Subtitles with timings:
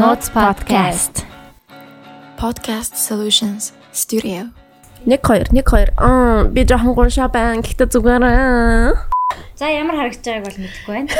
[0.00, 1.26] Notes podcast.
[2.38, 4.48] Podcast Solutions Studio.
[5.04, 7.60] 1 2 1 2 аа би жоохон гуншаа байна.
[7.60, 9.04] Гэхдээ зүгээр аа.
[9.60, 11.12] За ямар харагдаж байгааг бол мэдэхгүй байна.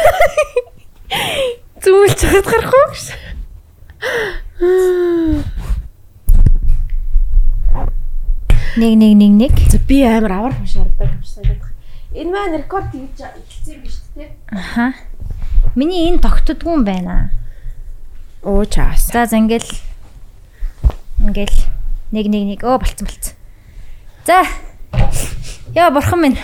[1.85, 3.05] Зүйлж чад гарахгүй гэж.
[8.81, 9.55] Нэг нэг нэг нэг.
[9.69, 11.77] За би амар авар хушаардаг юм шиг санагдах.
[12.17, 14.33] Энэ маань рекорд хийж эхэлсэн юм шүү дээ.
[14.57, 14.97] Аха.
[15.77, 17.37] Миний энэ тогтдгүй юм байна.
[18.43, 19.13] Оо чаас.
[19.13, 19.69] За за ингээл
[21.21, 21.59] ингээл
[22.13, 23.37] нэг нэг нэг оо болцсон болцсон.
[24.25, 24.49] За.
[25.77, 26.39] Яа бурхан минь.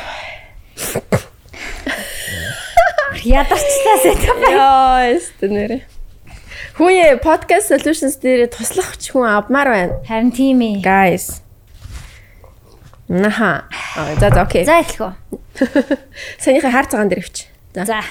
[3.25, 4.45] Ядарчлаа сэтэв.
[4.53, 5.81] Яа, өстө нэрэ.
[6.77, 9.97] Хүүе podcast solutions дээр туслах хүн авмаар байна.
[10.05, 10.85] Харин тийм ээ.
[10.85, 11.41] Guys.
[13.09, 13.65] Наха.
[14.21, 14.69] За за окей.
[14.69, 15.41] За эхлэх үү.
[16.45, 17.49] Санийхаа хаар цагаан дээр өвч.
[17.73, 17.89] За.
[17.89, 18.05] За.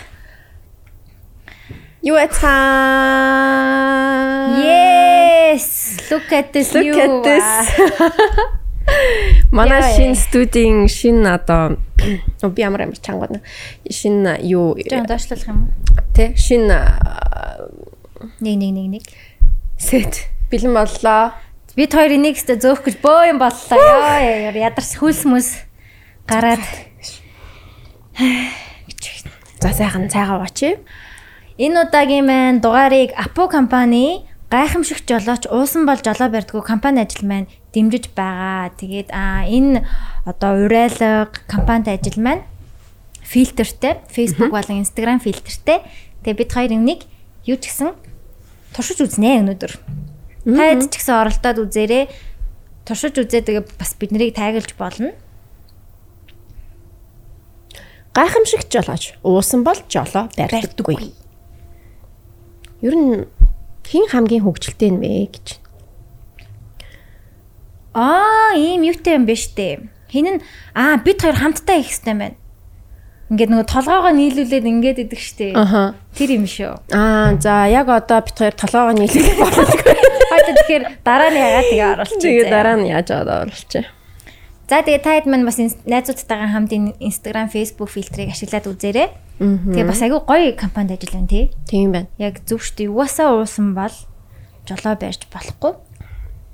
[2.06, 2.54] Юу яцхан?
[4.62, 5.98] Yes.
[6.12, 6.70] Look at this.
[6.74, 7.02] Look you.
[7.02, 7.48] at this.
[9.52, 10.22] Манай Яа, шин яа.
[10.22, 11.82] студийн шин одоо
[12.44, 13.42] Оо, би ямар амар чангууд
[13.90, 15.74] шин юу доошлуулах юм уу?
[16.14, 16.70] тий шин
[18.40, 19.04] Нэг нэг нэг нэг.
[19.82, 21.34] сет бэлэн боллоо.
[21.76, 23.82] Бид хоёр энийг өстө зөөх гэж бөө юм боллоо.
[23.82, 25.66] Яа ядарс хөлс мүс
[26.30, 26.62] гараад
[29.60, 30.78] За сайхан цайгаа уучи.
[31.58, 37.48] Энэ удаагийн маань дугаарыг Апо компани гайхамшигт жолооч уусан бол жолоо барьдгүй компани ажил маань
[37.72, 38.76] дэмжиж байгаа.
[38.76, 39.88] Тэгээд аа энэ
[40.28, 42.44] одоо урайлга компанид ажил маань
[43.24, 45.80] фильтртэй Facebook болон Instagram фильтртэй.
[46.24, 47.02] Тэгээд бид хоёр энийг
[47.48, 47.96] юу ч гэсэн
[48.76, 49.74] туршиж үзнэ өнөөдөр.
[50.44, 52.12] Таад ч гэсэн оролдоод үзээрэй.
[52.84, 55.16] Туршиж үзээ тэгээ бас биднийг тайгалж болно.
[58.14, 59.16] Гайхамшигт жолооч.
[59.24, 61.25] Уусан бол жолоо барьдаггүй.
[62.86, 63.26] Ер нь
[63.82, 65.48] хин хамгийн хөвгчлөлтэй бэ гэж.
[67.98, 69.90] Аа, ийм юутай юм биш үү?
[70.14, 70.44] Хин нь
[70.78, 72.38] аа бид хоёр хамтдаа их хэвээр байна.
[73.34, 75.58] Ингээд нөгөө толгоогоо нийлүүлээд ингээд идэг штэ.
[75.58, 75.98] Аха.
[76.14, 76.78] Тэр юм шүү.
[76.94, 79.96] Аа за яг одоо бит хоёр толгоогоо нийлүүлэх боломжгүй.
[80.30, 82.22] Хойд тэгэхээр дараа нь ягаад тэгээ оруулчих.
[82.22, 83.90] Тэгээ дараа нь яаж аваад оруулчих.
[84.70, 86.70] За тэгээ та хэд маань бас найзуудтайгаа хамт
[87.02, 89.10] Instagram, Facebook фильтрийг ашиглаад үзээрэй.
[89.40, 91.52] Тэгээ бас айгүй гоё компанид ажиллана тий.
[91.68, 92.08] Тийм байна.
[92.18, 92.88] Яг зөв штэ.
[92.88, 93.92] Юусаа уусан бол
[94.64, 95.76] жолоо барьж болохгүй.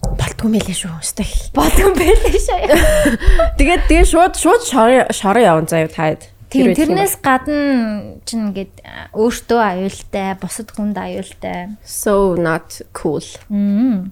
[0.01, 0.97] Болтгүй мэлээ шүү.
[0.97, 1.29] Өстэй.
[1.53, 2.73] Бодсон байлээ шээ.
[3.61, 4.65] Тэгээд тэгээ шууд шууд
[5.13, 6.25] шороо яван заяа таад.
[6.49, 8.81] Тийм тэрнээс гадна чинь ингээд
[9.15, 11.77] өөртөө аюултай, бусад хүнд аюултай.
[11.85, 13.23] so not cool.
[13.47, 14.11] Мм.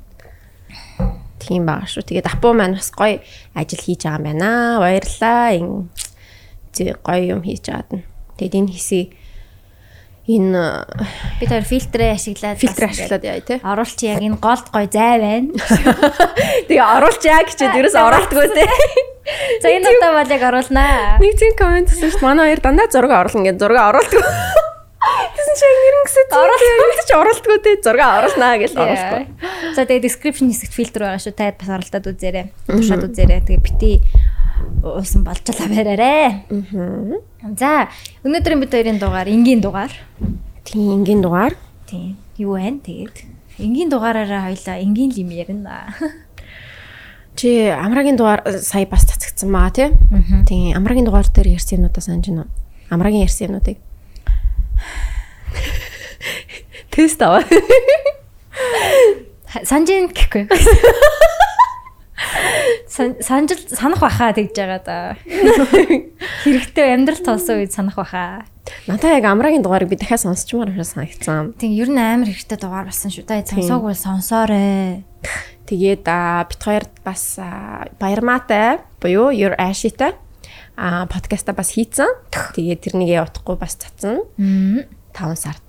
[1.42, 2.06] Тийм баа шүү.
[2.06, 3.20] Тэгээд апу маань бас гоё
[3.58, 4.80] ажил хийж байгаа юм байна.
[4.80, 5.58] Баярлалаа.
[5.58, 5.90] Ин
[6.78, 8.06] гоё юм хийж байгаад
[8.40, 8.42] нь.
[8.42, 9.10] Тэгээд энэ хэсийг
[10.30, 10.86] энэ
[11.42, 13.60] Бид хоёр фильтрээ ашиглаад фильтр ашиглаад яа тий.
[13.60, 15.52] оруулч яг энэ голд гой зай байна.
[16.70, 18.70] Тэгээ оруулж яа гэчихэд ерөөс оруултгүй тий.
[19.62, 21.18] За энэ удаа бол яг оруулнаа.
[21.18, 22.22] Нэг тийм комент хийсэн дээ.
[22.22, 24.22] Манай хоёр дандаа зураг оруулна гэж зураг оруултгүй.
[25.34, 25.66] Тэсэн чи
[26.30, 27.76] оруултгүй ч оруултгүй тий.
[27.82, 29.24] Зураг оруулнаа гэж оруултгүй.
[29.74, 31.34] За тэгээ description хэсэгт фильтр байгаа шүү.
[31.34, 32.46] Таад бас оролдоод үзээрэй.
[32.70, 33.42] Туршаад үзээрэй.
[33.50, 33.92] Тэгээ бити
[34.84, 36.46] уусан болж лаа бараарэ.
[37.60, 37.90] За
[38.24, 39.92] өнөөдрийн бид хоёрын дугаар энгийн дугаар.
[40.64, 41.56] Тийм ингийн дугаар.
[41.88, 42.18] Тийм.
[42.38, 42.80] Юу вэ?
[42.84, 43.18] Тэгээд
[43.60, 45.96] энгийн дугаараараа хоёлаа энгийн юм ярина.
[47.36, 49.92] Чи амрагийн дугаар э, сая бас цацгдсан маа тий.
[50.48, 52.52] Тийм амрагийн дугаар дээр ярьсан юмудаа санаж байна уу?
[52.90, 53.78] Амрагийн ярьсан юмнуудыг.
[56.92, 57.44] Тест аваа.
[59.64, 60.48] Санжин гэхгүй.
[62.88, 64.98] Сан- Санжил санах баха тэгж байгаа да.
[66.44, 68.44] Хэрэгтэй амьдрал тоосон үед санах баха.
[68.88, 71.54] Надаа яг амрагийн дугаарыг би дахиад сонсчмаар юм шиг санагдсан.
[71.58, 73.24] Тийм ер нь амар хэрэгтэй дугаар болсон шүү.
[73.26, 75.04] Та сонсоогүй бол сонсоорой.
[75.70, 76.04] Тэгээд
[76.50, 80.14] бит хоёр бас аа, баярмаатай буюу your ashiтай
[80.76, 82.10] а подкаста бас хийцэн.
[82.56, 84.26] Тэгээд тэрнийг явуулахгүй бас цацсан.
[84.38, 85.66] 5 сард.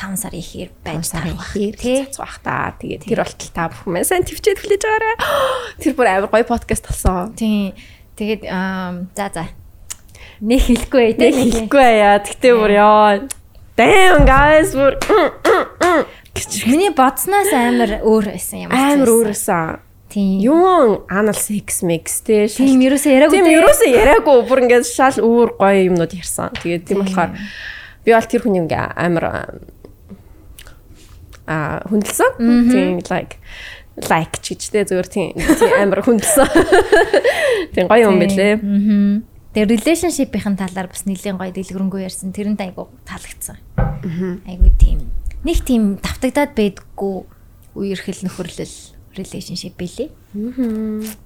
[0.00, 1.98] 5 сар ихээр 5 байж сарын таарах ихээр тий.
[2.08, 2.72] цацах бах та.
[2.80, 5.16] Тэгээд тэр болтол та бүхэн сайн төвчээд хүлээж байгаарай.
[5.84, 7.34] Тэр бүр амар гоё подкаст болсон.
[7.36, 7.76] Тийм.
[8.16, 8.42] Тэгээд
[9.12, 9.44] за за.
[10.40, 11.32] Нэг хэлэхгүй Нэг тий.
[11.52, 12.16] хэлэхгүй яа.
[12.24, 13.28] Тэгтээ бүр яа.
[13.76, 14.96] Damn guys бүр
[16.32, 18.70] гэж Миний бодсноос амар өөр байсан юм.
[18.72, 19.80] амар өөрөөсөн.
[20.10, 20.40] Тийм.
[20.42, 22.48] Юу anal sex mix те.
[22.50, 23.36] Тийм ерөөсөө яриаггүй.
[23.36, 23.56] Тийм тий.
[23.60, 26.50] ерөөсөө яриаггүй бүр ингээд шал өөр гоё юмнууд ярьсан.
[26.58, 27.30] Тэгээд тийм болохоор
[28.04, 29.24] би бол тэр хүн ингээ амар
[31.50, 32.30] а хүндэлсэн.
[32.70, 33.42] Тийм like
[34.06, 36.46] like ч гэжтэй зөвөр тийм тийм амар хүндэлсэн.
[37.74, 38.62] Тийм гоё юм бэлээ.
[38.62, 39.26] Мгм.
[39.50, 42.30] Тэгээ relationship-ийн талаар бас нэлийн гоё дэлгэрэнгүй ярьсан.
[42.30, 43.58] Тэрэнд айгу таалагдсан.
[44.46, 45.10] Айгу тийм
[45.42, 47.16] нэг тийм давтагдаад байдггүй
[47.74, 48.76] үерхэл нөхөрлөл
[49.18, 50.14] relationship билээ.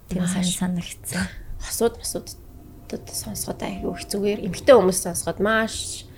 [0.09, 1.29] Тэр сайн санагдсан.
[1.61, 6.09] Хосууд хосуудад сонсоход аягүй их зүгээр эмгтэй хүмүүс сонсоход маш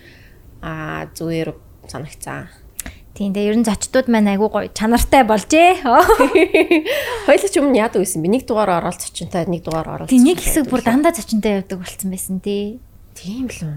[0.62, 1.50] аа зүгээр
[1.88, 2.46] санагцсан.
[3.16, 5.80] Тийм дээ ер нь зочдууд маань айгүй гоё чанартай болжээ.
[7.26, 10.12] Хоёул ч өмнө яадаг байсан би нэг дугаар ороод зочинтай нэг дугаар ороод.
[10.12, 12.76] Тийм нэг хэсэг бүр дандаа зочинтай явдаг болсон байсан тий.
[13.16, 13.76] Тийм л үү.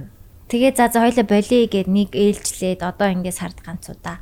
[0.51, 4.19] Тэгээ за за хоёлаа болиё гэд нэг ээлжлээд одоо ингээд сард ганцудаа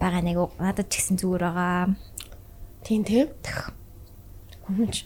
[0.00, 1.92] байгаа нэг надад ч гэсэн зүгээр байгаа.
[2.88, 3.28] Тийм тийм.
[4.64, 5.04] Хүмүүж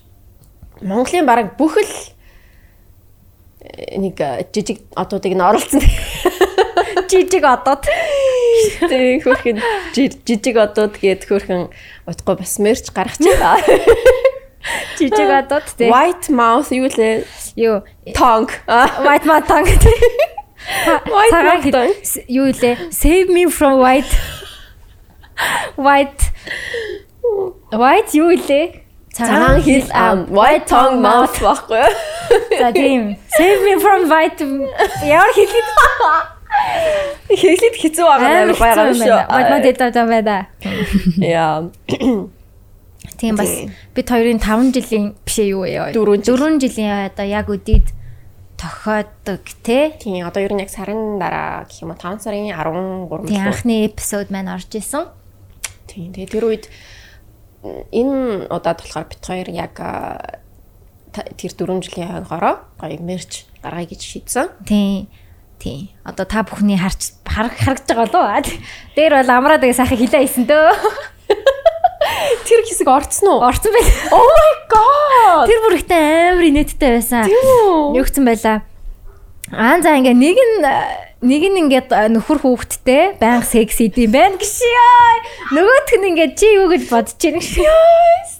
[0.87, 1.94] Монголын бараг бүх л
[3.66, 5.82] э, нэг э, жижиг одуудыг нь оруулсан.
[7.08, 7.84] Жижиг одод.
[8.88, 9.60] Тийм хөрхөн
[9.96, 11.69] жижиг одууд гээд хөрхөн
[12.05, 13.56] утгагүй бас мерч гаргах чаа.
[14.99, 15.88] Жижиг одод тий.
[15.88, 17.25] White mouth юу лээ?
[17.56, 17.82] Юу
[18.12, 18.52] Tongue.
[18.69, 19.69] white mouth tongue
[21.08, 21.94] mouth tongue.
[22.28, 22.93] Юу лээ?
[22.93, 24.11] Save me from white.
[25.76, 26.22] White.
[27.72, 28.84] White юу лээ?
[29.14, 29.62] Цагаан
[29.94, 31.88] ам white tongue mouth баггүй.
[32.58, 33.16] За тийм.
[33.37, 34.38] Save me from white.
[35.02, 35.69] Ямар хэлээд
[37.28, 39.12] Хэлээд хэцүү байгаа амар байгаа хэцүү шүү.
[39.12, 39.28] байна.
[39.28, 40.37] White mouth дэдэ та байна.
[41.20, 41.69] Яа.
[43.19, 43.52] Тийм бас
[43.94, 45.90] бид хоёрын 5 жилийн биш юу яа.
[45.93, 46.38] Дөрвөн жил.
[46.38, 47.90] 4 жилийн одоо яг үдийд
[48.56, 49.93] тохиодог те.
[49.99, 53.87] Тийм одоо ер нь яг сарын дараа гэх юм уу 5 сарын 13 Тийм анхны
[53.87, 55.11] эпизод маань орж исэн.
[55.90, 56.64] Тийм тэгээ тэр үед
[57.90, 59.75] энэ удаад болохоор бит хоёр яг
[61.12, 64.46] тэр 4 жилийн хойгоороо гоё мерч гаргая гэж шийдсэн.
[64.66, 65.11] Тийм.
[65.58, 65.90] Тийм.
[66.06, 68.43] Одоо та бүхний харж хараг харагдаж байгаа аа.
[68.94, 70.70] Дээр бол амраад байгаа сайхан хилээ хийсэн дөө.
[72.46, 73.43] Тэр хэсэг орцсон уу?
[73.43, 73.90] Орсон байл.
[74.14, 75.46] Oh my god.
[75.50, 76.02] Тэр бүрхтээ
[76.32, 77.26] амар инээдтэй байсан.
[78.06, 78.58] гэсэн байлаа.
[79.50, 80.62] Аа за ингээ нэг нь
[81.26, 85.58] нэг нь ингээд нөхөр хүүхэдтэй байнга секс идэм байх гişээ.
[85.58, 88.38] Нөгөөх нь ингээд чи юу гэж бодож байна гişээ.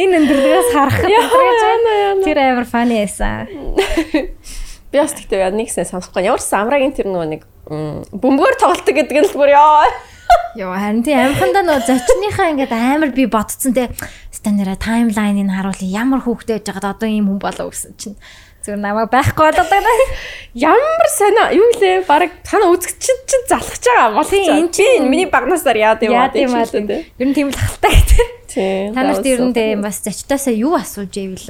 [0.00, 3.46] Энэ өндөрлөөс харахад тэр амар фаны байсан.
[4.92, 6.28] Би бас тэгтээ яа нэгсэн сонсохгүй.
[6.28, 7.42] Ямар ч самрагийн тэр нөгөө нэг
[7.72, 9.88] м, бөмбөгөөр тоглолтог гэдэг нь л бүр яа.
[10.60, 13.88] Йоо харин тийм амхандаа нөө зочныхаа ингээд амар би бодцсон те
[14.28, 18.16] станера таймлайныг харуулъя ямар хүүхдээ байж байгаад одоо ийм хүн болов гэсэн чинь
[18.62, 19.90] зүгээр намайг байхгүй болоод байна.
[20.54, 22.04] Ямар сонио юу лээ?
[22.06, 26.28] Бараг тана үзэгчд чинь залхаж байгаа бол энэ би чинь- миний багнасаар яад юм Яа
[26.30, 26.62] тийм аа.
[26.68, 28.28] Ер нь тийм л хальтаа гэдэг.
[28.46, 28.94] Тийм.
[28.94, 31.48] Та нарт ер нь тийм бас зочдоосоо юу асууж ивэл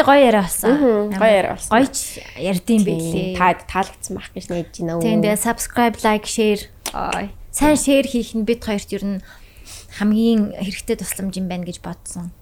[0.00, 1.12] Тэ гоё яриа болсон.
[1.12, 1.72] гоё яриа болсон.
[1.76, 3.36] Гоё ч ярьдсан байлээ.
[3.36, 5.04] Та таалагдсан байх гэж найдаж байна.
[5.04, 6.64] Тийм тэгээ subscribe, like, share.
[6.96, 7.28] Ой.
[7.52, 9.20] Сайн share хийх нь бид хоёрт ер нь
[10.00, 12.32] хамгийн хэрэгтэй тусламж юм байна гэж бодсон.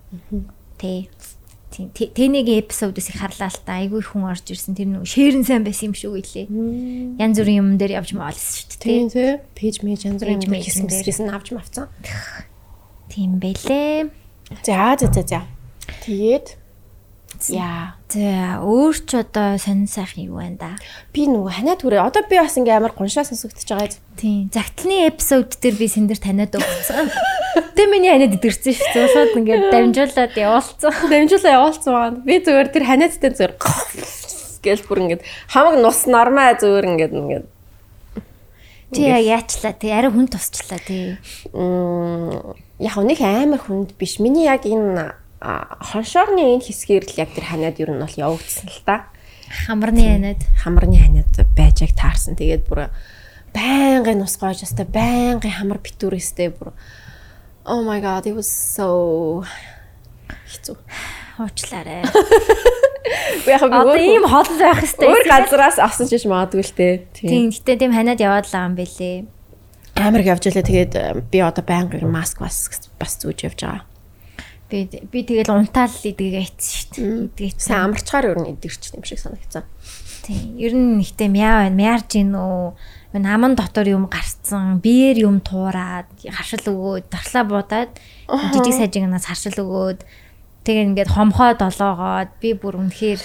[0.78, 1.10] Тэ.
[1.74, 1.90] Тийм.
[1.90, 3.82] Тэнийг эпизодоос их харлаа л та.
[3.82, 4.78] Айгүй хүн орж ирсэн.
[4.78, 6.46] Тэр share нь сайн байсан юм шүү гэлээ.
[7.18, 8.86] Янз бүрийн юм дээр явж маалсан шүү дээ.
[8.86, 9.30] Тийм тий.
[9.58, 11.06] Пэйж мэж янз бүрийн Page юм хийсэн дээр.
[11.10, 11.90] гэсэн авч мавцсан.
[13.10, 14.14] Тийм байлээ.
[14.62, 15.40] За за за за.
[16.06, 16.67] Тэгээд
[17.52, 17.94] яа.
[18.08, 20.70] За өөр ч одоо сонин сайхан юу байна да.
[21.12, 23.94] Би нөгөө ханаа түрээ одоо би бас ингээ амар гуншаа сонсогдож байгаа.
[24.18, 24.50] Тийм.
[24.50, 27.12] Загтлын эпизод дээр би сэн дээр таниад өгсөн.
[27.76, 28.90] Тэ миний ханиад идэрсэн шүү.
[28.96, 30.92] Зуушаад ингээд дамжуулаад явуулсан.
[31.12, 32.18] Дамжуулаа явуулсан байна.
[32.26, 33.54] Би зүгээр тэр ханаадтай зүгээр
[34.64, 37.46] гэл бүр ингээд хамаг нус нормаа зүгээр ингээд ингээд
[38.96, 41.18] яг яачлаа тий арай хүн тусчлаа тий.
[41.52, 44.18] Мм, яг нэг амар хүнд биш.
[44.18, 48.82] Миний яг энэ хоншоорны энэ хэсгээр л яг тэр ханаад ер нь бол явагдсан л
[48.82, 49.06] та.
[49.66, 50.42] Хамарны ханаад.
[50.58, 52.34] Хамарны ханаад байж яг таарсан.
[52.34, 52.90] Тэгээд бүр
[53.54, 56.74] байнгын нус гоож өстэй байнгын хамар битүүрэстэй бүр
[57.68, 59.44] Oh my god, it was so
[60.48, 60.76] хэцүү.
[61.38, 62.02] Уучлаарай.
[63.44, 65.12] Би яг өөр ийм хол байх хэвээр.
[65.12, 66.88] өөр газраас авсан ч гэж магадгүй л те.
[67.12, 67.52] Тийм.
[67.52, 69.16] Гэтэ тийм ханаад яваад л байгаа юм бэлээ.
[70.00, 70.64] Амар их явж байлаа.
[70.64, 73.84] Тэгээд э, би одоо байнга маск бас бас зүүж явж байгаа.
[74.68, 77.48] Би би тэгэл унтаал идгээ ийцсэн шүү дээ.
[77.48, 77.50] Идгээ.
[77.56, 79.64] Сайн амарчгаар ер нь идэрч юм шиг санагдсан.
[80.28, 80.60] Тийм.
[80.60, 81.76] Ер нь нэгтээ мяа байна.
[81.76, 82.76] Мяарж гин үү?
[83.16, 87.96] Энэ аман дотор юм гарцсан, биеэр юм туураад, харшил өгөөд, дархлаа буудаад
[88.28, 90.04] жижиг сажигнаас харшил өгөөд
[90.68, 93.20] тэгээ ингээд хомхоо долоогоод би бүр үнэхээр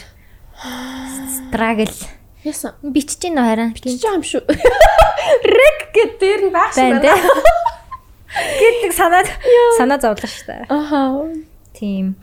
[1.52, 1.92] struggle
[2.48, 2.80] Ясан.
[2.80, 4.48] бичиж гин харин Чи юм шүү.
[5.60, 7.12] Рек гэд дээр нь шиг байна.
[8.34, 9.28] Гэдэг санаад
[9.78, 10.66] санаа зовлоо шүү дээ.
[10.70, 11.30] Аха.
[11.78, 12.16] Тийм.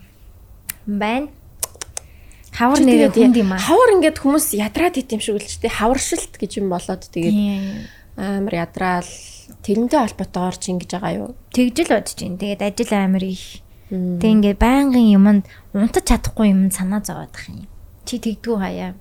[0.87, 1.31] Байна.
[2.51, 3.63] Хавар нэрээ хүнд юм аа.
[3.63, 7.39] Хавар ингээд хүмүүс ядраад ит юм шиг л ч тий хаваршилт гэж юм болоод тэгээд
[8.19, 9.11] амар ядраал
[9.63, 11.31] тэрнтэй холбоотойгоор ч ингэж байгаа юу?
[11.55, 12.43] Тэгжэл бодож байна.
[12.43, 13.63] Тэгээд ажил амир их.
[13.91, 17.71] Тэг ингээд байнгын юмд унтаж чадахгүй юм санаа зовоод ах юм.
[18.05, 18.93] Чи тэгдгүү хаяа.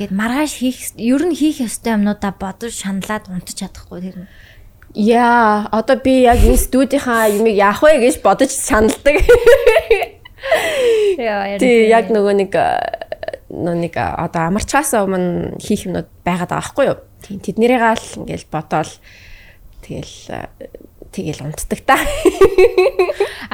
[0.00, 4.28] гэд маргааш хийх ер нь хийх ёстой юмнуудаа бодож шаналаад унтаж чадахгүй тэр нь.
[4.94, 9.22] Яа, одоо би яг энэ студийнхаа юмыг яах вэ гэж бодож саналдаг.
[11.14, 12.74] Яа, яг нөгөө нэг э,
[13.54, 16.98] нэг э, одоо амарчаас өмнө хийх юмнууд байгаад байгаа байхгүй юу?
[17.22, 18.90] Тийм, тэднэрийг л ингээл бодоол
[19.86, 20.50] тэгэл э,
[21.14, 21.94] тэгэл унтдаг та.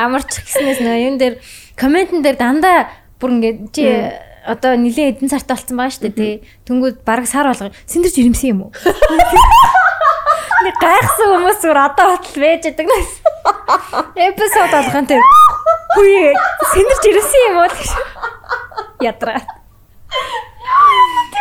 [0.01, 1.37] амарч гиснээс нөө юм дээр
[1.77, 2.89] комментэн дээр дандаа
[3.21, 3.85] бүр ингээд чи
[4.47, 6.35] одоо нилийн эдэн цартай болсон байгаа шүү дээ тий.
[6.65, 8.73] Тэнгүүд бараг сар болго синдэрч ирэмсэн юм уу?
[10.65, 13.11] Нэг гайхсан хүмүүс зүгээр одоо батал байж байгаа нас.
[14.17, 15.23] Эпизод болгон тэр
[15.95, 16.35] хүй
[16.73, 17.91] синдэрч ирэмсэн юм уу гэж
[19.07, 19.41] ядраа.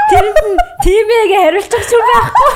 [0.09, 0.25] Тэр
[0.83, 2.51] тиймээ хариулчих ч юм байхгүй.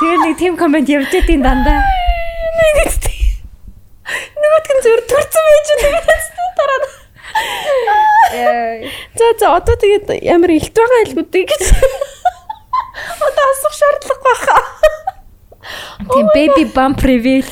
[0.00, 1.80] Тэр нэг тим коммент явж байдیں۔ дандаа.
[4.40, 6.02] Нөгөөдг нь зүгээр төрцөн байж байгаа
[6.58, 6.80] дараа.
[9.18, 11.62] За за одоо тэгээд ямар илт байгаа илгүүдэй гэж.
[13.20, 14.56] Одоо асах шаардлага баха.
[16.10, 17.46] Тийм baby bump reveal.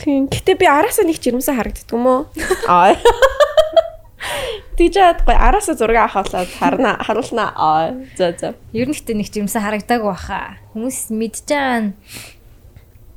[0.00, 0.26] Тийм.
[0.32, 2.20] Гэтэ би араасаа нэг жирэмсэн харагддаг юм уу?
[2.66, 2.96] Аа.
[4.80, 7.52] Тийжээд гоё араасаа зураг авахлаа харна харуулнаа.
[7.54, 8.00] Аа.
[8.16, 8.56] За за.
[8.72, 10.56] Ер нь ихтэй нэг жимсэн харагдааг баха.
[10.72, 11.92] Хүмүүс нь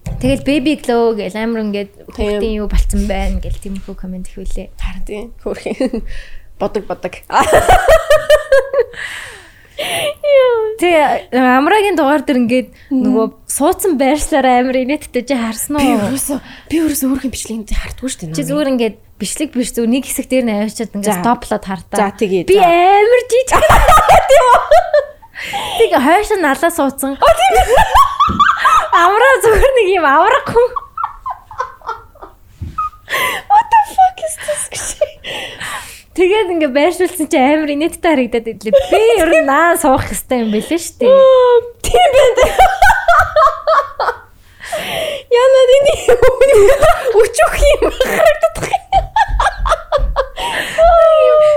[0.03, 4.71] Тэгэл baby glow гэл амар ингээд хүүхдийн юу болцсон байна гэл тиймэрхүү комент ихвүлээ.
[4.75, 5.31] Харин тийм.
[5.43, 5.63] Хөрх.
[6.59, 7.23] Бодог бодог.
[9.73, 10.89] Тэ
[11.33, 16.13] амрагийн дугаар дээр ингээд нөгөө суудсан байршлаараа амар инээдтэй чи харсан Би уу?
[16.13, 16.37] өөрөөсөө
[16.69, 18.37] би өөрөөсөө өөрхийн бичлэгийг хардггүй шүү дээ.
[18.37, 20.85] Чи зүгээр ингээд бичлэг биш зүг нэг хэсэг дээр нь За.
[20.85, 21.97] ингээд стоплоод хартаа.
[21.97, 23.65] За, тэгээ, Би амар жижиг.
[24.29, 24.61] Тийм үү?
[25.81, 27.17] Тийг хойш нь налаа суудсан.
[28.93, 30.69] Амраа зүгээр нэг юм аврах хүн.
[33.49, 34.85] What the fuck is this.
[36.13, 38.73] Тэгээд ингээ байршуулсан чи амар инээдтэй харагдаад идлээ.
[38.93, 41.09] Би ер нь наа суух хэвээр юм бэлээ шүү дээ.
[41.81, 42.45] Тийм байна.
[45.33, 45.95] Яна дини
[47.17, 48.69] өчөх юм харагдах.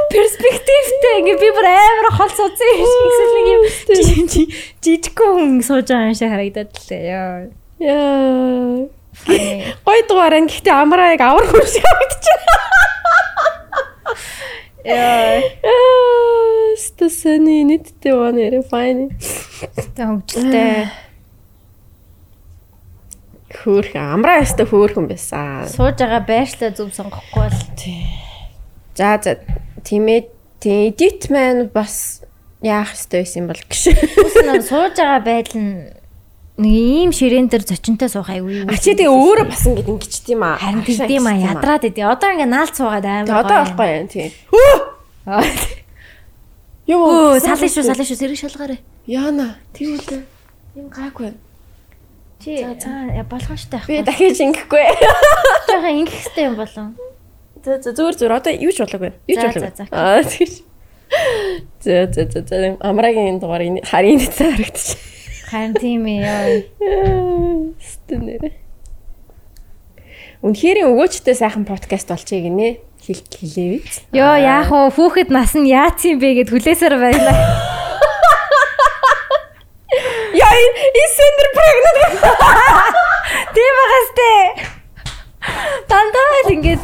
[0.09, 5.31] Перспективтэй ингээ би бүр амар хол суудсан юм шиг эсвэл нэг юм жи- жи- жижигхэн
[5.37, 7.05] хүн сууж байгаа юм шиг харагдаад лээ.
[7.13, 7.45] Яа.
[9.85, 12.66] Гой дугаар энэ гэхдээ амраа яг авар хүн шиг харагдчихэ.
[14.87, 15.43] Яа.
[16.79, 19.11] Стасаны нэттэй байна яа файн.
[19.97, 20.87] Тэ хөвгөлтэй.
[23.57, 25.67] Хөөх амраа яста хөөхөн байсан.
[25.67, 27.61] Сууж байгаа байршлаа зөв сонгохгүй бол
[28.95, 29.43] За за
[29.83, 30.31] тиймээ
[30.63, 32.23] тий эдит маань бас
[32.63, 33.83] яах ёстой байсан юм бол гэж.
[34.23, 35.96] Үсэн сууж байгаа байдал нь
[36.57, 38.69] нэг ийм ширээн дээр зочинтой суух айгүй юу.
[38.73, 40.57] А чи тэгээ өөрөө бас ингэж ингэж тийм аа.
[40.57, 42.09] харин тэгдэм а ядраад идэв.
[42.09, 43.29] Одоо ингээ наалт суугаад амар.
[43.29, 44.29] Тэгээ одоо болохгүй юм тий.
[46.87, 48.79] Юм Өө салын шүү салын шүү сэрэг шалгаарай.
[49.11, 50.23] Яна тийм үлээ.
[50.81, 51.35] Юм гайгүй.
[52.41, 54.07] Чи аа болгон штэ Би ах.
[54.07, 54.85] дахиж ингэхгүй.
[55.69, 56.95] Жохоо ингэх хэвтэй юм болов.
[57.65, 59.13] За за зүгээр зүгээр одоо юу ч болоогүй.
[59.27, 59.91] Юу ч болоогүй.
[59.91, 60.51] Аа тийм.
[61.85, 65.16] За за за амрагийн дугаар харин цаа харагдчих.
[65.47, 66.67] Харин тийм ээ.
[67.79, 68.51] Стэнэр.
[70.43, 72.83] Үнэхээр өвөөчтэй сайхан подкаст болчихъя гинэ.
[72.99, 74.03] Хэл хэлээ биз.
[74.11, 74.91] Йоо яах вэ?
[74.91, 77.31] Хүүхэд нас нь яац юм бэ гэд хүлээсээр байна.
[80.35, 81.97] Яа энэ сендер прегнат.
[83.55, 84.43] Тийм байгаас тээ.
[85.87, 86.83] Дандаа л ингэж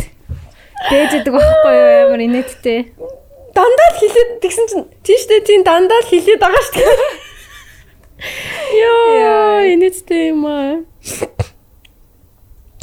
[0.86, 2.94] дээжэдэг байхгүй юу амар инээдтэй.
[3.58, 7.31] Дандаа л хэлээд тэгсэн чинь тийштэй тийм дандаа л хэлээд байгаа шүү дээ.
[8.78, 10.82] Яа энэцтэй юм аа.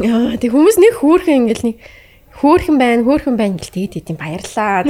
[0.04, 1.78] Яа тэг хүмүүс нэг хөөрхөн ингээл нэг
[2.40, 4.84] хөөрхөн байна, хөөрхөн байна гэл тэгээд идэм баярлаа.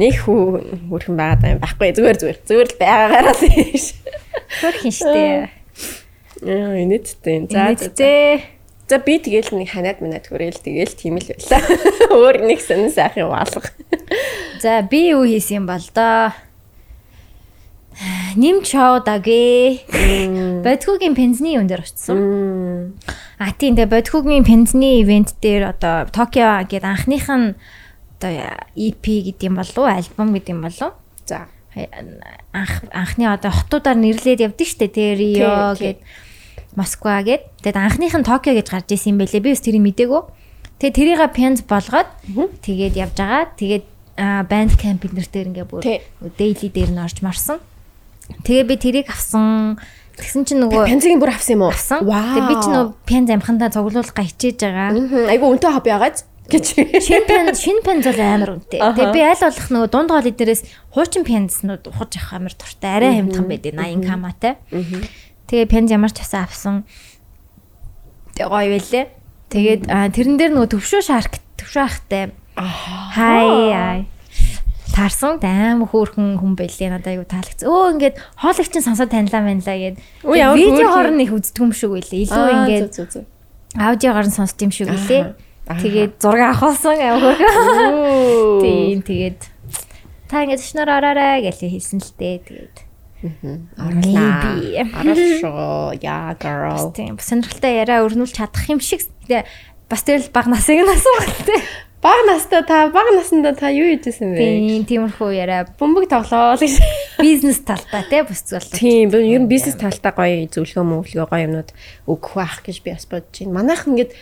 [0.00, 2.38] Нэг хөөрхөн байгаад юм байхгүй зүгээр зүгээр.
[2.44, 3.86] Зүгээр л байгаагаараа л биш.
[4.60, 5.48] Хөрхин штэ.
[6.44, 7.48] Яа энэцтэй.
[7.48, 7.96] За за, за.
[7.96, 8.60] Инээдтэй.
[8.90, 11.62] За би тэгэл нэг ханаад манад хүрээл тэгэл тийм л байлаа.
[12.10, 13.70] Өөр нэг сонин сайхан юм алга.
[14.58, 16.34] За би юу хийсэн юм бол доо.
[18.36, 20.62] Нимч шоудагээ.
[20.64, 22.96] Бодхогийн пензний юм дээр очсон.
[23.36, 27.56] А тийм тэгээ бодхогийн пензний ивент дээр одоо Токио гэдэг анхных нь
[28.16, 28.32] одоо
[28.72, 30.96] EP гэдэг юм болов уу, альбом гэдэг юм болов уу?
[31.28, 31.48] За.
[32.52, 36.00] Анх анхны одоо хотуудаар нэрлээд явдаг штэ тэр Рио гэд
[36.76, 37.52] Москва гэд.
[37.60, 39.44] Тэгээд анхных нь Токио гэж гарч исэн юм байлээ.
[39.44, 40.22] Би бас тэрийг мдээгүй.
[40.80, 42.08] Тэгээд тэрийг пенз болгоод
[42.64, 43.52] тэгээд явж байгаа.
[43.60, 43.84] Тэгээд
[44.48, 45.84] банд камп бид нар дээр ингээ бүр
[46.36, 47.60] дейли дээр нь орж марсан.
[48.44, 49.78] Тэгээ би тэрийг авсан.
[50.20, 51.72] Тэгсэн чинь нөгөө Пензигийн бүр авсан юм уу?
[51.72, 52.04] авсан.
[52.04, 54.90] Тэгээ би ч нөгөө пенз амхандаа цуглуулга хичээж байгаа.
[55.32, 56.24] Айгу үнэтэй хобби агааз.
[56.50, 56.66] гэж.
[57.06, 58.80] Шинэ пен шинэ пенз бол амар үнэтэй.
[58.82, 62.90] Тэгээ би аль болох нөгөө дунд гол эднэрээс хуучин пензнүүд ухаж явах амар дуртай.
[62.98, 64.52] Арай хямдхан байдیں۔ 80 каматай.
[65.46, 66.82] Тэгээ пенз ямар ч хасаа авсан.
[68.34, 69.04] Тэгээ гоё байлээ.
[69.50, 72.34] Тэгээд тэрэн дээр нөгөө төвшөө шарк төвшөө ахтай.
[72.58, 74.00] Хай хай
[74.94, 77.62] таарсан амар хөөрхөн хүн байлээ надад аюу таалагц.
[77.62, 79.96] Өө ингээд хоолойчин сонсоод танилаа манлаа гэд.
[80.26, 82.26] Видео хорн их үздэг юм шиг байлээ.
[82.26, 82.90] Илүү ингээд
[83.78, 85.34] аудиогоор нь сонсд юм шиг байлээ.
[85.70, 88.62] Тэгээд зураг авахсан амар хөөрхөн.
[88.66, 89.40] Тийм тэгээд
[90.26, 92.38] та ингээд шнор ороорой гэж хэлсэн л дээ.
[92.42, 92.76] Тэгээд
[93.20, 94.80] Maybe.
[94.80, 96.88] Арашоо яа girl.
[96.96, 99.04] Тийм сонирхолтой яриа өрнүүлж чадах юм шиг.
[99.90, 101.60] Бас тэр л баг насыг нь асуугаалтай.
[102.00, 104.40] Баг настай та баг насандаа та юу хийжсэн бэ?
[104.40, 105.68] Тийм, тиймэрхүү яриа.
[105.76, 106.80] Бөмбөг тоглоо гэж.
[107.20, 108.72] Бизнес талтай тий бүсцэл.
[108.72, 111.70] Тийм, ер нь бизнес талтай гоё зөвлөгөө мөглөгөө гоё юмнууд
[112.08, 113.52] өгөх байх гэж би бас бодож байна.
[113.52, 114.16] Манайх ингээд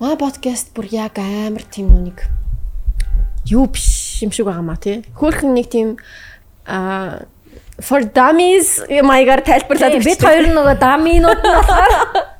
[0.00, 2.24] маа подкаст бүр яг амар тийм нүг
[3.52, 5.04] юу биш юм шиг байгаа маа тий.
[5.12, 6.00] Хөөхөн нэг тийм
[6.64, 7.28] а
[7.84, 11.92] for dummies маягаар тайлбарлаад бид хоёр нөгөө даминууд нь болохоор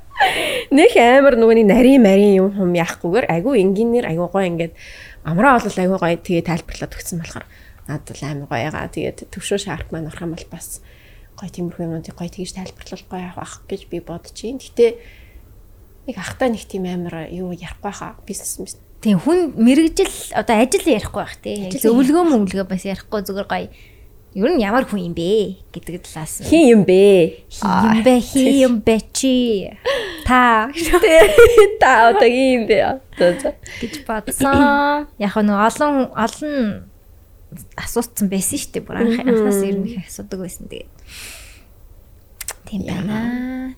[0.73, 4.73] Нэг амар нөгөөний нарийн марийн юм хум яахгүйгээр айгүй энгийнээр айгүй гоё ингээд
[5.25, 7.45] амраа бол айгүй гоё тэгээ тайлбарлаад өгсөн болохоор
[7.89, 8.87] надад л амар гоё ягаа.
[8.93, 10.81] Тэгээд төвшөө шарк маань орох юм бол бас
[11.35, 14.23] гоё тиймэрхүү юмнуудыг гоё тэгж тайлбарлал гоё авах гэж би байна.
[14.61, 14.85] Гэтэ
[16.07, 18.77] нэг ахтай нэг тийм амар юу ярихгүй хаа бизнес мэс.
[19.03, 21.67] Тийм хүн мэрэгжил одоо ажил ярихгүй байх тий.
[21.73, 23.67] Зөвлөгөө мөнгөлгөө бас ярихгүй зүгээр гоё
[24.33, 26.41] Ер нь ямар хүн юм бэ гэдэг талаас.
[26.41, 27.45] Хин юм бэ?
[27.53, 28.13] Хин юм бэ?
[28.17, 29.69] Хин юм бэ чи?
[30.25, 30.73] Та.
[31.77, 32.97] Та одоо юм бэ?
[33.77, 35.05] гэж бодсон.
[35.21, 36.89] Яг нь олон олон
[37.77, 38.85] асууцсан байсан шүү дээ.
[38.89, 40.89] Бүр анх анхаас ер нь их асуудаг байсан тэгээд.
[42.65, 43.77] Тийм байна.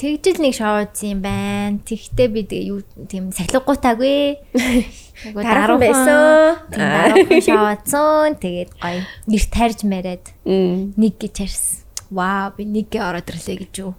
[0.00, 1.76] Тэгжил нэг шоуцсан юм байна.
[1.84, 4.40] Тэгтээ би тэгээ юу тийм сахилгагуутаагүй.
[5.28, 6.56] Айгу дараахан байсан.
[6.72, 8.32] Дараахан шоуцсон.
[8.40, 11.84] Тэгээд гоё нэр тарьж мариад нэг гэж харсан.
[12.08, 13.92] Вау би нэгэ ороод ирлээ гэж юу.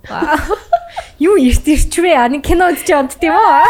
[1.22, 2.18] Юу эрт ирчвэ?
[2.18, 3.46] Ани кино үзэж онт тийм үү?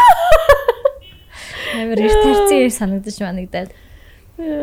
[1.84, 3.76] Амар эрт тарьсан юм санагдаж манагдаад.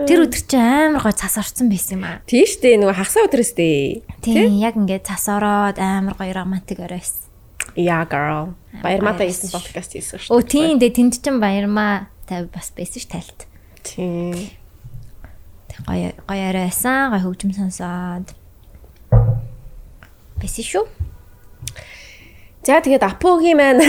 [0.09, 2.25] Тэр өдөр чи амар гой цас орсон байсан юм аа.
[2.25, 2.81] Тийм шүү дээ.
[2.81, 4.01] Нөгөө хагасаа өдрөөс дээ.
[4.25, 7.28] Тийм яг ингээд цас ороод амар гоё романтик оройс.
[7.79, 8.59] Yeah girl.
[8.83, 10.35] Баярмаа хийсэн подкаст хийсэн шүү.
[10.35, 13.47] Өө тийм дээ тэнд чин баярмаа тай бас байсан ш тайлт.
[13.87, 14.35] Тийм.
[15.87, 18.35] Гоё гоё арайсан, гоё хөгжим сонсоод.
[20.43, 20.83] Байсан шүү.
[22.67, 23.79] За тэгээд Апогийн маань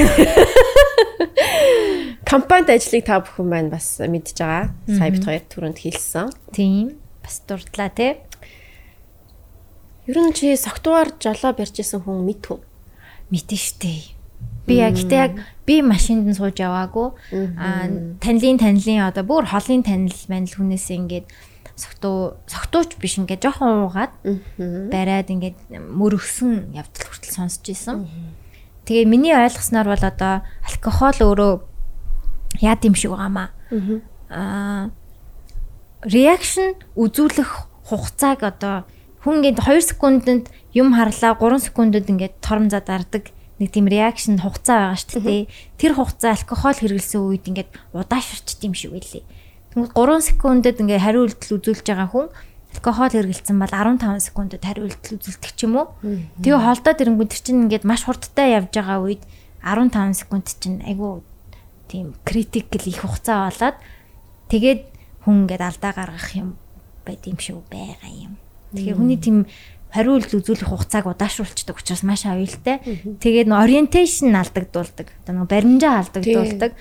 [2.30, 4.70] компанид ажлыг та бүхэн маань бас мэдж байгаа.
[4.86, 6.30] Сая бит хоёр түрүүнд хэлсэн.
[6.54, 6.94] Тийм.
[7.26, 8.22] Бас дурдлаа те.
[10.06, 12.69] Ер нь чи согтуугаар жолоо барьжсэн хүн мэдв үү?
[13.30, 14.14] Мэдэн штэ.
[14.66, 15.34] Би яг гэтээ яг
[15.66, 17.08] би машинд нь сууж яваагүй.
[17.58, 17.86] Аа
[18.20, 21.26] танилын танилын одоо бүр холын танил манил хүнээс ингээд
[21.80, 24.12] согтуу согтууч биш ингээд жоохон уугаад
[24.92, 28.04] бариад ингээд мөрөгсөн явдал хүртэл сонсч ийсэн.
[28.84, 31.52] Тэгээ миний ойлгосноор бол одоо алкогол өөрөө
[32.60, 33.48] яад юм шиг байгаамаа.
[34.28, 34.90] Аа
[36.04, 37.50] реакшн үзүүлэх
[37.88, 38.76] хугацааг одоо
[39.20, 43.28] хүн ингээд 2 секундэд юм харлаа 3 секундэд ингээд торомзаа дардаг
[43.60, 45.42] нэг тийм реакшн хугацаа байгаа шүү дээ.
[45.76, 49.24] Тэр хугацаа алкогол хэрэглэсэн үед ингээд удаашрчт юм шиг байлээ.
[49.76, 52.26] Тэгмээ 3 секундэд ингээд хариу үйлдэл үзүүлж байгаа хүн
[52.72, 55.92] алкогол хэрэглэсэн бол 15 секундэд хариу үйлдэл үзүүлдэг ч юм уу.
[56.40, 59.22] Тэгээ холдоод ирэнгүүт тэр чинь ингээд маш хурдтай явж байгаа үед
[59.60, 61.20] 15 секунд чинь айгүй
[61.90, 63.76] тийм критикл их хугацаа болоод
[64.48, 64.80] тэгээд
[65.26, 66.56] хүн ингээд алдаа гаргах юм
[67.04, 68.40] байд юм шиг байгаа юм.
[68.74, 69.46] Тэгэхээр хүний тийм
[69.90, 72.78] хариу үйлдэл үзүүлэх хугацааг удаашруулцдаг учраас маш аюултай.
[73.18, 75.10] Тэгээд н ориентейшн алдагдуулдаг.
[75.26, 76.72] Одоо нэг баримжаа алдагдуулдаг.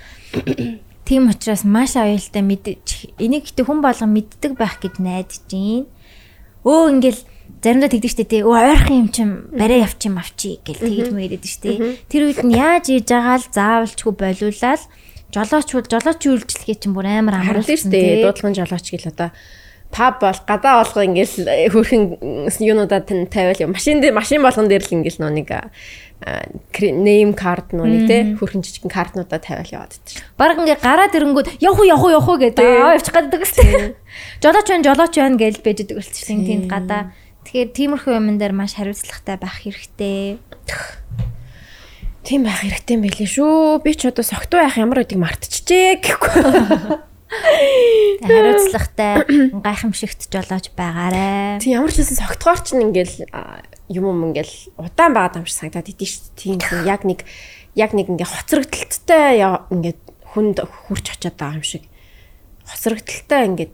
[1.10, 5.90] Тийм учраас маш аюултай мэдж энийг гэтээ хүн болгон мэддэг байх гэж найдаж байна.
[6.62, 7.22] Өө ингээл
[7.66, 8.42] заримдаа тэгдэг штэ тий.
[8.46, 11.98] Өө ойрхон юм чин барай явчих юм авчи гэл тэгж мэрэд штэ.
[12.14, 14.82] Тэр үед нь яаж ийж байгаа л заавалчгүй болиулаад
[15.34, 18.22] жолооч жолооч үйлчлэгээ чинь бүр амар амруулсан тий.
[18.22, 19.30] Дуудлагын жолооч гэл одоо
[19.90, 22.04] паб бол гадаа болгоо ингээл хөрхэн
[22.62, 23.74] юунуудаа тавиал юм.
[23.74, 25.50] Машин дээр машин болгон дээр л ингээл нөө нэг
[26.20, 30.20] name card нүг те хөрхэн жижигэн картнуудаа тавиал яваад идэж.
[30.36, 33.96] Бараг ингээ гараад ирэнгүүт явах явах явах гэдэг аа явчих гадаг гэсэн.
[34.44, 37.16] Жолооч байна жолооч байна гэж байж идэг болчихсон тэнд гадаа.
[37.48, 40.44] Тэгэхээр тиймэрхүү юмн дээр маш хариуцлагатай байх хэрэгтэй.
[42.28, 43.80] Тийм байх хэрэгтэй юм байлээ шүү.
[43.80, 47.00] Би ч одоо согтуу байх ямар үдийг мартчихжээ гэхгүй.
[47.30, 49.22] Хариуцлагатай
[49.66, 51.62] гайхамшигт жолооч байгаарэ.
[51.62, 53.30] Тийм ямар ч байсан согтгоор ч ингээл
[53.94, 56.58] юм юм ингээл удаан байгаад юм шиг санагдаад идэв шүү дээ.
[56.58, 57.22] Тийм яг нэг
[57.78, 60.00] яг нэг ингээ хоцрогдолттой ингээд
[60.34, 60.58] хүнд
[60.90, 61.86] хурч очиад байгаа юм шиг
[62.66, 63.74] хосрогдолтой ингээд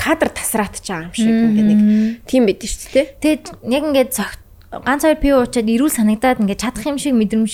[0.00, 1.80] кадр тасраатж байгаа юм шиг ингээд нэг
[2.24, 3.06] тийм байд нь шүү дээ.
[3.20, 4.40] Тэгээд яг ингээд цогт
[4.72, 7.52] ганц хоёр пив уучаад ирүүл санагдаад ингээд чадах юм шиг мэдрэмж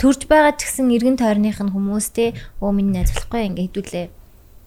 [0.00, 2.32] төрж байгаа ч гэсэн эргэн тойрных нь хүмүүс те
[2.64, 4.19] өө миний найз болохгүй ингээд хэдүүлээ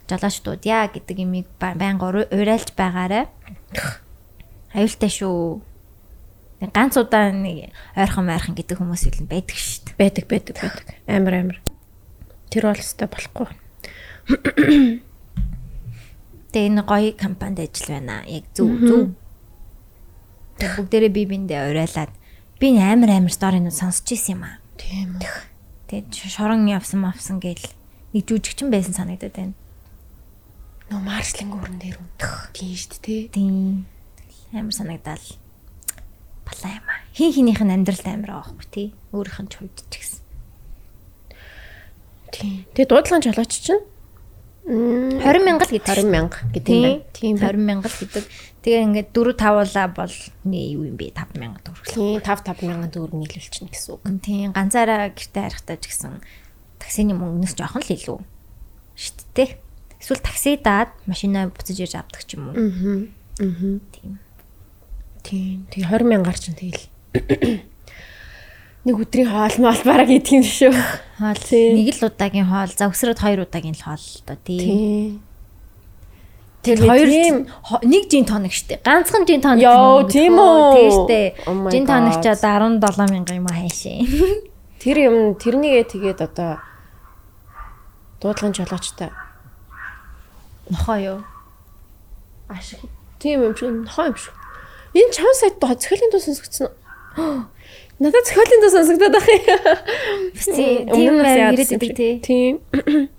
[0.10, 3.28] жолоочдууд яа гэдэг имийг байнга урайлж байгаарэ.
[4.74, 5.62] Аюултай шүү.
[6.72, 10.00] Ганц удаа нэг ойрхон майрхан гэдэг хүмүүс илүү байдаг шүү дээ.
[10.00, 10.88] Байдаг байдаг байдаг.
[11.08, 11.60] Амар амар.
[12.48, 13.48] Тэр бол өстой болохгүй.
[16.54, 18.24] Тэгээ энэ гоё компанид ажил байна.
[18.28, 19.12] Яг зөв зөв.
[20.62, 22.12] Тэгээ бүгдээрээ би биндээ урайлаад
[22.62, 24.64] би амар амар сторинууд сонсч ирсэн юм аа.
[24.80, 25.28] Тийм үү.
[25.92, 27.68] Тэгээд шорон явсан мавсан гээл
[28.16, 29.54] нэг жүжигчин байсан санагдаад байна.
[30.92, 32.52] Нөө маршлинг өрн дээр үнтх.
[32.52, 33.22] Тийм шүү дээ.
[33.32, 33.86] Тийм.
[34.52, 35.28] Амар санагдаал.
[36.44, 37.00] Балаа юм аа.
[37.16, 38.88] Хин хинийх нь амьдралд амар аахгүй тий.
[39.16, 40.22] Өөрийнх нь ч хувьд ч гэсэн.
[42.34, 42.66] Тийм.
[42.76, 43.84] Тэгээ дуудлагын жолооч чинь
[44.64, 45.92] 20 мянга л гэдэг.
[45.92, 47.04] 20 мянга гэдэг юм байна.
[47.12, 48.24] Тийм 20 мянга л гэдэг.
[48.64, 50.16] Тэгээ ингээд 4 тавуулаа бол
[50.48, 51.84] нэ юу юм бэ 5 мянга төгрөг.
[51.92, 54.02] Тийм 5 5 мянган төгрөг нийлүүлчихнэ гэсэн үг.
[54.24, 56.24] Тийм ганцаараа гэртээ харихтаа ч гэсэн
[56.80, 58.20] таксины мөнгнөөс жоохон л илүү.
[58.96, 59.60] Шít тэ.
[60.04, 62.60] Эсвэл такси даад машинаа буцаж ирж авдаг ч юм уу.
[62.60, 63.08] Аа.
[63.40, 63.80] Аа.
[63.96, 64.20] Тийм.
[65.24, 65.64] Тийм.
[65.72, 66.84] Тэгээ 20 мянгаар чинь тэгэл
[68.84, 70.76] нэг өдрийн хоол моол бараг идэм шүү.
[71.24, 75.24] Хоол нэг л удаагийн хоол, за өсрөөд хоёр удаагийн л хоол л доо тийм.
[76.68, 77.08] Тэр хоёр
[77.88, 78.84] нэг жин тоног штэ.
[78.84, 79.64] Ганцхан жин тоног.
[79.64, 80.76] Йоо, тийм үү?
[80.76, 81.22] Тийм штэ.
[81.48, 84.04] Oh Жин тоног ч одоо 17 мянга юм хаашаа.
[84.84, 86.60] Тэр юм тэрнийгээ тэгээд одоо
[88.20, 89.23] дуудлагын жолоочтой
[90.70, 91.20] Нохоо юу?
[92.48, 92.80] ашиг.
[93.20, 94.34] Тийм юм шиг нохоо юм шиг.
[94.94, 96.70] Энэ чам сайд доо цохиолын дуу сонсогдсон?
[98.00, 99.42] Надад цохиолын дуу сонсогдоод байх юм.
[100.36, 102.14] Тийм, Өмнө нь ирээд тий.
[102.20, 102.60] Тийм.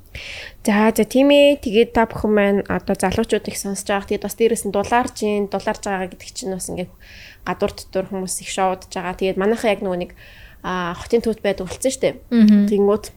[0.64, 1.60] За за тийм ээ.
[1.60, 4.08] Тэгээд та бүхэн маань одоо залуучууд их сонсож байгаа.
[4.08, 6.88] Тэгээд бас дээрэс нь дулаарж гин, дулаарж байгаа гэдэг чинь бас ингээд
[7.44, 9.12] гадуур дотор хүмүүс их шоудж байгаа.
[9.12, 10.12] Тэгээд манайхаа яг нөгөө нэг
[10.64, 12.10] а хотын төвд байдаг үлдсэн штэ.
[12.32, 13.12] Тэнгүүд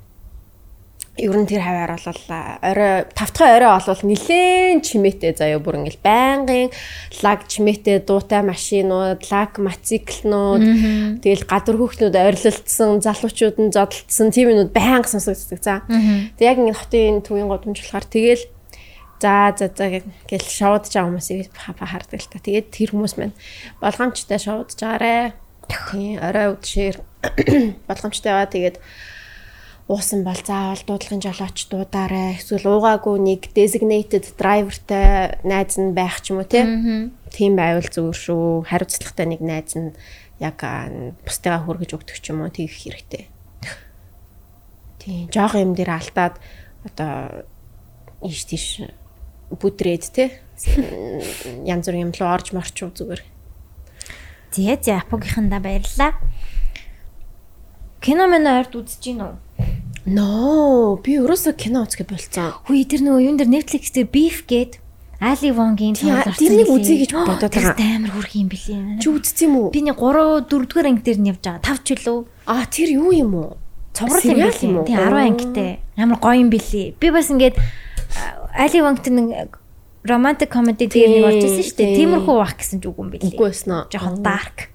[1.18, 2.22] ер нь тэр хаваар бол
[2.62, 6.70] орой тавтгай орой бол нилээн чимээтэй заяа бүр ингээл байнгын
[7.26, 10.62] лаг чимээтэй дуутай машинууд, лаг мотоциклнууд,
[11.26, 15.82] тэгэл гадар хүүхнүүд ойрлолцсон, залуучууд нь зодтолцсон тийм юмнууд байнга сонсогддог за.
[16.38, 18.46] Тэг яг ингээд хотын төвийн годомж болохоор тэгэл
[19.18, 19.90] За за за
[20.30, 22.38] гэл шоудж байгаа хүмүүсийг хардаг л та.
[22.38, 23.34] Тэгээд тэр хүмүүс маань
[23.82, 25.34] болгоомжтой шоудж байгаарэ.
[25.90, 27.02] Тийм орой үдшээр
[27.90, 28.54] болгоомжтой байгаа.
[28.54, 28.78] Тэгээд
[29.88, 32.36] уусан бол заавал дуудлагын жолооч дуудаарэ.
[32.36, 38.68] Эсвэл уугаагүй нэг designated driverтай найз нь байх ч юм уу тийм байвал зүгээр шүү.
[38.68, 39.96] Хариуцлагатай нэг найз нь
[40.44, 40.92] яг аа,
[41.24, 43.32] бусдыгаа хүргэж өгдөг ч юм уу тийх хэрэгтэй.
[45.00, 46.36] Тийм жоох юм дээр алдаад
[46.84, 47.48] одоо
[48.28, 48.84] ийш тийш
[49.56, 50.44] бүдрээд те
[51.64, 53.24] янз бүрийн юм руу орж морчуу зүгээр.
[54.52, 56.12] Зээ зээ апогийнхандаа баярлаа.
[58.04, 59.47] Кино мэнэ ойрд үзэж гин үү?
[60.08, 62.56] Ноо би өрөөсө кино үзэх болцсон.
[62.64, 64.80] Хүй тэр нөгөө юун дээр Netflix дээр Beef гээд
[65.20, 67.96] Али Вонгийн тоглолцсон тэрнийг үзье гэж бодоод Тэр байгаа.
[67.98, 69.02] амар хүрх юм билээ.
[69.02, 69.70] Чи үзсэн юм уу?
[69.74, 71.66] Би нэг 3 4 дугаар анги дээр нь явж байгаа.
[71.66, 72.20] 5 ч үлээ.
[72.48, 73.52] Аа тэр юу юм уу?
[73.98, 74.24] Цуврал
[74.62, 74.86] юм уу?
[74.86, 75.72] Тийм 10 ангитай.
[75.98, 76.96] Амар гоё юм билээ.
[77.02, 77.58] Би бас ингээд
[78.56, 79.58] Али Вонгийн нэг
[80.08, 81.90] романтик комеди дээр нэг орж ирсэн шүү дээ.
[81.92, 81.98] Тийм.
[81.98, 83.28] Тиймэрхүү байх гэсэн ч үгүй юм билээ.
[83.34, 83.84] Үгүй уу?
[83.92, 84.72] Жохон dark.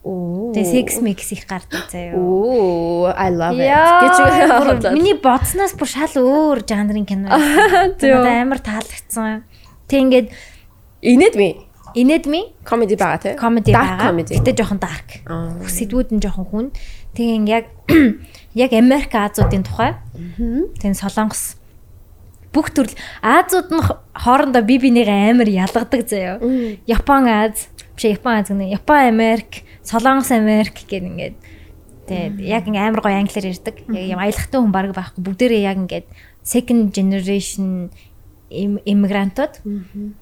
[0.00, 2.16] Тэгээ sex mix их гардаг заяа.
[2.16, 3.68] Оо, I love it.
[3.68, 7.28] Гэж миний бодсноос бүр шал өөр жанрын кино.
[8.00, 9.44] Надад амар таалагдсан.
[9.92, 10.26] Тэг ингээд
[11.04, 11.48] инээд ми
[11.92, 14.08] инээд ми комеди байгаа комеди Dark байгаа.
[14.08, 14.32] comedy.
[14.40, 15.08] Гэтэ жоохон dark.
[15.68, 16.66] Сэдвүүд нь жоохон хүн.
[17.12, 17.64] Тэгээ яг
[18.56, 20.00] яг Америк Азуудын тухай.
[20.80, 21.60] Тэгээ Солонгос
[22.56, 23.84] бүх төрөл Азууд нь
[24.16, 26.40] хоорондоо би бинийгээ амар ялгадаг заяа.
[26.88, 28.70] Япон Аз, биш Япон Аз гэнэ.
[28.74, 31.36] Япон Америк, Солонгос Америк гэх ингээд
[32.06, 33.76] тэгээд яг ингээ амар гоё англиар ярьдаг.
[33.90, 35.20] Яг юм аялахтай хүн баг байхгүй.
[35.26, 36.06] Бүгдээрээ яг ингээд
[36.46, 37.90] second generation
[38.50, 39.58] им- иммигрантууд.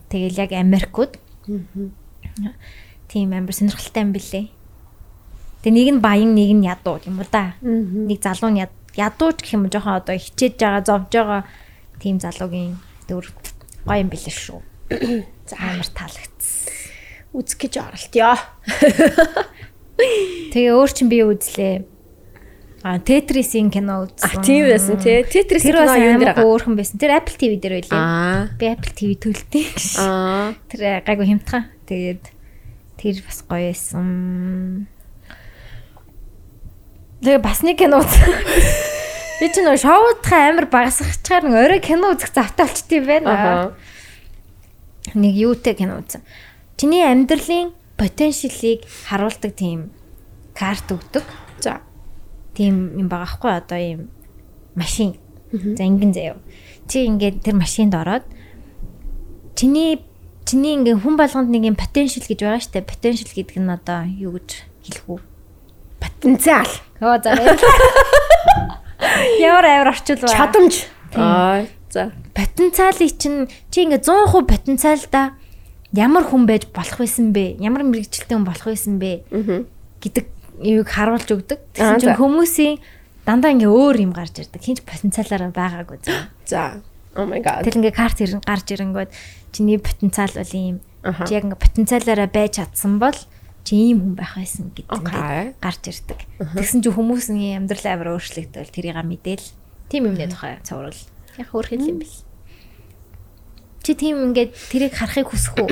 [0.08, 1.20] Тэгэл яг Америкууд.
[3.08, 4.46] Тийм амар сонирхолтой юм билээ.
[5.64, 7.56] Тэгээ нэг нь баян, нэг нь ядуу юм уу да.
[8.08, 11.42] Нэг залуу нь яд- ядууч гэх юм жоохон одоо хичээж байгаа, зовж байгаа
[11.98, 12.76] тийм залуугийн
[13.08, 13.26] дөр
[13.84, 14.60] гоё юм билээ шүү.
[15.48, 16.37] За амар таалагдсан.
[17.34, 18.32] Үзэх гэж оролтё.
[20.52, 21.82] Тэгээ өөр чин би үзлээ.
[22.86, 24.30] А Тетрисийн кино үзсэн.
[24.30, 25.26] А тийм байсан Тэр
[25.82, 26.46] бас кино нэр байгаа?
[26.46, 27.02] өөрхөн байсан.
[27.02, 27.98] Тэр Apple TV дээр байлээ.
[27.98, 28.46] Аа.
[28.54, 29.66] Би Apple TV төлтөө.
[29.98, 30.54] Аа.
[30.70, 31.66] Тэр гайгүй хямдхан.
[31.90, 32.22] Тэгээд
[33.02, 34.86] тэр бас гоё байсан.
[37.18, 38.30] Тэгээ бас нэг кино үзсэн.
[39.42, 43.74] Би ч нөгөө шоудхаа амар багасгахчаар нэг орой кино үзэх завтай болчт юм байна.
[45.18, 46.22] Нэг юутэй кино үзсэн.
[46.78, 49.90] Чиний амьдралын потенциалыг харуулдаг тийм
[50.54, 51.26] карт өгдөг.
[51.58, 51.82] За.
[52.58, 54.00] тийм юм байгаа хгүй одоо ийм
[54.74, 55.14] машин.
[55.54, 56.42] За ингэн заяа.
[56.90, 58.26] Чи ингээд тэр машинд ороод
[59.54, 60.02] чиний
[60.42, 62.82] чиний ингээ хүн болгонд нэг юм потенциал гэж байгаа штэ.
[62.82, 65.20] Потенциал гэдэг нь одоо юу гэж хэлэх үү?
[66.02, 66.70] Потенциал.
[66.98, 67.38] Оо за.
[69.38, 70.26] Ямар амар орчуул ба.
[70.26, 70.74] Чадамж.
[71.14, 71.62] Аа.
[71.94, 72.10] За.
[72.34, 75.37] Потенциалыг чинь чи ингээ 100% потенциалда
[75.92, 77.56] ямар хүн байж болох байсан бэ?
[77.62, 79.24] Ямар мэрэгчлээ хүн болох байсан бэ?
[80.02, 80.26] Гэдэг
[80.62, 81.60] юуг харуулж өгдөг.
[81.74, 82.76] Тэгсэн чинь хүмүүсийн
[83.24, 84.60] дандаа ингээ өөр юм гарч ирдэг.
[84.60, 86.28] Хинч потенциалаараа байгаагүй заа.
[86.44, 86.80] За.
[87.16, 87.64] Oh my god.
[87.64, 89.10] Тэгэл ингээ карт ирэн гарч ирэнгүүт
[89.52, 90.78] чиний потенциал бол ийм.
[91.02, 93.16] Чи яг ингээ потенциалаараа байж чадсан бол
[93.64, 96.20] чи ийм хүн байх байсан гэдэг гарч ирдэг.
[96.56, 99.46] Тэгсэн чинь хүмүүсийн амьдрал амар өөрчлөгдөв тэрийг мэдээл.
[99.88, 100.96] Тим юмны тухай цовруул.
[101.36, 102.16] Яг өөр хэл юм бэл.
[103.82, 105.68] Чи тийм ингээд тэрийг харахыг хүсэх үү?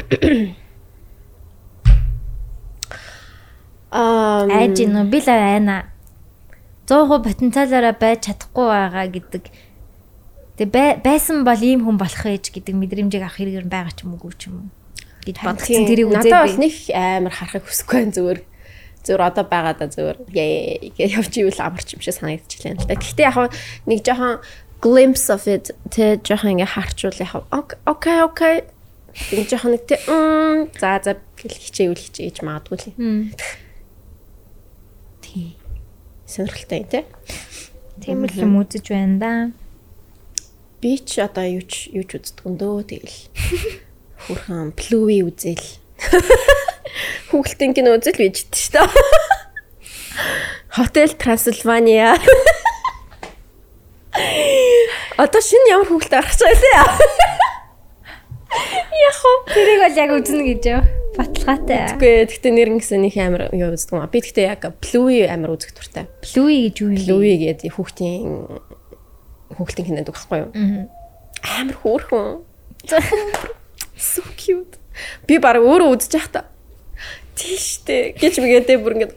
[3.90, 4.46] Аа.
[4.50, 5.10] Айж гин үү?
[5.10, 5.90] Би л айна.
[6.86, 9.44] 100% потенциалаараа байж чадахгүй байгаа гэдэг.
[10.56, 10.68] Тэг
[11.02, 14.48] байсан бол ийм хүн болох ээж гэдэг мэдрэмжийг авах хэрэгэр байгаа ч юм уу ч
[14.48, 14.70] юм уу
[15.26, 16.62] гэж бодгцэн тэрийг үзээд Надад бол би.
[16.62, 18.40] нэг амар харахыг хүсэхгүй байна зүгээр.
[19.02, 20.18] Зүгээр одоо байгаа да зүгээр.
[20.30, 20.50] Яа
[20.94, 22.94] гэж явж ивэл амарч юм шиг санагдчихлаа л да.
[22.94, 23.36] Гэхдээ яг
[23.90, 24.38] нэг жоохон
[24.86, 28.56] glimpse of it тэ жоохон ингээ харчвал яг окей окей.
[29.10, 29.98] Тэг жоохон нэг тэ
[30.78, 33.34] за за гэл хичээвэл хичээж магадгүй л.
[35.26, 35.58] Тий.
[36.22, 37.02] Сонирхолтой юм те.
[37.98, 39.32] Тийм л юм үзэж байна да.
[40.78, 43.18] Би ч одоо юу ч юу ч үздэг юм дөө тэгэл.
[44.30, 45.66] Хүрхэн Bluey үзэл.
[47.34, 49.34] Хүүхэлтийн кино үзэл бийж дээ шүү дээ.
[50.70, 52.14] Хотел Трансильвания.
[55.16, 56.76] Одоо шинэ ямар хүүхэлтэй гарах гэж байна лээ.
[59.06, 59.36] Яг уу.
[59.48, 60.84] Тэрийг бол яг үзнэ гэж яв.
[61.16, 61.96] Баталгаатай.
[61.96, 64.12] Үгүй гэхдээ нэр ингэсэн их амар юу үздэг юм аа.
[64.12, 66.04] Би гэхдээ яг Bluey амар үзэх туртай.
[66.20, 67.00] Блуи гэж юу юм?
[67.00, 68.60] Bluey гэдэг хүүхдийн
[69.56, 70.50] хүүхэлтийн кинод байхгүй юу?
[71.40, 72.44] Амар хөөрхөн.
[73.96, 74.76] So cute.
[75.24, 76.40] Би баг өөрөө үзэж явах та.
[77.36, 79.12] Тийштэй гэж мэгээдээ бүр ингээд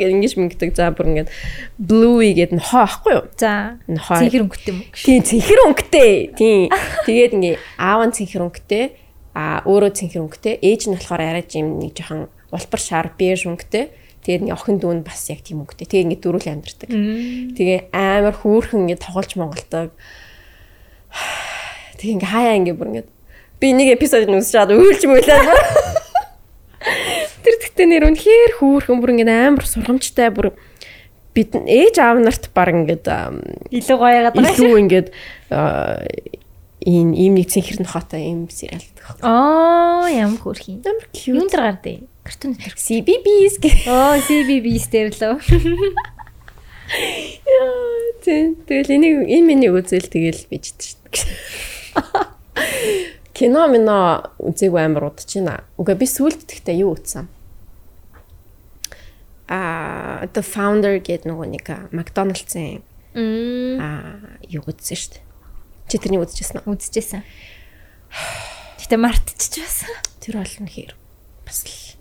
[0.00, 0.72] гэж ингэж мэнгдэг.
[0.72, 1.28] За бүр ингээд
[1.76, 3.24] Bluey гэдэг нь хоо ахгүй юу?
[3.36, 3.76] За.
[3.84, 4.24] Нохой.
[4.24, 4.80] Цэнхэр өнгөтэй юм.
[4.96, 6.12] Тийм цэнхэр өнгөтэй.
[6.32, 6.72] Тийм.
[7.04, 8.84] Тэгээд ингээ аав нь цэнхэр өнгөтэй,
[9.36, 13.92] а өөрөө цэнхэр өнгөтэй, ээж нь болохоор арай жим нэг жоохон улбар шар беж өнгөтэй.
[14.24, 15.84] Тэгээд ингээ охин дүү нь бас яг тийм өнгөтэй.
[15.84, 16.88] Тэгээд ингээ дөрүүл амьдэрдэг.
[17.60, 19.92] Тэгээ амар хөөрхөн ингээ тоглож монголдог.
[22.00, 23.06] Тэгээ ингээ хаяа ингээ бүр ингээ
[23.60, 25.44] би нэг эпизодыг үзэж чад уйлж мөйлээ.
[27.48, 30.52] Тэр тэгтээ нэр үнэхээр хөөрхөн бүр ингээ амар сургамжтай бүр
[31.32, 33.08] бид ээж аав нарт баг ингээд
[33.72, 34.68] Илүү гоё яагаад байгаа шүү.
[34.68, 35.08] илүү ингээд
[35.48, 36.04] аа,
[36.84, 39.24] ийм ийм нэг цэнхэр нохотой ийм сериал гэдэг.
[39.24, 40.76] Оо, ямар хөөрхий.
[40.84, 41.56] Юун cute.
[41.56, 42.04] дээр гардыг?
[42.20, 42.76] Картун дээр.
[42.76, 43.88] CBBS гэх.
[43.88, 45.40] Оо, CBBS дээр лөө.
[48.68, 51.00] Тэгэл энийг энэ миний үзэл тэгэл бийж шүү.
[53.38, 55.62] Кино мино үзээгүй амар удчихна.
[55.78, 57.30] Үгүй би сүлд тэгтээ юу үзсэн?
[59.48, 62.84] А The Founder гэдэг нөгөө нэг Макдоналдсын
[63.16, 63.80] Мм.
[63.80, 63.88] а
[64.44, 65.24] юу үзсэн шүү дээ.
[65.88, 66.76] Чи тэрний үзчихсэн үү?
[66.76, 67.24] Үзчихсэн.
[68.76, 69.92] Гэтэ мартчих байсан.
[70.20, 70.92] Тэр бол нөхөр
[71.48, 71.96] бас л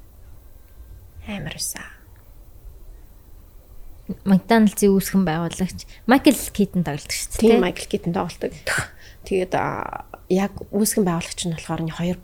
[1.27, 1.87] амар усаа.
[4.27, 7.43] Макдоналдсыг үүсгэн байгуулагч Майкл Китон тоглолт шүү дээ.
[7.43, 8.51] Тийм Майкл Китон тоглолдог.
[9.23, 9.55] Тэгээд
[10.31, 12.17] яг үүсгэн байгуулагч нь болохоор нэг хоёр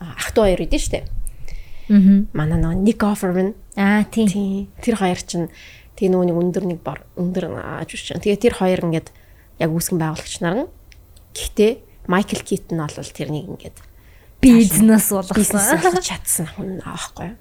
[0.00, 1.00] ах トゥ хоёр идэв штэ.
[1.04, 1.21] Аа.
[2.32, 4.28] Манай нөгөө Ник Offerman Аа, тийм
[4.84, 5.48] тэр хоёр чинь
[5.96, 8.20] тэгээ нөгөө нэг өндөр нэг бор өндөр ааж үш чинь.
[8.20, 9.08] Тэгээ тэр хоёр ингээд
[9.60, 10.68] яг үүсгэн байгуулагч нар нь
[11.32, 11.72] гэхдээ
[12.12, 13.78] Майкл Китон бол тэрнийг ингээд
[14.42, 16.02] Бизнес болгосон.
[16.02, 17.32] чадсан хүн аахгүй.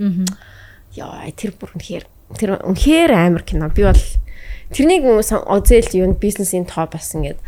[0.96, 2.06] Яа, тэр бүр үнэхээр
[2.38, 3.68] тэр үнэхээр амар кино.
[3.74, 4.04] Би бол
[4.72, 7.42] тэрнийг озээл юу бизнесийн тоо бас ингээд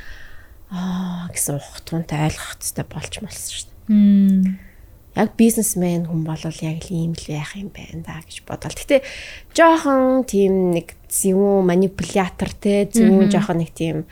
[0.74, 4.73] аа гэсэн ухтунтай ойлгох хэвээр болж малсан шүү дээ.
[5.13, 8.73] Яг бизнесмен хүн бол яг л ийм л байх юм байна да гэж бодвол.
[8.73, 9.06] Гэтэ
[9.54, 14.10] жоохон тийм нэг зөвүүн манипулятор те зөвүүн жоохон нэг тийм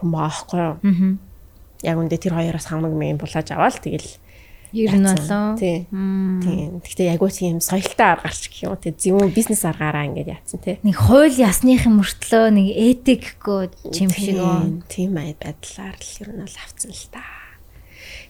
[0.00, 0.76] хүн баахгүй юу.
[1.80, 4.20] Яг үндэ тэр хоёроос хамаг мэйн булааж аваад тэгэл
[4.74, 5.54] Ер нь болоо.
[5.54, 6.82] Тийм.
[6.82, 8.74] Гэхдээ яг үу тийм соёлтой аргаарч гэх юм.
[8.74, 10.82] Тэг зөвүүн бизнес аргаараа ингээд яатсан те.
[10.82, 14.42] Нэг хууль ясныхын мөртлөө нэг этикгүй чим шиг.
[14.90, 17.22] Тийм ай байдлаар л ер нь бол авцсан л та.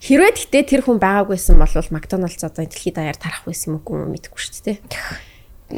[0.04, 4.36] Хэрвээ гэтээ тэр хүн байгаагүйсэн бол Макдоналдс одоо дэлхийд даяар тарах байсан юм уу мэдгүй
[4.36, 4.78] шүү дээ.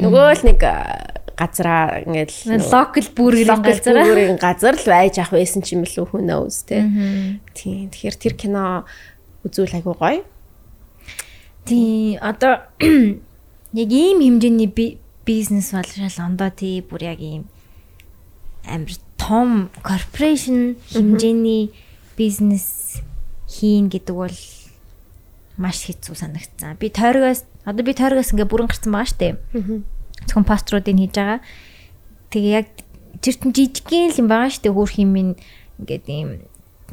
[0.03, 0.59] Нөгөө л нэг
[1.39, 2.33] газараа ингээд
[2.67, 3.95] локал бүргийн газар.
[4.03, 6.83] бүрийн газар л байж ах байсан ч юм л who knows те.
[7.55, 7.87] Тийм.
[7.95, 8.83] Тэгэхээр тэр кино
[9.47, 10.27] үзүүл айгуу гоё.
[11.69, 12.67] Тий одоо
[13.79, 17.47] яг ийм хэмжээний би- бизнес бол шал ондоо тий бүр яг ийм
[18.67, 21.71] амар том корпоративн хэмжээний
[22.17, 22.86] бизнес
[23.47, 24.39] хийн гэдэг бол
[25.57, 26.77] маш хэцүү санагдсан.
[26.77, 29.29] Би тойргоос одоо би тойргоос ингээ бүрэн гарсан байгаа штэ.
[30.29, 31.41] Зөвхөн поструудыг хийж байгаа.
[32.31, 32.69] Тэгээ яг
[33.25, 35.31] чиртэн жижигхэн л юм байгаа штэ хөөх юм ин
[35.81, 36.29] ингээд ийм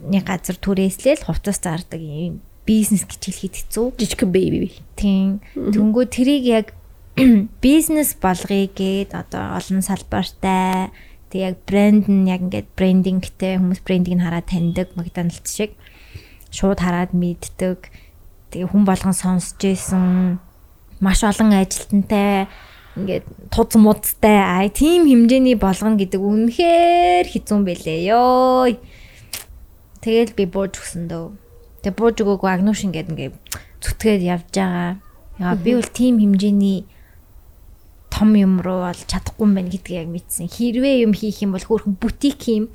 [0.08, 3.88] нэг газар түрээслэл хувцас зардаг ийм бизнес гэж хэлэхэд хэцүү.
[4.00, 4.72] Жижиг бэби.
[4.96, 5.44] Тийм.
[5.54, 6.68] Тэнгүү тэрийг яг
[7.66, 10.90] бизнес болгоё гэд одоо олон салбартай
[11.30, 15.76] тэг яг брэнд нь яг ингээд брендингтэй хүмүүс брендийг нь хараад таньдаг Макдоналдс шиг
[16.54, 17.90] шууд хараад мэддэг.
[18.54, 20.38] Тэгээ хүн болгон сонсч ийсэн
[21.02, 22.46] маш олон ажилтнтай
[22.94, 28.70] ингээд туз муудтай ай тийм хэмжээний болгоно гэдэг үнэхээр хэцүү юм бэлээ ёо.
[30.06, 31.34] Тэгэл би бууж өгсөн дөө.
[31.82, 33.36] Тэгээ бууж өгөөгүй агнууш ингээд ингээд
[33.82, 35.02] зүтгээд явж байгаа.
[35.42, 36.86] Яа би бол тийм хэмжээний
[38.14, 40.46] том юм руу бол чадахгүй юм байна гэдгийг яг мэдсэн.
[40.46, 42.70] Хэрвээ юм хийх юм бол хөөрхөн бутик юм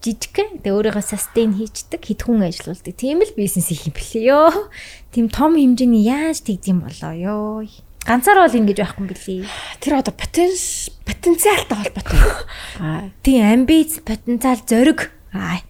[0.00, 2.96] жижигхэн тэгээ өөрийгөө sustain хийчдэг хитгэн ажиллаулдаг.
[2.96, 4.72] Тийм л бизнес хийх юм бэлээ ёо.
[5.12, 7.68] Тийм том хэмжээний яаж тэгдэм болоо ёо.
[8.08, 9.44] Ганцаар бол ингэж байхгүй юм бэлээ.
[9.84, 12.20] Тэр одоо потенц потенциалтай холбоотой.
[12.80, 13.12] Аа.
[13.20, 15.12] Тийм амбиц, потенциал, зориг.
[15.36, 15.60] Аа.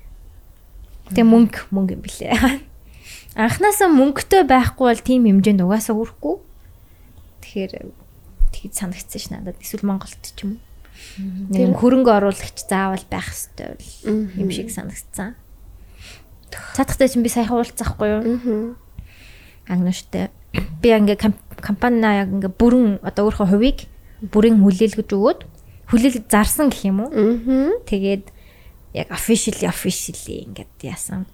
[1.11, 2.35] Тэгээ мөнгө мөнгө юм бэлээ.
[3.35, 6.37] Анхнаасаа мөнгөтэй байхгүй бол тийм хэмжээнд угаасаа хүрэхгүй.
[7.43, 7.73] Тэгэхээр
[8.55, 10.70] тэгж санагдсан ш надад эсвэл Монголд ч юм уу.
[11.51, 13.77] Нэг хөрөнгө оруулагч заавал байх хэрэгтэй
[14.39, 15.35] юм шиг санагдсан.
[16.51, 18.77] Цаатахтай чинь би саяхан уулзахгүй юу?
[19.69, 20.31] Агноштой.
[20.83, 21.19] Би ингээ
[21.61, 23.79] компанина яг ингээ бүрэн одоо өөрийнхөө хувийг
[24.21, 25.41] бүрэн хүлээлгэж өгөөд
[25.91, 27.11] хүлээлж зарсан гэх юм уу?
[27.87, 28.31] Тэгээд
[28.95, 31.27] яг officially officially ингээд яасан.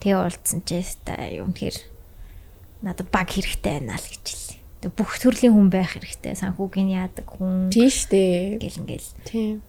[0.00, 1.74] Тэгээ уулзсан ч ястай юм хэр
[2.82, 4.26] надад баг хэрэгтэй байна л гэж
[4.90, 6.34] бүх төрлийн хүн байх хэрэгтэй.
[6.34, 7.70] Санхүүгийн яадаг хүн.
[7.70, 8.58] Тийм штэ.
[8.58, 9.10] Гэл ингээл.
[9.22, 9.62] Тийм.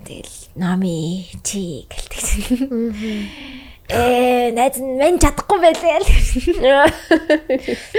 [0.00, 2.24] Тэгэл нами чи гэлдэг.
[3.90, 6.08] Ээ найз нь мэн чадахгүй байлээ л.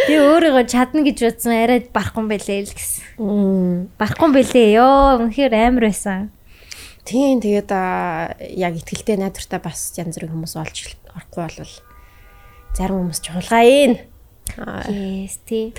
[0.07, 3.91] Би өөрийгөө чадна гэж бодсон арай барахгүй байлээ л гэсэн.
[3.99, 5.19] Барахгүй байлээ ёо.
[5.19, 6.31] Үнэхээр амар байсан.
[7.03, 7.69] Тийм тэгээд
[8.55, 11.73] яг ихтгэлтэй найдвартай бас янз бүрийн хүмүүс олж орохгүй бол
[12.71, 13.93] зарим хүмүүс чуулгаа ийн.
[14.87, 15.75] Yes тий.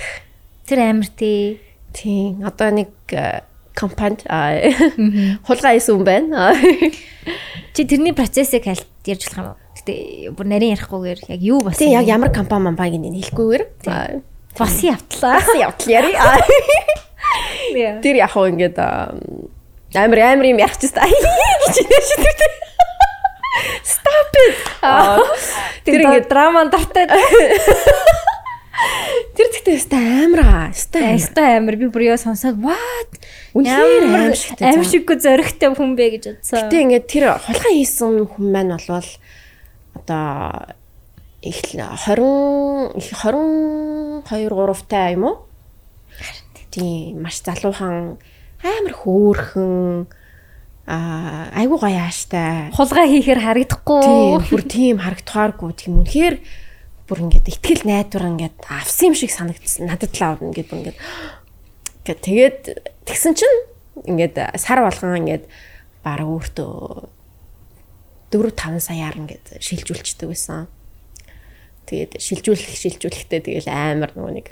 [0.66, 1.60] Тэр амар тий.
[1.92, 2.88] Тийм одоо нэг
[3.74, 4.22] компанид
[5.46, 6.54] хулгай хийсэн хүн байна.
[7.72, 9.56] Чи тэрний процессыг хальт ярьж болох юм уу?
[9.76, 9.94] Гэтэ
[10.36, 13.64] бүр нарийн ярихгүйгээр яг юу бас Тийм яг ямар компани мамбайг нь хэлэхгүйгээр
[14.56, 15.40] бас явтлаа.
[15.40, 16.12] бас явтал яри.
[18.04, 18.76] Тэр яг хөө ингээд
[19.96, 22.40] амар амар юм ярих чист гэж нэршдэг.
[23.84, 24.60] Stop it.
[25.88, 27.08] Тэр ингээд драма дуртай.
[29.36, 30.64] Тэр тэгтээ өстой амар аа.
[30.72, 31.16] Өстой.
[31.16, 33.12] Ястай амар би бүр яа сонсоод what?
[33.52, 34.64] Үнэхээр аим шигтэй.
[34.64, 36.56] Аим шиггүй зөрөгтэй хүн бэ гэж бодсон.
[36.56, 39.10] Гэтэ ингээд тэр хулгай хийсэн хүн маань болвол
[39.92, 40.72] одоо
[41.44, 45.36] их 20 22 3 таа юм уу?
[46.72, 48.16] Тийм маш залуухан
[48.64, 50.08] амар хөөрхөн
[50.88, 52.72] аа айгуу гоё ааштай.
[52.72, 54.00] Хулгай хийхээр харагдахгүй.
[54.00, 56.36] Тийм бүр тийм харагдахааргүй тийм үнэхээр
[57.12, 59.84] бүр ингээд ихтгэл найдвар ингээд авсан юм шиг санагдсан.
[59.84, 60.98] Надад л аавна ингээд бүр ингээд
[62.08, 62.60] тэгээд
[63.04, 63.60] тэгсэн чинь
[64.08, 65.44] ингээд сар болгон ингээд
[66.00, 66.72] баг өөртөө
[68.32, 70.72] 4 5 саяар ингээд шилжүүлчихдэг байсан.
[71.84, 74.48] Тэгээд шилжүүлэх шилжүүлэхдээ тэгэл амар нөгөө нэг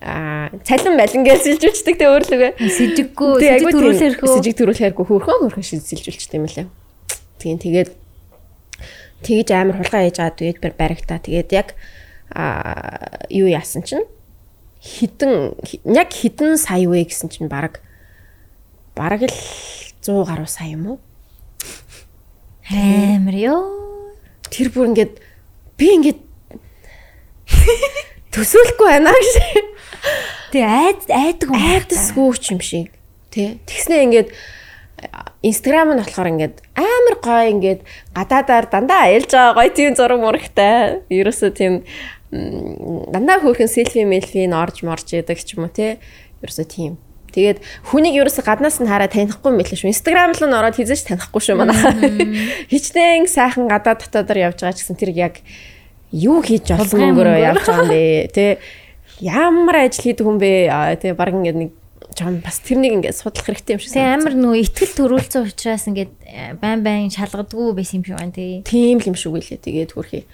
[0.00, 2.50] аа цалин балин гэж сэлжүүлчихдэг те өөрлөгөө.
[2.56, 4.28] Сэжиггүй, сэжиг төрүүлэхүү.
[4.32, 6.66] Сэжиг төрүүлэхэргүй хөөрхөн хөөрхөн сэлжүүлчихдэг юм лээ.
[7.36, 7.90] Тийм тэгээд
[9.22, 11.68] тэгж амар хулгай хийж байгаа тэгээд баригтаа тэгээд яг
[12.34, 14.04] аа юу яасан чинь
[14.82, 17.80] хитэн яг хитэн сая вэ гэсэн чинь баг
[18.96, 19.36] бараг л
[20.02, 20.98] 100 гаруй сая юм уу?
[22.70, 24.14] Амар ёо.
[24.50, 25.18] Тэр бүр ингээд
[25.74, 26.20] би ингээд
[28.32, 29.34] төсөөлөхгүй байна гэж.
[30.54, 31.58] Тэг айд айдаг юм.
[31.58, 32.94] айдасгүй ч юм шиг
[33.34, 33.58] тий.
[33.66, 34.28] Тэгснээ ингээд
[35.42, 37.80] Инстаграм нь болохоор ингээд амар гоё ингээд
[38.16, 41.04] гадаадаар дандаа аялж байгаа гоё тийм зураг мурагтай.
[41.12, 41.84] Ерөөсөө тийм
[42.32, 46.00] дандаа хөөрхөн селфи мелфи н орж морж яадаг ч юм уу тий.
[46.40, 46.96] Ерөөсөө тийм.
[47.36, 47.60] Тэгээд
[47.92, 49.92] хүнийг ерөөсө гаднаас нь хараа танихгүй юм билээ шүү.
[49.92, 51.92] Инстаграм руу н ороод хийж танихгүй шүү манайхаа.
[52.72, 55.44] Хичнээн сайхан гадаа дотоодор явж байгаа ч гэсэн тэр яг
[56.16, 58.32] юу хийж болсон өнгөрөө явж байгаа юм бэ?
[58.32, 58.44] Тэ
[59.20, 60.52] ямар ажил хийдэг хүн бэ?
[60.96, 61.70] Тэ баг ингээд нэг
[62.16, 66.12] жоо бас тэрнийг ингээд судлах хэрэгтэй юм шиг Тэгээ амар нөгөө ихтгэл төрүүлсэн учраас ингээд
[66.24, 68.64] э, байн байн шалгадгүй байсан юм шиг байна тий.
[68.64, 69.60] тийм л юм шиг үлээ.
[69.60, 70.24] Тэгээд хөрхий.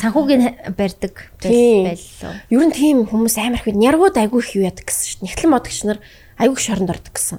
[0.00, 1.84] Санхүүгийн барьдаг Тийм.
[1.92, 2.32] байлаа.
[2.48, 5.26] Ер нь тийм хүмүүс амар их няргууд айгүй их юу яадаг гэсэн шүү дээ.
[5.28, 5.98] Нэгтлэн модогч нар
[6.40, 7.38] айгүй их шоронд ордог гэсэн.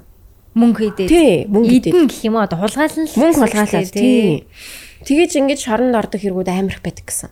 [0.54, 1.08] Мөнгө хийдээ.
[1.10, 1.74] Тий, мөнгө.
[1.82, 4.46] Идэн гэх юм одоо хулгайлан л Мөнгө үг тий.
[5.02, 7.30] Тэгэж ингэж шоронд ордог хэрэгүүд амар их байдаг гэсэн.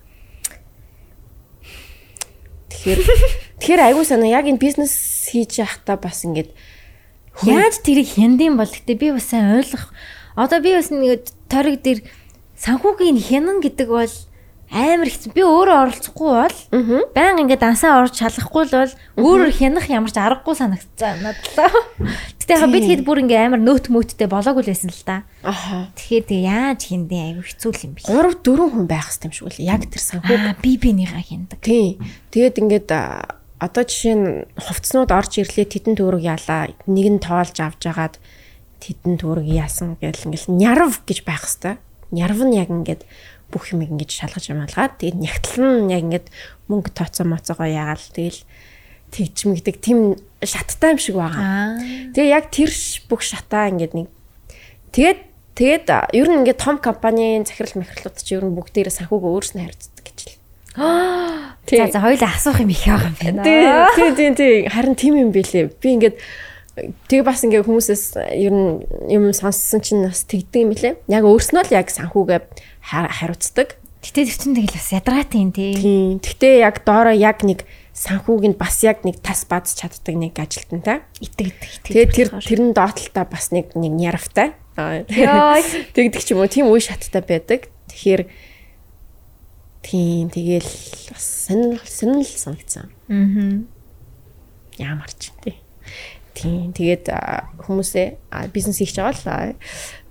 [2.83, 3.01] Тэгэхээр
[3.63, 4.93] тэгэхээр айгүй санаа яг энэ бизнес
[5.31, 6.51] хийж явахдаа бас ингэж
[7.41, 9.89] Яаж тэрийг хяндын бол гэтээ би бас сайн ойлгох.
[10.37, 12.05] Одоо би бас нэг ториг дээр
[12.61, 14.15] санхүүгийн хянан гэдэг бол
[14.73, 15.37] амар хэцүү.
[15.37, 16.57] Би өөрөө оролцохгүй бол
[17.13, 21.45] баян ингээд дансаа орж шалгахгүй л бол өөрөөр хянах ямар ч аргагүй санагцсан надад.
[22.41, 25.29] Гэтэ яг бид хэд бүр ингээд амар нөт мөттэй болоогүй л байсан л да.
[25.45, 28.09] аха Тэгэхээр тэгээ яаж хиндээ айгүй хэцүү юм биш.
[28.09, 29.69] 3 4 хүн байх хэрэгтэй юм шиг үлээ.
[29.69, 31.61] Яг тэр санхүү би бинийгаа хиндэг.
[31.61, 32.01] Тий.
[32.33, 32.89] Тэгээд ингээд
[33.63, 34.27] одоо жишээ нь
[34.59, 36.73] хувцснууд орж ирлээ тедэн төгрөг яалаа.
[36.91, 38.19] Нэг нь тоолж авч жагаад
[38.83, 41.79] тедэн төгрөг яасан гэл ингээд нярв гэж байх хэвээр.
[42.11, 43.07] Нярв нь яг ингээд
[43.53, 46.27] бүх юм ингэж шалгаж амгаалгаад тэгээд нягтлан яг ингээд
[46.73, 48.41] мөнгө тооцоо моцоогоо яагаал тэгэл
[49.13, 51.37] тэгж мэгдэг тийм шаттай юм шиг байгаа.
[51.37, 51.77] Аа.
[52.17, 52.73] Тэгээ яг тэр
[53.13, 54.09] бүх шатаа ингээд нэг
[54.97, 55.21] тэгээд
[55.53, 55.87] тэгээд
[56.17, 60.19] ер нь ингээд том компанийн захирал мэхрлүүд чи ер нь бүгдээрээ санхүүгөө өөрснөө харьцдаг гэж
[60.25, 60.37] л.
[61.69, 63.89] За за хоёул асуух юм их байгаа юм байна.
[63.95, 64.55] Тий, тий, тий.
[64.69, 65.71] Харин тийм юм бэлээ.
[65.79, 66.17] Би ингээд
[67.07, 68.83] тэгээ бас ингээд хүмүүсээс ер нь
[69.13, 70.97] юм сонссон чинь бас тэгдэг юм лээ.
[71.07, 72.41] Яг өөрснөө л яг санхүүгээ
[72.83, 73.79] хариуцдаг.
[74.03, 75.79] Гэтэ тэр чинь тэгэл бас ядраатай юм тий.
[75.79, 76.19] Тийм.
[76.19, 77.63] Гэхдээ яг доороо яг нэг
[77.95, 81.07] санхүүг нь бас яг нэг тас бааз чаддаг нэг ажилтнтай.
[81.23, 81.87] Итгэдэг.
[81.87, 83.95] Тэгээ тэр тэрэн доотлолтоо бас нэг нэг
[85.07, 85.63] Йой.
[85.95, 86.51] Тэгдэг ч юм уу.
[86.51, 87.69] Тийм үе шаттай байдаг.
[87.93, 88.27] Тэгэхээр
[89.85, 90.73] тийм тэгэл
[91.13, 92.89] бас сонир сонир санагцсан.
[93.07, 93.63] Аа.
[94.81, 95.61] Ямар ч тий.
[96.33, 97.13] Тийм тэгээд
[97.61, 99.61] хүмүүсээ бизнес хийж байгаа л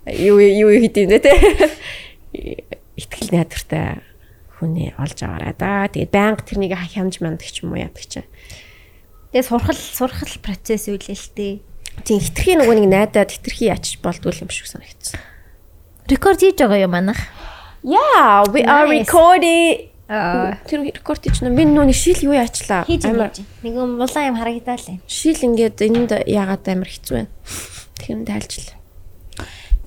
[0.05, 1.35] юу юу хийдин дээ тий.
[2.31, 4.01] Итгэл найдвартай
[4.61, 5.89] хүнээ олж аваарай да.
[5.89, 8.21] Тэгээд байнга тэрнийг хямж мяндаг ч юм уу яадаг ч.
[9.33, 11.63] Тэгээ сурхал сурхал процесс дээ.
[12.05, 15.19] Тийм хитрхийн нөгөө нэг найдаад хитрхи яач болдгүй юм шиг санагдсан.
[16.07, 17.19] Рекорд хийж байгаа юм манах.
[17.83, 19.91] Yeah, we are recording.
[20.07, 21.55] Тэр рекорд хийж нэ.
[21.55, 22.85] Би нүуний шил юу яачлаа.
[22.85, 23.31] Амар-.
[23.63, 24.99] Нэг юм улаан юм харагдаа л юм.
[25.07, 27.31] Шил ингээд энд яагаад амар хэцүү байна.
[27.97, 28.77] Тэгэхээр тайлжлаа.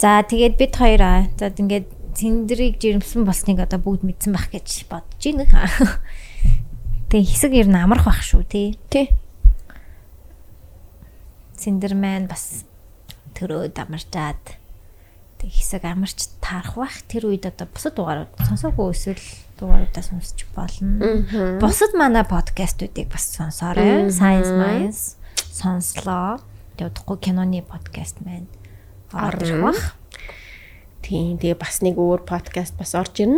[0.01, 1.21] За тэгээд бид хоёр аа.
[1.37, 5.45] За ингээд цэндрийг жирэмсэн болсныг одоо бүгд мэдсэн байх гэж бодож байна.
[7.11, 8.79] Тэгээ хэсэг ер нь амарх байх шүү тий.
[8.89, 9.11] Тий.
[11.59, 12.65] Цэндэр маань бас
[13.35, 14.59] төрөөд амарчаад
[15.43, 19.27] тэг хэсэг амарч таарах бах тэр үед одоо бусад дугаарууд сонсоогүй эсвэл
[19.59, 21.23] дугааруудаа сонсч болно.
[21.61, 24.11] Бусад манай подкастуудыг бас сонсоорой.
[24.11, 25.01] Science Minds
[25.55, 26.43] сонслоо.
[26.75, 28.51] Тэг удахгүй киноны подкаст маань
[29.15, 29.81] ирэх бах.
[31.05, 31.37] Тийм.
[31.37, 33.37] Тэгээ бас нэг өөр подкаст бас орж ирнэ.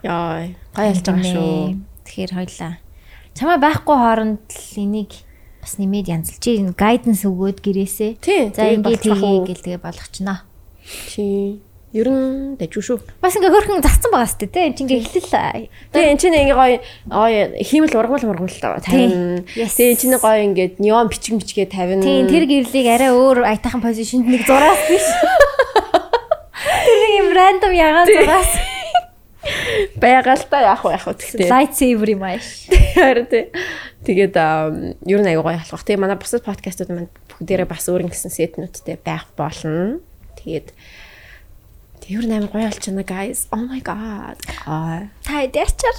[0.00, 1.76] Яа, гай ялж байгаа шүү.
[2.08, 2.72] Тэгэхээр хоёлаа.
[3.36, 5.12] Чамаа байхгүй хооронд л энийг
[5.60, 8.12] бас нэмээд янзлж чинь гайденс өгөөд гэрээсээ.
[8.16, 10.40] Тий, За ингээд хийе гэл тэгээ болгочноо.
[11.12, 11.60] Тий.
[11.94, 12.98] Ер нь дэжүү шүү.
[13.22, 14.66] Бас ингээ хөрхөн зарцсан байгаа сте тий.
[14.66, 15.68] Энд ингээ эхлэл.
[15.94, 19.46] Тэгээ эн чинь ингээ гоё гоё хиймэл ургуул ургуул тавина.
[19.46, 22.02] Тэгээ эн чинь гоё ингээд неон бичиг бичгээ тавина.
[22.02, 25.06] Тийм тэр гэрлийг арай өөр айтайхан позишнд нэг зураас биш.
[26.64, 28.52] Тэр нэг юм рандом ягаан зураас
[30.00, 31.48] байгаа л та яах вэ яах вэ гэхдээ.
[31.52, 32.46] лайтсейвер юм ааш.
[32.96, 33.44] Харин тий.
[34.04, 34.72] Тэгээд аа,
[35.04, 35.84] ер нь гоё халах.
[35.84, 40.00] Тэгээ манай бусад подкастууд маань бүгдээрээ бас өөр ингэсэн сетнүүдтэй байх болно.
[40.40, 40.72] Тэгээд
[42.00, 43.48] тэг ер нь амар гоё болчихно guys.
[43.52, 44.40] Oh my god.
[44.64, 45.98] Аа, Та дэчээр.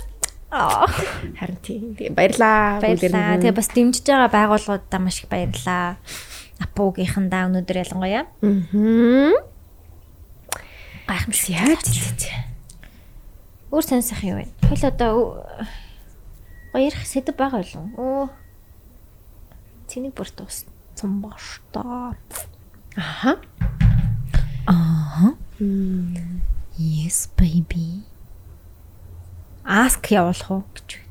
[0.49, 0.89] Аа.
[1.37, 1.81] харин тий.
[1.81, 2.81] Тэгээ баярлаа.
[2.81, 3.37] Баярлалаа.
[3.41, 5.97] Тэгээ бас дэмжиж байгаа байгууллагуудаа маш их баярлалаа.
[6.55, 9.35] Апуугийнхандаа өнөөдөр ялангуяа Мм.
[11.07, 11.85] Гайхамшиг Яаж
[13.71, 14.47] Өөр сонсох юу вэ?
[14.69, 15.13] Хойл одоо
[16.71, 17.91] гоёрх сэдв байгаа юу?
[17.97, 18.29] Оо.
[19.89, 22.15] Цэнийг бүр дууссан баш та.
[22.95, 23.37] Аха.
[26.77, 28.03] Yes baby.
[29.65, 31.01] Ask явуулах уу гэж.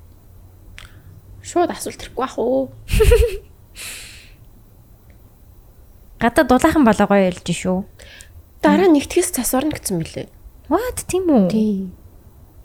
[1.45, 2.71] Шууд асуулт ирэхгүй бах уу?
[6.23, 7.85] Гадаа дулаахан болоо гоё ялж шүү.
[8.65, 10.33] Дараа нэгтгэс цас орно гэсэн мөлий.
[10.73, 11.53] What тийм үү?
[11.53, 11.93] Тий.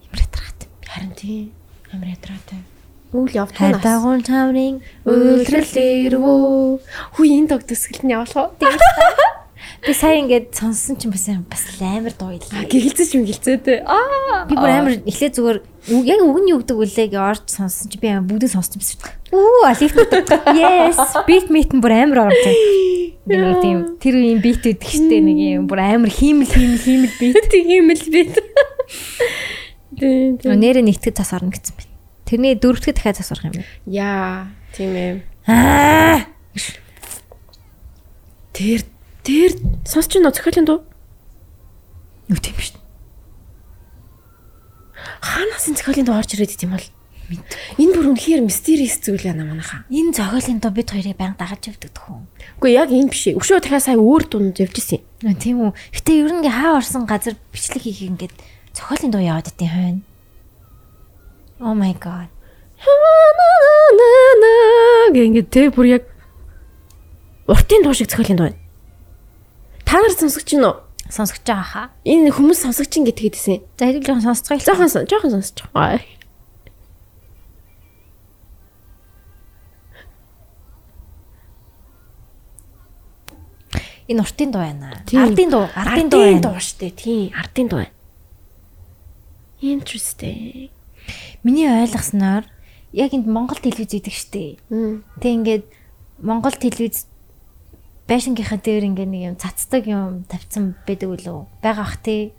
[0.07, 0.71] Имрэтрахт.
[0.87, 1.51] Харин тий.
[1.91, 2.63] Амар ядратай.
[3.11, 3.83] Үйл явдал нас.
[3.83, 5.75] Хадагун таврын Үйлрэл
[6.07, 6.79] ирвөө.
[7.19, 8.55] Хүү энэ дог төсгөл нь явуулах уу?
[9.85, 12.67] Би сая ингээд сонссон чинь бас бас амар дуу илээ.
[12.67, 13.83] Гигэлцэж юм гэлцээтэй.
[13.87, 14.43] Аа.
[14.49, 15.57] Би бүр амар эхлээ зүгээр
[15.95, 18.77] үг- яг үг нь юу гэдэг үлээ гэж орж сонссон чи би амар бүгдийг сонссон
[18.83, 18.99] байсан.
[19.31, 19.95] Үу алиф.
[20.51, 22.59] Yes, beat meet нь бүр амар орж байна.
[23.29, 27.39] Нэг тийм тэр үеийн beat гэдэг штеп нэг юм бүр амар хиймэл хиймэл хиймэл beat.
[27.47, 28.35] Тийм л бит.
[29.99, 30.37] Тийм.
[30.43, 31.93] Нэрээ нэгтгэд тас орно гэсэн байна.
[32.27, 33.67] Тэрний дөрөвдөд дахиад тас орох юм байна.
[33.87, 35.13] Яа, тийм ээ.
[35.47, 36.25] Аа.
[38.53, 38.83] Тэр
[39.29, 39.53] тэр
[39.85, 40.81] сонсч нөө зохиолын дуу.
[42.33, 42.81] Юу тийм шүү.
[45.21, 46.87] Хаанаас энэ зохиолын дуу орж ирээд идэм бол
[47.77, 49.85] Энэ бүр үнэхээр mysterious зүйл байна манайхаа.
[49.93, 52.25] Энэ зохиолын дуу бид хоёрыг баян дагаж явдаг хүн.
[52.57, 53.29] Үгүй яг энэ биш.
[53.37, 55.05] Өшөө дахиад сая өөр дунд явж исэн.
[55.37, 55.77] Тийм үү.
[55.93, 58.33] Гэтэ ер нь хаа орсон газар бичлэг хийх ингээд
[58.73, 60.01] зохиолын дуу яваад идэв хойно.
[61.61, 62.33] Oh my god.
[65.13, 66.03] Гэ ингээд тэ бүр яг
[67.45, 68.58] уртын дуу шиг зохиолын дуу байна.
[69.89, 70.75] Та нар сонсогч нь уу?
[71.09, 71.85] Сонсогч байгаа хаа.
[72.05, 73.57] Энэ хүмүүс сонсогч ин гэдэг хэдсэн.
[73.77, 74.61] За хэдийг жоохон сонсцгоё.
[74.67, 75.97] Жохон сон- жохон сонсож байгаа.
[84.09, 84.89] Энэ уртын дуу байна.
[85.05, 86.41] Ардын дуу, ардын Ардын дуу байна.
[86.41, 86.89] дуу штэ.
[86.97, 87.93] Тийм, ардын дуу байна.
[89.61, 90.71] Interesting.
[91.43, 92.43] Миний ойлгосноор
[92.93, 94.57] яг энд Монгол телевиз идэг штэ.
[94.69, 95.03] Мм.
[95.21, 95.65] Тэг ингээд
[96.25, 97.05] Монгол телевиз
[98.09, 101.45] байшингийнхаа дээр ингээд нэг юм цацдаг юм тавьсан байдаг үлээ.
[101.61, 102.33] Бага бах тий.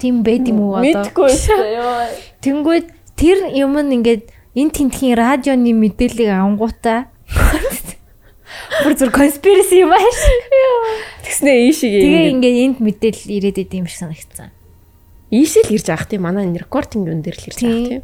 [0.00, 1.04] Тийм байд юм уу одоо?
[1.04, 1.28] Мэдгүй.
[1.28, 2.08] Йоо.
[2.42, 7.12] Тэнгүүд тэр юм нь ингээд энэ тентхийн радионы мэдээллийг ангуута
[8.82, 10.20] бүр зүр конспираси юм ааш.
[11.28, 12.32] Тэгснэ ийшиг Тэгээ юм.
[12.40, 14.50] ингээд энд мэдээлэл ирээд идэм шиг санагдсан.
[15.32, 18.02] Ийшэл ирж авах тийм манай энэ рекординг юм дээр л ирж авах Тийм.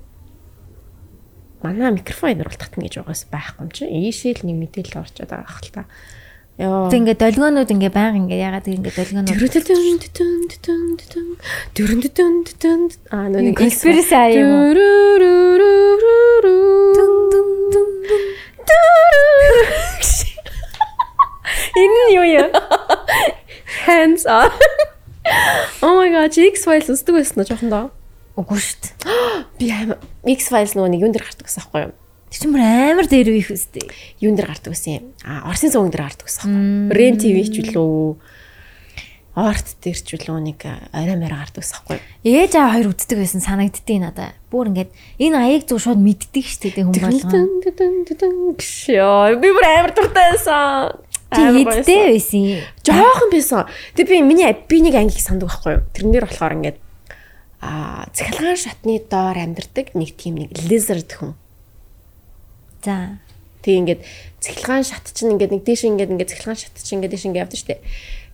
[1.61, 3.85] Манай микрофон оруулах татна гэж байгаас байхгүй юм чи.
[3.85, 5.83] Ийшэл нэг мэдээлэл орчод байгаа хэл та.
[6.59, 9.31] Тэг ингээд долгионууд ингээд баян ингээд ягаад ингээд долгионууд
[11.71, 12.83] дүн дүн дүн
[13.15, 14.75] аа нүг Conspiracy аа юм
[21.79, 22.51] Энэ нь юу юм?
[23.87, 24.51] Hands on.
[25.79, 27.87] Oh my god, X files үздэг байсан уу жоохон доо.
[28.35, 29.15] Үгүй шүү дээ.
[29.63, 29.95] Би аим
[30.27, 31.95] X files нөгөө нэг юун дээр гардаг гэсэн байхгүй юу?
[32.29, 33.89] Тэр чинь бүр амар дээр үеих үстэй.
[34.21, 35.05] Юун дээр гардаг гэсэн юм.
[35.25, 36.93] Аа, Орсын цуган дээр гардаг гэсэн?
[36.93, 38.21] Рен ТV ч үлээ.
[39.39, 40.61] Орт дээр ч үлээ нэг
[40.93, 42.03] арай мэрэ гардаг гэсэн юу?
[42.27, 44.35] Ээж аваа хоёр үздэг байсан санагддیں надаа.
[44.51, 44.91] Бүр ингээд
[45.23, 48.59] энэ аяг зүг шууд мэддэг шүү дээ хүн болгоо.
[48.59, 49.39] Гшөө.
[49.39, 50.99] Би бүр амар дуртай байсан.
[51.31, 52.67] Амар хидтэй байсан.
[52.83, 53.71] Жохон байсан.
[53.95, 55.87] Тэг би миний би нэг ангийг сандаг байхгүй юу?
[55.95, 56.79] Тэрэн дээр болохоор ингээд
[57.63, 61.39] аа цахилгаан шатны доор амьдардаг нэг тийм нэг lizard хүн.
[62.85, 63.19] За.
[63.63, 64.01] Тэг ингээд
[64.41, 67.59] цахилгаан шат чинь ингээд нэг дээш ингээд ингээд цахилгаан шат чинь ингээд дээш ингээд явдаг
[67.59, 67.83] штэ.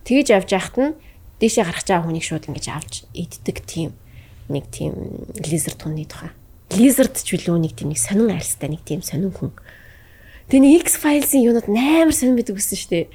[0.05, 0.93] Тэгэж явж яхад нь
[1.41, 3.91] дээшээ гарах чаа хүнийг шууд ингээд авч иддэг тийм
[4.53, 4.93] нэг тийм
[5.41, 6.29] lizard хүний тухай.
[6.77, 9.49] Lizard ч билүү нэг тийм нэг сонин арьстай нэг тийм сонин хүн.
[10.53, 13.09] Нэг X files-ийн юунууд амар сонин байдаг гэсэн штэ.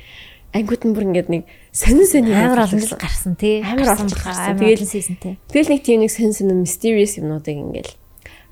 [0.50, 2.90] Ангууд нь бүр ингээд нэг сонин сонин Амар олон ярьдаг.
[2.90, 3.62] жил гарсан тий.
[3.62, 4.58] Амар олон жил гарсан.
[4.58, 5.34] Тэгэл Тэгэл- сизонтэй.
[5.46, 7.94] Тэгэл нэг тийм нэг сонин сонин mysterious юмнуудыг ингээл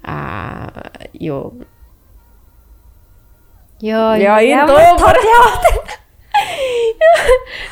[0.07, 1.66] аа юу
[3.81, 4.18] Йоо.
[4.18, 5.64] Яа энэ дуу тод яваад.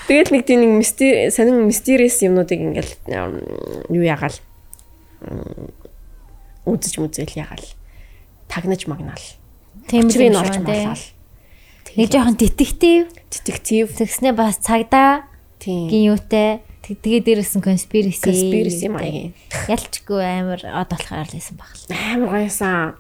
[0.07, 2.93] Тэгэл нэг тийм нэг мистери сонин mysterious юмнуудыг ингээл
[3.91, 4.35] юу ягаал
[6.67, 7.67] үзэж мүзэл ягаал
[8.51, 9.27] тагнаж магнаал.
[9.91, 11.05] Нь олж малаал.
[11.97, 13.07] Нэг жоохон детектив.
[13.31, 15.27] Детектив Тэгснээ бас цагдаа
[15.59, 16.63] тийм гин юутай.
[16.87, 18.31] Тэг- Тэгээ дээрээс нь conspiracy.
[18.31, 19.35] conspiracy маягийн
[19.67, 21.71] Ялчгүй амар од болохоор л байсан баг.
[21.91, 22.95] амар гоёсан.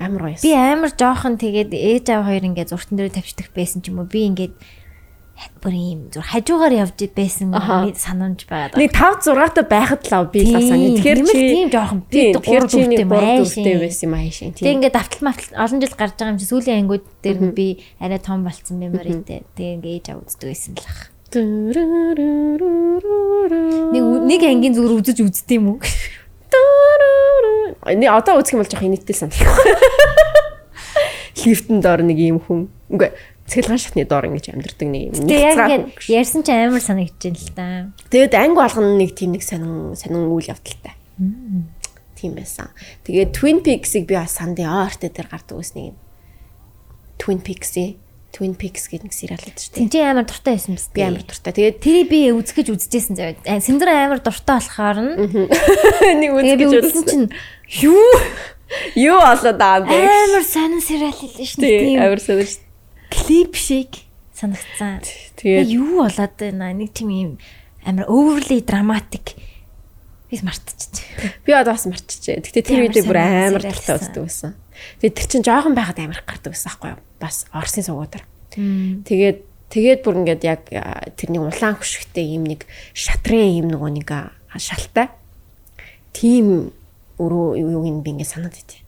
[0.00, 0.42] Амар гоёсан.
[0.48, 4.08] Би амар жоохон тэгээд ээж аав хоёр ингээд зуртан дээр тавьчихдаг байсан ч юм уу.
[4.08, 4.56] Би ингээд
[5.60, 7.52] бүр юм зур хажуугаар явж байсан
[7.96, 8.80] санамж байгаад.
[8.80, 10.76] Нэг 5 6 та байхад л би л асаа.
[10.76, 13.44] Тэгэхээр чи тийм жоохон би тийм, гурав тэгэхээр чи нэг дүүртэй гурав майшин.
[13.44, 16.80] дүүртэй байсан юм аашин Тэг ингээд давтал мафтал олон жил гарч байгаа юм чи сүүлийн
[16.84, 17.66] ангууд дээр нь би
[18.00, 19.44] арай том болцсон меморитэй.
[19.56, 21.12] Тэг ингээд ээж аав үздэг байсан л ах.
[23.92, 25.80] Нэг нэг ангийн зүгээр үзэж үздэг юм уу?
[27.86, 29.56] Эний одоо үзэх юм бол жоох инээдтэй санагдах.
[31.40, 32.68] Лифтэн доор нэг юм хүн.
[32.92, 33.16] Үгүй
[33.50, 35.26] цэглэн шатны доор ингэж амьдэрдэг нэг юм.
[35.26, 37.66] Тэг яг ингээд ярьсан чи амар санагдаж байна л да.
[38.14, 40.94] Тэгээд анги болгоно нэг тийм нэг сонин сонин үйл явдалтай.
[42.14, 42.70] Тийм байсан.
[43.02, 45.98] Тэгээд Twin Peaks-ийг би бас сандын орт дээр гардаг үснийг.
[47.18, 47.98] Twin Peaks-ийн
[48.30, 49.80] Twin Peaks гэдэг сериал байдаг шүү дээ.
[49.82, 51.52] Тин чи амар дуртай байсан биз Би амар дуртай.
[51.52, 53.58] Тэгээд Тэрийг би үзгэж үзчихсэн заяа.
[53.58, 54.98] Синдэр амар дуртай болохоор
[56.22, 57.26] нэг тэгээ би үзэж чинь чинь
[57.82, 58.06] юу
[59.10, 59.98] юу болоод аа бэ?
[59.98, 61.80] амар сонин сериал хэлсэн шүү дээ.
[61.82, 62.62] Тийм амар сонир шүү.
[63.10, 63.90] клип шиг
[64.38, 65.02] санагцсан.
[65.36, 67.32] Тэгээд юу болоод байна нэг тийм юм
[67.82, 69.34] амар overly dramatic
[70.30, 71.42] бис мартчихжээ.
[71.42, 72.46] би одоо бас марччихжээ.
[72.46, 74.54] Гэтэ тэр үедээ бүр амар дуртай үздэг байсан.
[75.02, 77.00] Тэгээд тэр чин жоохон байхад амар их гардаг байсан байхгүй юу?
[77.20, 78.24] Бас Орсын сугуудаар.
[78.50, 79.38] Тэгээд
[79.70, 80.66] тэгээд бүр ингээд яг
[81.14, 82.66] тэрний улаан хөшгтэй юм нэг
[82.96, 84.08] шатрын юм нөгөө нэг
[84.58, 85.12] шалтай.
[86.16, 86.74] Тим
[87.20, 88.82] өрөө юуг нь би ингээд санаад байт.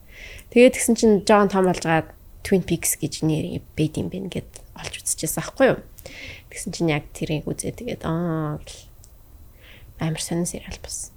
[0.51, 2.11] Тэгээд тэгсэн чин Джон том болж гаад
[2.43, 5.78] Twin Peaks гэж нэр бэд юм бэ гэд олж үзчихсэн байхгүй юу?
[6.51, 8.91] Тэгсэн чин яг тэрийг үзээ тэгээд аа гэл
[10.03, 11.14] амар сонир сериал бас.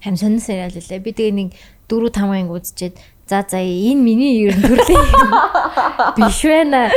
[0.00, 1.04] Хам сонин сериал лээ.
[1.04, 1.50] Би тэгээ нэг
[1.92, 2.96] 4 5 анги үзчихэд
[3.28, 5.08] за за энэ миний ер нь төрлийн
[6.16, 6.90] биш байна.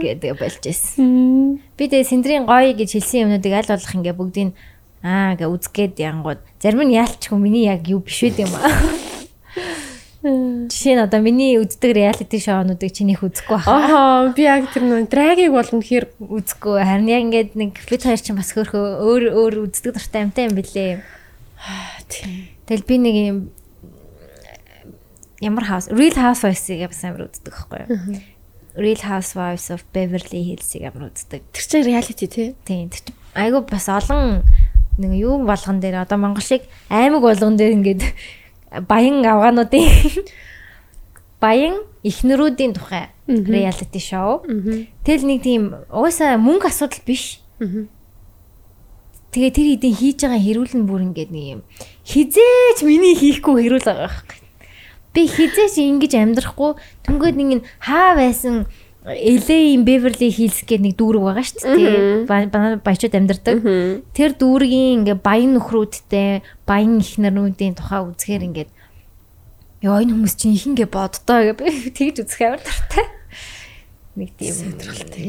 [0.00, 1.60] гэдэг болчихсон.
[1.76, 4.50] Би тэгээ Синдрийн гоё гэж хэлсэн юмнуудыг аль болох ингээ бүгдийг
[5.04, 8.70] аа гэ үзгээд янгууд зарим нь яалчгүй миний яг юу биш үү юм аа.
[10.22, 13.74] Жишээ нь одоо миний үздэг реалити шоунуудыг чинийх үзэхгүй баха.
[13.74, 16.78] Аа би яг тэр нөө драгийг бол үнэхээр Үзэхгүй.
[16.78, 20.54] Харин яг ингээд нэг бид хоёр чинь бас хөөхөө өөр өөр үздэг дуртай юмтай юм
[20.54, 21.02] бэлээ.
[22.06, 22.54] тийм.
[22.70, 23.38] Тэгэл би нэг юм
[25.42, 28.22] ямар house real housewives-ийг бас амар үздэг байхгүй юу?
[28.72, 31.44] Real Housewives of Beverly Hills-ийг амар үздэг.
[31.52, 32.56] Тэр чинь реалити тий.
[32.64, 32.88] Тийм.
[32.88, 34.48] тэр чинь Айгу бас олон
[34.96, 38.02] нэг юу болгон дээр одоо Монгол шиг аймаг болгон дээр ингээд
[38.88, 39.88] баян авгаануудын
[41.42, 44.40] баян ихнэрүүдийн тухай реалити шоу.
[45.04, 47.40] Тэгэл нэг тийм угаасаа мөнгө асуудал биш.
[49.32, 51.60] Тэгээ тэр хэдийн хийж байгаа хэрүүл нь бүр ингээд нэг юм
[52.04, 54.41] хизээч миний хийхгүй хэрүүл байгаа байхгүй.
[55.12, 56.72] Би хизээч ингэж амьдрахгүй
[57.04, 58.64] түнгээд нэг хаа байсан
[59.02, 62.30] LA-ийн Beverly Hills гэдэг нэг дүүрэг байгаа шүү дээ.
[62.30, 63.58] Ба- Баячууд амьдардаг.
[64.14, 68.70] Тэр дүүргийн ингээ баян нөхрүүдтэй, баян ихнэрнүүдийн тухай үзэхээр ингээд
[69.82, 73.06] ёо энэ хүмүүс чинь ихэнгээ боддоо гэ би тэгж үзэх амар дуртай.
[74.14, 74.54] Нэг тийм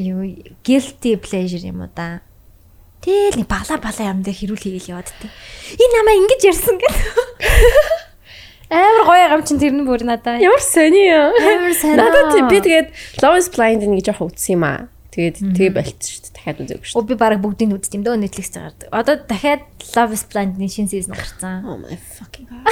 [0.05, 0.21] юу
[0.61, 2.21] guilty pleasure юм уу да.
[3.01, 5.33] Тэгэл нэг бала бала юм дээр хэрүүл хийгээл яваад тээ.
[5.81, 7.01] Энэ намаа ингэж ярьсан гэдэг.
[8.69, 10.39] Амар гоё юм чин тэр нь бүр надаа.
[10.39, 11.31] Ямар сони юу?
[11.35, 11.97] Амар сонио.
[11.99, 12.87] Надад би тэгээд
[13.23, 14.87] Love is Blind нэг жоох үзсэн юм аа.
[15.13, 16.33] Тэгээд тэгээ болчихсон шүү дээ.
[16.33, 18.87] Дахиад үзээгүй шүү Оо би баг бүгдийг нь үзтiin дөө Netflix-ээр гардаг.
[18.89, 19.61] Одоо дахиад
[19.93, 21.61] Love is Blind-ийн шинэ сизон гарсан.
[21.61, 21.69] дээ.
[21.69, 22.65] Oh my fucking god.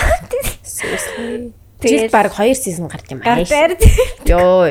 [0.66, 1.54] Seriously.
[1.82, 3.46] Тэгээд- баг 2 сизон гард юм аа.
[3.46, 3.78] Гардаар.
[4.30, 4.66] Йоо.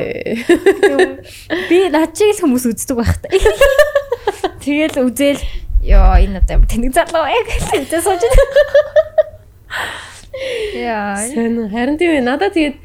[1.71, 3.31] Би над чиг л хүмүүс үздэг байх та.
[4.63, 5.39] Тэгэл үзэл
[5.81, 8.43] ёо энэ одоо тэнэг залуу яг л үзээ сууж байна.
[10.75, 11.17] Яа.
[11.19, 12.23] Сэн харин тийм.
[12.23, 12.77] Надад тэгээд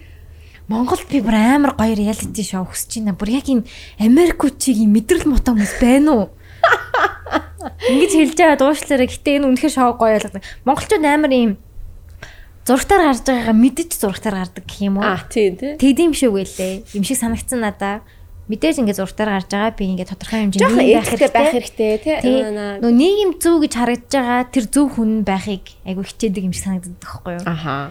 [0.66, 3.14] Монголд би бүр амар гоё реалити шоу хүсэж байна.
[3.14, 3.70] Бүр яг энэ
[4.02, 6.24] Америкчигийн мэдрэл муутай хүмүүс байна уу?
[7.90, 10.42] Ингэж хэлж байгаа дуушлаараа гэтээ энэ үнэхээр шоу гоё ойлгодог.
[10.66, 11.52] Монголчууд амар ийм
[12.66, 15.06] зургатаар гарч байгаагаа мэдэж зургатаар гардаг гэх юм уу?
[15.06, 15.78] аа тийм тий.
[15.78, 16.82] Тэдэм шиг байлээ.
[16.98, 18.02] Юм шиг санагдсан надаа.
[18.46, 22.38] Мэдээж ингээд зургатаар гарч байгаа би ингээд тодорхой хэмжээнд Жохон нийгэм эдгтэй байх хэрэгтэй тий.
[22.78, 27.02] Нөө нийгэм зөв гэж харагдаж байгаа тэр зөв хүн байхыг айгу хичээдэг юм шиг санагддаг
[27.02, 27.44] байхгүй юу?
[27.50, 27.90] Аха.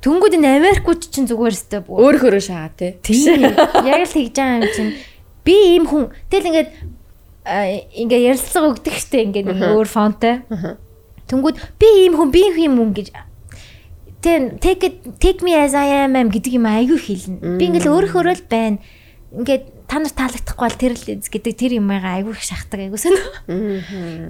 [0.00, 1.98] Түнгүүд энэ Америкууд чинь зүгээр бүр.
[2.08, 2.96] Өөр хөрөө шагаа тий.
[3.84, 4.92] Яг л тэгж байгаа юм чинь
[5.44, 6.70] би ийм хүн тэгэл ингээд
[8.00, 10.40] ингээ ярилцлага өгдөг штэ ингээ нэг өөр фонтой.
[11.28, 13.12] Түнгүүд би ийм хүн би ийм хүн гэж
[14.22, 17.58] Тэн take it take me as I am am гэдэг юм айгүй хэлнэ.
[17.58, 18.78] Би ингээл өөрөөрөө л байна.
[19.34, 23.12] Ингээд та нарт таалагдахгүй бол тэр л гэдэг тэр юм айгүй их шахдаг айгүй сан.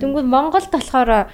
[0.03, 1.31] Тэнгүүд Монголд болохоор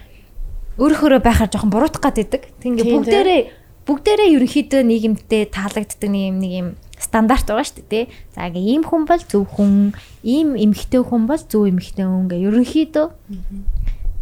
[0.76, 2.53] өөрөөрөө байхаар жоохон буруутах гад идэг.
[2.61, 3.41] Тэг ингээ Тийм, бүгдээрээ
[3.89, 6.68] бүгдээрээ ерөнхийдөө нийгэмдээ таалагддаг нэг юм нэг юм
[7.01, 8.05] стандарт байгаа шүү дээ.
[8.37, 12.45] За ингээ ийм хүн бол зөв хүн, ийм эмгхтэй хүн бол зөв эмгхтэй хүн гээ
[12.53, 13.07] ерөнхийдөө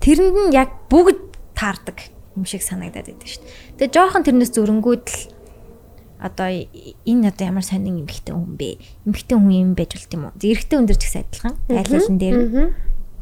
[0.07, 1.18] тэрэнд нь яг бүгд
[1.59, 1.98] таардаг
[2.38, 3.90] юм шиг санагдаад байдаг шүү дээ.
[3.90, 5.36] Тэгээ жоохон тэрнээс зөрөнгүүд л
[6.26, 8.82] одоо энэ одоо ямар сонин эмгхтэй хүн бэ?
[9.06, 10.34] Эмгхтэй хүн юм байж болт юм уу?
[10.36, 11.54] Эрэгтэй хүн дэр ч гэсэн адилхан.
[11.70, 12.36] Айл алын дээр.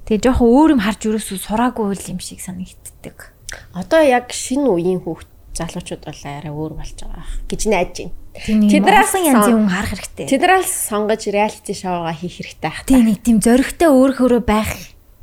[0.09, 3.33] Тэгээ жоохон өөр юм харж юусоо сураагүй л юм шиг санагддаг.
[3.73, 8.15] Одоо яг шинэ үеийн хүүхд залуучууд бол арай өөр болж байгаа гэж найдаж байна.
[8.35, 10.27] Нэг олон янзын хүн харах хэрэгтэй.
[10.27, 12.83] Тэдрээс сонгож реалити шоугаа хийх хэрэгтэй ах.
[12.83, 14.75] Тийм нэг тийм зөрөгтэй өөрөөрөө байх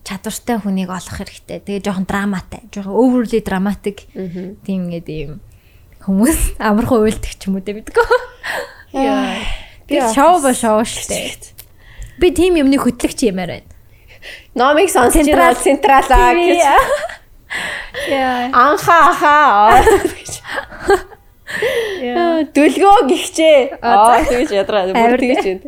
[0.08, 1.60] чадвартай хүнийг олох хэрэгтэй.
[1.60, 4.08] Тэгээ жоохон драматай, жоохон overly dramatic.
[4.64, 5.44] Тийм ингээд ийм
[6.06, 8.20] хүмүүс амархан уйлдаг ч юм уу дээ бидгөө.
[8.98, 9.36] Яа.
[9.88, 11.38] Би шоу ба шоу штэ.
[12.20, 13.70] Би тийм юмны хөтлөгч юмар байна.
[14.90, 16.62] Сонсож Централ- байна централаа гэж.
[18.10, 18.50] Яа.
[18.54, 19.38] Анха аха.
[22.56, 23.82] Дүлгөө гихчээ.
[23.84, 25.68] Аа тэгж ядраа бүр тэгж байна.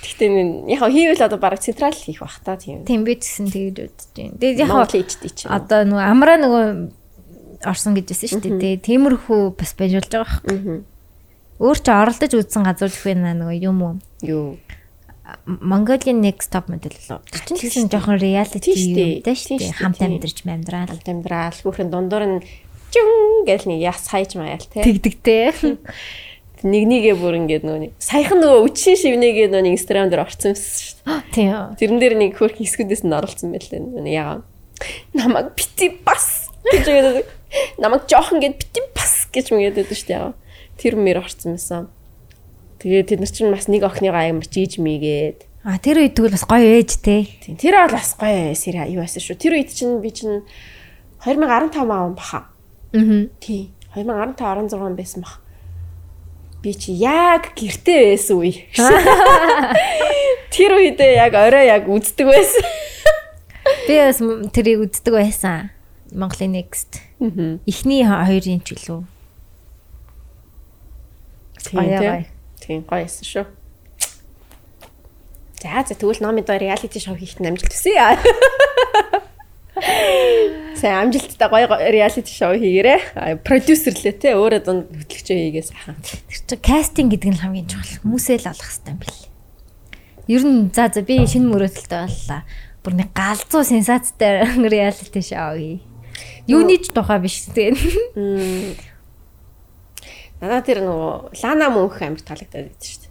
[0.00, 0.28] Гэхдээ
[0.70, 2.84] яг хийвэл одоо баг централ хийх бах та тийм.
[2.86, 4.36] Тийм би гэсэн тэгж үзэж байна.
[4.38, 5.50] Тэгээд яг хийчтэй чинь.
[5.50, 6.66] одоо нөгөө амраа нөгөө
[7.64, 8.80] орсон гэж байсан шүү дээ.
[8.84, 10.80] Тиймэрхүү бас байж болж байгаа байхгүй.
[11.60, 13.94] Өөр чи оролдож үзсэн газар их байна нөгөө юм уу?
[14.24, 14.56] юу?
[15.46, 17.20] Mongolian Next Top Model лөө.
[17.54, 19.76] Гэсэн жоохон reality юм дээ шүү дээ.
[19.78, 20.88] Хамт амьдарч амьдрал.
[20.90, 22.38] Хамт амьдрал хүүхэн дундуур нь
[22.90, 24.82] жин гэл нэг яс хайж маяал те.
[24.82, 25.54] Тэгдэгтэй.
[26.60, 30.76] Нэг нэгээ бүр ингээд нөгөө саяхан нөгөө үчийн шивнэгээ нөгөө нэг инстаграм дээр орсон юмсан
[30.76, 31.32] шүү дээ.
[31.32, 31.56] Тийм.
[31.80, 33.80] Тэрэн дээр нэг хөрх хэсгүүдээс нь оруулсан байлээ.
[34.12, 34.44] Ягаа.
[35.16, 36.84] Намаг бити бас гэж
[37.78, 40.18] намайг жоохон гэд бити бас гэж мгээд байдаг шүү дээ.
[40.18, 40.34] ягаа.
[40.78, 41.88] Тэр мэр орсон юмсан.
[42.80, 45.44] Тэгээд тэд нар чинь бас нэг охиныгаа амар жиж мигээд.
[45.60, 47.28] А тэр үед тэгвэл бас гоё ээж те.
[47.44, 47.60] Тийм.
[47.60, 49.36] Тэр бол бас гоё сэрэ юу байсан шүү.
[49.36, 50.48] Тэр үед чинь би чинь
[51.20, 52.48] 2015 аав баха.
[52.96, 53.28] Аа.
[53.44, 53.76] Тийм.
[53.92, 54.40] 2015
[54.72, 55.44] 16 байсан бах.
[56.62, 58.64] Би чи яг гэрте байсан үе.
[60.54, 62.64] Тэр үедээ яг орой яг үздэг байсан.
[63.84, 64.20] Би бас
[64.56, 65.70] тэрийг үздэг байсан.
[66.12, 67.09] Монголын Next.
[67.66, 69.04] Эхний хо- хоёрын ч үлээ.
[71.60, 72.10] Тийм Гоё, тийм.
[72.10, 72.24] гоё.
[72.60, 73.44] Тийм гоё байсан шүү.
[75.60, 78.00] За за тэгвэл номын доо реалити шоу хийх амжилт хүсье.
[80.80, 83.36] Сайн амжилттай гоё реалити шоу хийгээрэй.
[83.44, 85.96] Продюсерлээ те өөрөө дунд хөтлөгчөө хийгээ сайхан.
[86.00, 88.00] Тэр чинь кастинг гэдэг нь хамгийн чухал.
[88.00, 89.20] Хүмүүсээ л олох хэрэгтэй юм бэл.
[90.32, 92.40] Ер нь за за би шинэ мөрөөдөлтөй боллоо.
[92.80, 95.84] Бүр нэг галзуу сенсацтай реалити шоу хий.
[96.46, 97.76] Юуны ч тухай биш тэгээ.
[98.16, 98.74] Мм.
[100.40, 103.10] Надаа тэр нөгөө Лана мөнх амар таалагдаад байдаг шүү дээ.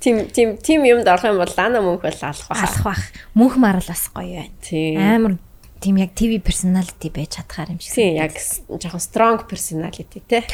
[0.00, 2.64] Тим тим тим юмд орох юм бол Лана мөнх бол алах баха.
[2.64, 3.02] алах бах.
[3.36, 5.16] Мөнх марал бас гоё байна.
[5.16, 5.36] Амар
[5.80, 8.00] тийм яг ТV personality байж чадхаар юм шиг.
[8.00, 10.44] Тийм яг жоохон strong personality те.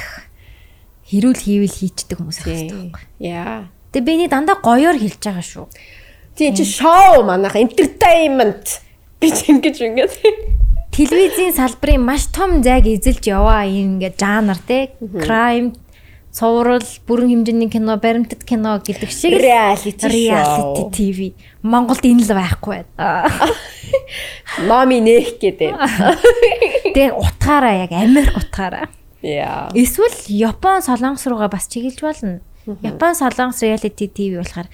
[1.11, 3.07] хэрүүл хийвэл хийчдэг хүмүүс байх байхгүй.
[3.19, 3.67] Яа.
[3.91, 5.67] Тэгээ би нэг дандаа гоёор хэлж байгаа шүү.
[6.39, 8.79] Тийм чи шоу манайх entertainment
[9.19, 10.15] ч ингэж ингээд.
[10.91, 14.91] Телевизийн салбарын маш том зайг эзэлж яваа юм ингээд жанр те.
[14.99, 15.75] Crime,
[16.35, 20.83] цуврал, бүрэн хэмжээний кино, баримтат кино гэдэг шиг Reality reality.
[20.91, 21.19] TV.
[21.63, 23.31] Монголд энэ л байхгүй байна.
[24.69, 25.75] Моми нэх гэдэг.
[26.95, 28.91] Тэгээ утгаараа яг Америк утгаараа.
[29.23, 29.71] Яа.
[29.75, 32.41] Эсвэл Япон солонгос руугаа бас чиглэж болно.
[32.67, 34.67] Япон солонгос reality TV болохоор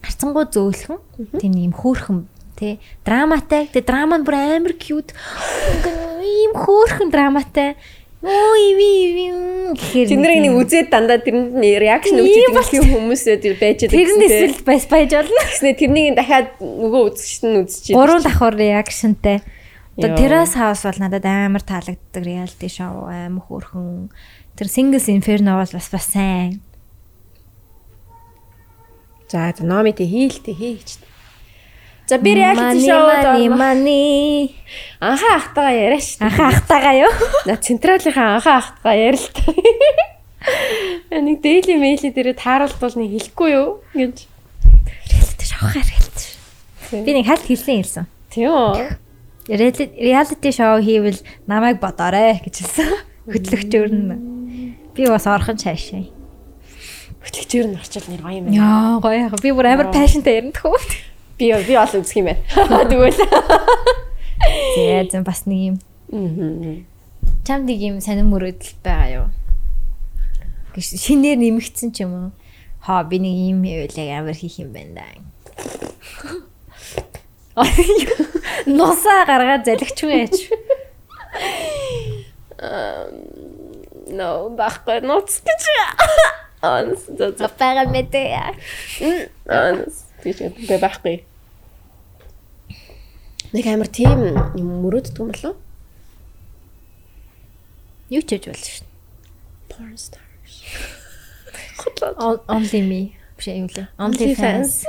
[0.00, 1.00] харцангуй зөөлхөн
[1.40, 2.74] тийм юм хөөрхөн тий
[3.06, 5.14] драматай тэгээ драма нь бүр амар cute
[6.26, 7.78] ийм хөөрхөн драматай
[8.18, 9.26] өө иви иви
[9.78, 12.18] гэхээр Тэднийг нэг үзээд дандаа тэрэнд нь реакшн
[12.50, 12.82] болчих.
[12.82, 13.94] их хүмүүсээ тэр байж байгаа.
[13.94, 17.94] тэр нь эсвэл бас байж болно Тэснэ тэрнийг дахиад нөгөө үзэгчд нь үзчихээ.
[17.94, 19.38] гурван давхар реакшнтэй
[19.98, 20.14] Йоо.
[20.14, 24.10] Terrace House бол надад амар таалагддаг reality show амар хөөрхөн
[24.58, 26.58] тэр Singles Inferno бол бас бас сайн
[29.30, 30.98] За номите хийлтэй хийч.
[32.08, 34.56] За би реалити шоу мани
[35.00, 36.24] анхаа ахтайгаа яриа шүү.
[36.24, 37.12] анхаа ахтайгаа юу
[37.44, 39.44] На централынхаа анхаа ахтайгаа ярил л та.
[41.20, 44.24] Нэг daily mail дээр тааруулбал нэг хэлэхгүй юу гэж.
[45.44, 47.04] show reality show.
[47.04, 48.06] Би нэг хальт хэлсэн хэлсэн.
[48.32, 48.96] Тийм үү?
[49.48, 52.88] Reality show хийвэл намайг бодоорой гэж хэлсэн.
[53.28, 54.76] Хөтлөгчөөр нь.
[54.96, 56.08] Би бас орхон цаашаа.
[57.20, 58.56] Хөтлөгчөөр нь орчил нэр гоё юм байна.
[58.56, 59.36] Яа гоё яа.
[59.42, 60.72] Би бүр амар пашнтай ярина тхүү.
[61.38, 62.42] Би би бол үзэх юм байна.
[62.90, 63.14] Тэгвэл.
[64.74, 65.76] Зээ зэн бас нэг юм.
[67.46, 69.26] Чамд нэг юм сонир мөрөөдөл байгаа юу?
[70.74, 72.30] Шинээр нэмэгдсэн ч юм уу?
[72.82, 75.14] Хаа би нэг юм хийвэл амар хийх юм байна да.
[78.66, 80.50] Нусаа гаргаад залгичгүй яач.
[84.10, 85.62] No, баггүй ноц гэж.
[86.66, 87.30] Анс за.
[87.46, 88.34] Апага мэдээ.
[89.46, 90.38] Анс тийч
[90.68, 91.22] бэ байхгүй.
[93.54, 94.18] Нэг амар тийм
[94.58, 95.56] юм мөрөөддөг юм болов?
[98.12, 98.86] Юу ч хийж болно шүү.
[99.72, 100.54] Porn stars.
[102.18, 103.00] On- Only me.
[103.38, 103.86] Биш юм лээ.
[103.96, 104.84] Only fans.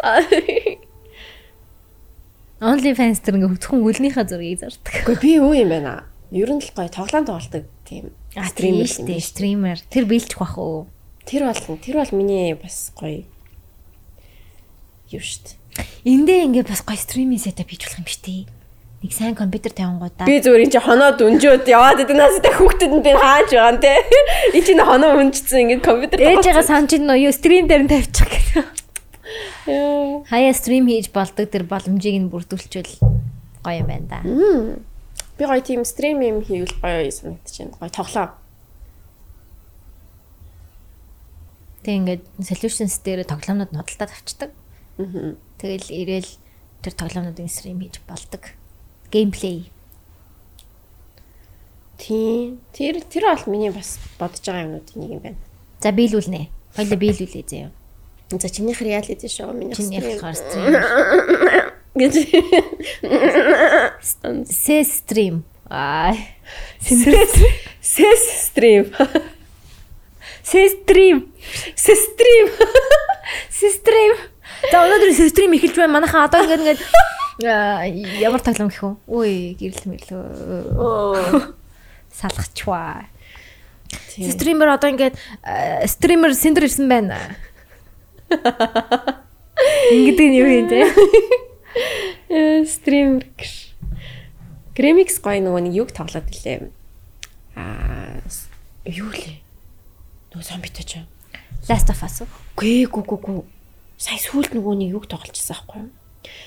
[2.60, 4.92] Only fans тэр ингээ хөтгөн үлнийхээ зургийг зардаг.
[5.08, 6.04] Гэхдээ би юу юм байна?
[6.36, 9.24] Ер нь л гоё тоглоом тоглолдог тийм Стример шүү дээ.
[9.24, 9.78] Стример.
[9.88, 10.92] Тэр биелчих бах уу?
[11.24, 13.24] Тэр бол тэр бол миний бас гоё
[15.14, 15.57] юу дээ.
[16.05, 18.47] Эндээ ингээ бас гоё стриминг сетап хийж болох юм тий.
[18.99, 20.28] Нэг сайн компьютер тавингуудаа.
[20.28, 23.80] Би зүгээр энэ чи хоноо дүнжөөд яваад идэв нас та хүүхдэд нь тэр хааж байгаа
[23.80, 23.95] те.
[24.60, 28.68] Энэ чи хоноо хүнжсэн ингээд компьютер ээжээгээ санаж нөө юу стрим дээр нь тавьчих гэх.
[29.72, 30.28] Яа.
[30.28, 32.99] Хаяа стрим хийж болдог тэр боломжийг нь бүрдүүлчихвэл
[33.64, 34.20] гоё юм байна да.
[35.39, 37.80] Би гоё тийм стрим юм хийвэл гоё санагдчихэв.
[37.80, 38.36] Гоё тоглоо.
[41.88, 44.51] Тэг ингээд solutions дээр тоглоомнууд нь худалдаад авчдаг.
[45.00, 46.30] Тэгэл ирээл
[46.84, 48.52] тэр тоглоомнуудын стрим хийж болдог.
[49.12, 49.72] Геймплей.
[51.95, 52.60] Тийм.
[52.76, 55.39] Тэр тэр бол миний бас бодож байгаа юмнуудын нэг юм байна.
[55.80, 56.52] За биелүүлнэ.
[56.76, 57.72] Хоёлоо биелүүлээ заяа.
[58.30, 60.20] За чинийх реалити шоу миний Чиний стрим.
[60.36, 60.74] стрим.
[61.95, 62.14] гэж.
[64.47, 65.43] Сэ стрим.
[65.70, 66.16] Аа.
[66.80, 68.22] Сэс
[68.52, 68.91] стрим.
[70.43, 71.32] Сэ стрим.
[71.76, 72.47] Сестрим.
[73.50, 74.16] Сестрим.
[74.68, 75.95] За өнөөдөр сестрим эхэлж байна.
[75.99, 76.84] Манайхан одоо ингээд
[77.47, 77.88] аа,
[78.20, 78.91] ямар тоглоом гэх вэ?
[79.07, 81.55] Үй, гэрэл мэрлөө.
[82.12, 83.07] Салгачваа.
[84.12, 85.16] Стример одоо ингээд
[85.88, 87.16] стример сендер ирсэн байна.
[89.89, 90.84] Ингээд нь юу юм те?
[92.68, 93.72] Стрим гэж.
[94.76, 96.72] Гремикс гоё нөгөө нэг юг тоглоод илээ.
[97.55, 98.20] Аа
[98.86, 99.39] юу лээ?
[100.36, 101.03] Нөгөө зомбитой ч.
[101.68, 102.24] Last of Us.
[102.55, 103.43] Гүй гүй гүй гүй.
[104.00, 105.91] Сая сүулт нөгөө нэг юг тоглолчихсан байхгүй юу?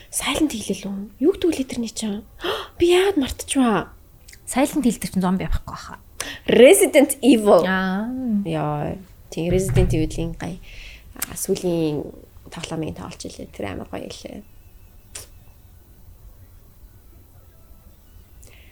[0.09, 0.97] Silent Hill лөө.
[1.21, 2.25] Юг түлээ тэрний чинь.
[2.81, 3.93] Би яад мартчихваа.
[4.49, 6.01] Silent Hill дээр чинь зомби авахгүй хаа.
[6.49, 7.69] Resident Evil.
[7.69, 8.09] Аа.
[8.49, 8.97] Яа,
[9.29, 10.57] тийм Resident Evil-ийн гай
[11.37, 12.01] сүүлийн
[12.49, 13.53] тоглоомыг тоглож илээ.
[13.53, 14.41] Тэр амар гоё илээ.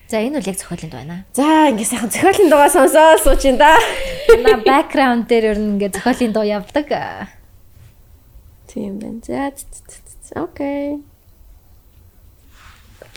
[0.08, 1.18] За энэ бол яг зохиолын дуу байна.
[1.36, 3.78] За, ингээ сайхан зохиолын дугаа сонсоод сууч ин да.
[4.42, 6.88] На бэкграунд дээр ер нь ингээд зохиолын дуу явдаг.
[8.70, 9.20] Тийм байна.
[9.26, 11.02] За, окей.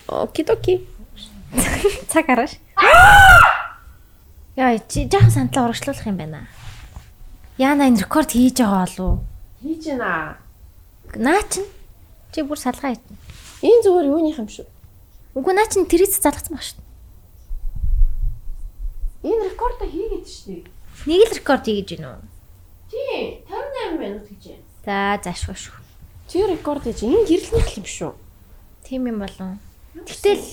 [0.07, 0.87] Окидоки.
[2.09, 2.57] Цаг арааш.
[4.57, 6.47] Яа, чи жаахан сандлаа урагшлуулах юм байна.
[7.57, 9.21] Яна энэ рекорд хийж байгаа болов
[9.61, 10.37] Хийж байна.
[11.15, 11.65] Наа чин.
[12.33, 13.17] Чи бүр салгаа хийтэн.
[13.61, 14.65] Энэ зүгээр юуных юм шүү.
[15.37, 16.81] Үгүй наа чин тэрийц залгацсан баг шүү.
[19.21, 20.73] Энэ рекордо хийгээд шүү дээ.
[21.05, 22.19] Нэг л рекорд хийж гин үү?
[22.89, 24.72] Тийм, 58 минут гэж байна.
[24.85, 25.75] За заашгүй шүү.
[26.27, 28.11] Чи рекорд хийж энэ гэрлэнийх юм шүү.
[28.83, 29.57] Тийм юм болов.
[29.95, 30.43] Гэтэл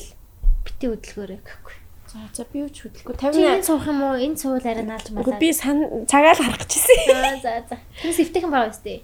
[0.66, 1.74] бити хөдөлгөөрэй гэхгүй.
[2.10, 3.66] За, за би юу ч хөдөлгөө Чи энэ 58.
[3.66, 4.14] суух юм уу?
[4.18, 5.38] Энэ суул арай наалж малаа.
[5.38, 6.98] би цагаал харах гэжсэн.
[7.10, 7.76] За за за.
[8.02, 9.02] Тэр сэвтэйхэн байгаа үстэй.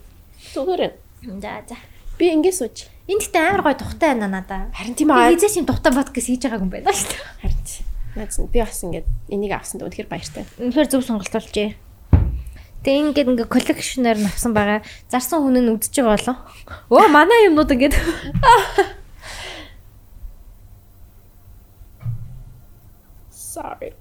[0.54, 0.92] Зүгээр.
[1.42, 1.76] За за.
[2.18, 2.86] Би ингэ сууж.
[3.06, 4.70] Энд ихтэй амар гой тухтай байна надаа.
[4.74, 5.30] Харин тийм Би аа.
[5.34, 7.22] хизээч юм тухтай подкаст хийж байгааг юм байна шүү дээ.
[7.42, 7.62] Харин
[8.26, 10.44] нь би бас ингэ энийг авсан даа үнэхээр баяртай.
[10.58, 11.76] Үнэхээр зөв сонголт болжээ.
[12.84, 14.84] Тэгээ ингээд ингээ коллекшнээр нь авсан байгаа.
[15.08, 16.36] Зарсан хүн нь үдчихэж байгаа болов.
[16.92, 17.94] Өө манай юмнууд ингээд
[23.56, 23.96] Sorry.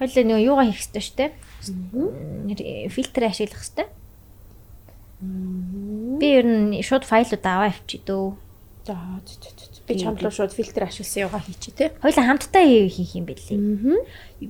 [0.00, 2.88] хойлоо нөгөө юугаа хийх хэрэгтэй шүү дээ.
[2.88, 3.86] Фильтр ашиглах хэрэгтэй.
[6.16, 8.32] Би ер нь шууд файлууд аваа авчи дөө.
[8.88, 8.96] За
[9.28, 9.79] за, за, за.
[9.90, 11.92] Би чамд руу шууд фильтр ашигласан юугаа хийчих те.
[11.98, 13.58] Хойлоо хамтдаа хийх юм бэлээ.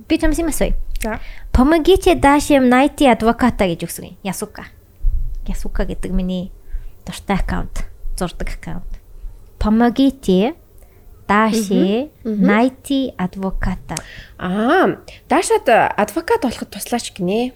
[0.05, 0.77] Би чамс юм асууя.
[1.01, 1.19] За.
[1.51, 4.17] Помогите Dashim 90 Advocata гэж өгсөн юм.
[4.21, 4.69] Ясука.
[5.49, 6.53] Ясука гэдэг миний
[7.05, 9.01] дуртай аккаунт, зурдаг аккаунт.
[9.57, 10.53] Помогите
[11.27, 13.97] Dashi 90 Advocata.
[14.37, 17.53] Аа, Дашад адвокат болоход туслаач гинэ.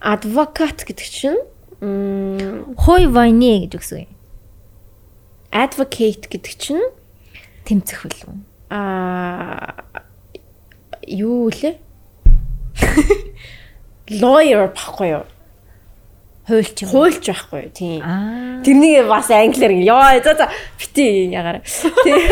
[0.00, 1.38] Адвокат гэдэг чинь
[1.82, 4.06] Хой войны гэж юм.
[5.50, 6.86] advocate гэдэг чинь
[7.66, 8.38] Тэмцэх үлээ.
[8.70, 9.84] аа
[11.02, 11.76] юу лээ?
[14.08, 15.24] Lawyer баггүй юу?
[16.46, 16.86] Хуульч.
[16.86, 17.70] Хуульч байхгүй юу?
[17.70, 18.00] Тийм.
[18.62, 20.46] Тэрнийг бас англиар яа за за
[20.78, 21.62] бити ягаар.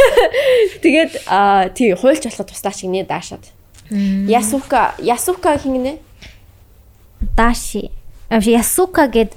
[0.82, 3.44] Тэгээд аа тий хуульч болоход туслаач гинэ Дашад.
[3.90, 5.98] Ясука, Ясука хингэнэ?
[7.36, 7.90] Dashi.
[8.30, 9.34] Ясука гэд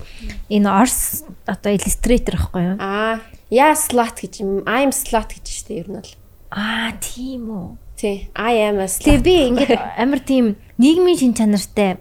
[0.53, 2.77] энэ Орс одоо иллюстратор байхгүй юу?
[2.77, 3.19] Аа,
[3.49, 4.61] я slut гэж юм.
[4.69, 6.11] I'm slut гэж штэ ер нь бол.
[6.53, 7.67] Аа, тийм үү.
[7.97, 9.25] Тий, I am a Тэгээ slut.
[9.25, 11.97] би ингээд амар тийм нийгмийн шин чанартай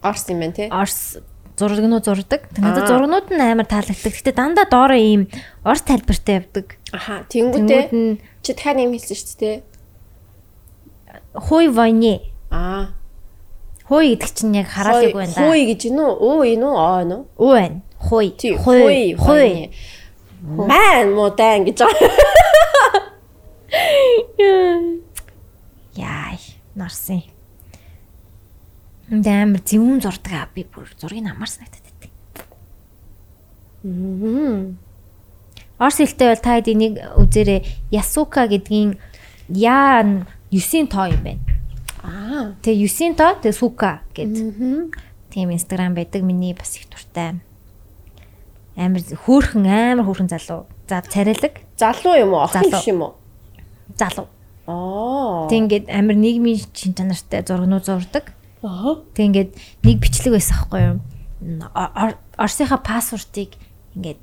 [0.00, 0.68] Орс юм байна тий.
[0.72, 1.18] Орс
[1.56, 2.48] зурагнууд зурдаг.
[2.52, 2.90] Тэг надад Аа.
[2.96, 4.12] зурагнууд нь амар таалагддаг.
[4.12, 5.28] Гэтэ дандаа доороо ийм
[5.64, 6.76] Орс тайлбартай явдаг.
[6.92, 9.56] Аха, нь чи дахиад юм хэлсэн шүү дээ.
[11.36, 12.20] хуй войны.
[12.50, 12.92] Аа.
[13.86, 15.46] Хуй гэдэг чинь яг хараалыг байна да.
[15.46, 16.42] Хуй гэж юу?
[16.42, 16.74] Энэ үү?
[16.74, 17.22] Аа нөө.
[17.38, 17.82] Уу байна.
[18.02, 18.34] Хуй.
[18.34, 19.14] Тий, Хуй.
[19.14, 19.70] Хуй.
[20.42, 21.86] Ман модан гэж.
[25.96, 26.38] Яй,
[26.74, 27.22] нарсын.
[29.06, 32.10] Энд амар зөвүүн зурдаг аа би бүр зургийг амар санагдаад байдаг.
[35.78, 37.62] Орс хэлтэй бол та хэд энийг үзээрэй.
[37.94, 38.98] Ясука гэдгийн
[39.54, 40.02] яа
[40.50, 41.55] 9-ийн тоо юм байна.
[42.06, 42.54] Аа.
[42.62, 44.30] 9-ийн тоо тэгээ сука гэд.
[45.30, 47.40] Тийм инстаграм байдаг миний бас их дуртай.
[48.78, 50.66] Амар хөөхөн амар хөөхөн залуу.
[50.88, 52.46] За царайлаг Залуу юм уу?
[52.46, 53.14] Охин биш юм уу?
[53.98, 54.28] залуу.
[54.66, 55.48] Аа.
[55.50, 58.32] Тэг ингээд амар нийгмийн чин чанартай зургнууд зурдаг.
[58.62, 59.02] Аа.
[59.14, 59.50] Тэг ингээд
[59.82, 60.98] нэг бичлэг байсан байхгүй юу?
[61.74, 63.56] Ор- Ор- Орсынхаа паспортыг
[63.98, 64.20] ингээд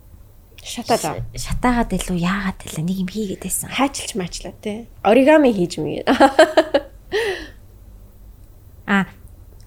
[0.64, 3.68] Шатаад шатаагаад илүү яагаад илүү нэг юм хийгээд байсан.
[3.68, 4.88] Хайчилж маачлаа тий.
[5.04, 6.08] Оригами хийж мэгээ.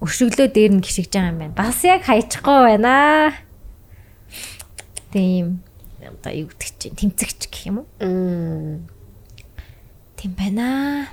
[0.03, 1.57] өшөглөө дээр нь гიშгэж байгаа юм байна.
[1.57, 3.33] Бас яг хайчихгүй байна.
[5.11, 5.67] Тийм
[6.07, 7.87] одоо юу гэдэг чинь тэмцэгч гэх юм уу?
[7.99, 8.87] Мм.
[10.15, 11.07] Тийм байна.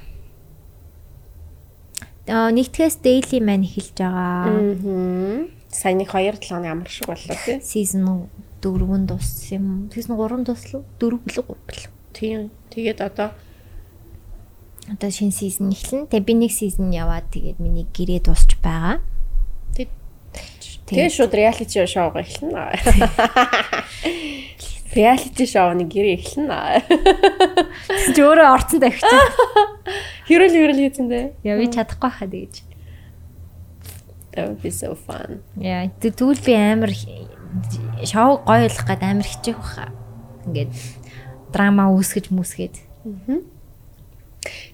[2.26, 4.48] Аа нэгтгэс daily man эхэлж байгаа.
[4.48, 5.50] Мм.
[5.68, 7.58] Саяны 2 7 оны амар шиг боллоо тий.
[7.60, 8.30] Season
[8.62, 9.66] 4-нд дууссан юм.
[9.90, 10.82] Season 3 дуслав.
[11.02, 11.90] 4 билүү 3 билүү.
[12.14, 12.50] Тийм.
[12.70, 13.34] Тэгээд одоо
[14.88, 16.12] Одоо шинэ season эхэлнэ.
[16.12, 19.00] Тэгээ би нэг season яваад тэгээд миний гэрээ дуусч байгаа.
[20.84, 22.60] тэгээ шууд reality шоугаа эхэлнэ.
[24.94, 26.84] Reality шоуны гэрээ эхэлнэ.
[28.12, 29.08] Чи өөрөө орцсон тавьчих.
[30.28, 31.32] Хэрэл хэрэл хийсэн дээ.
[31.42, 32.54] Яа би чадахгүй хаа тэгэж.
[34.36, 35.42] That would be so fun.
[35.56, 36.92] Яа тэгвэл би амар
[38.04, 39.90] шоу гоё болох гээд амар хичээх баха.
[40.44, 40.70] Ингээд
[41.50, 42.76] драма үүсгэж мүсгээд.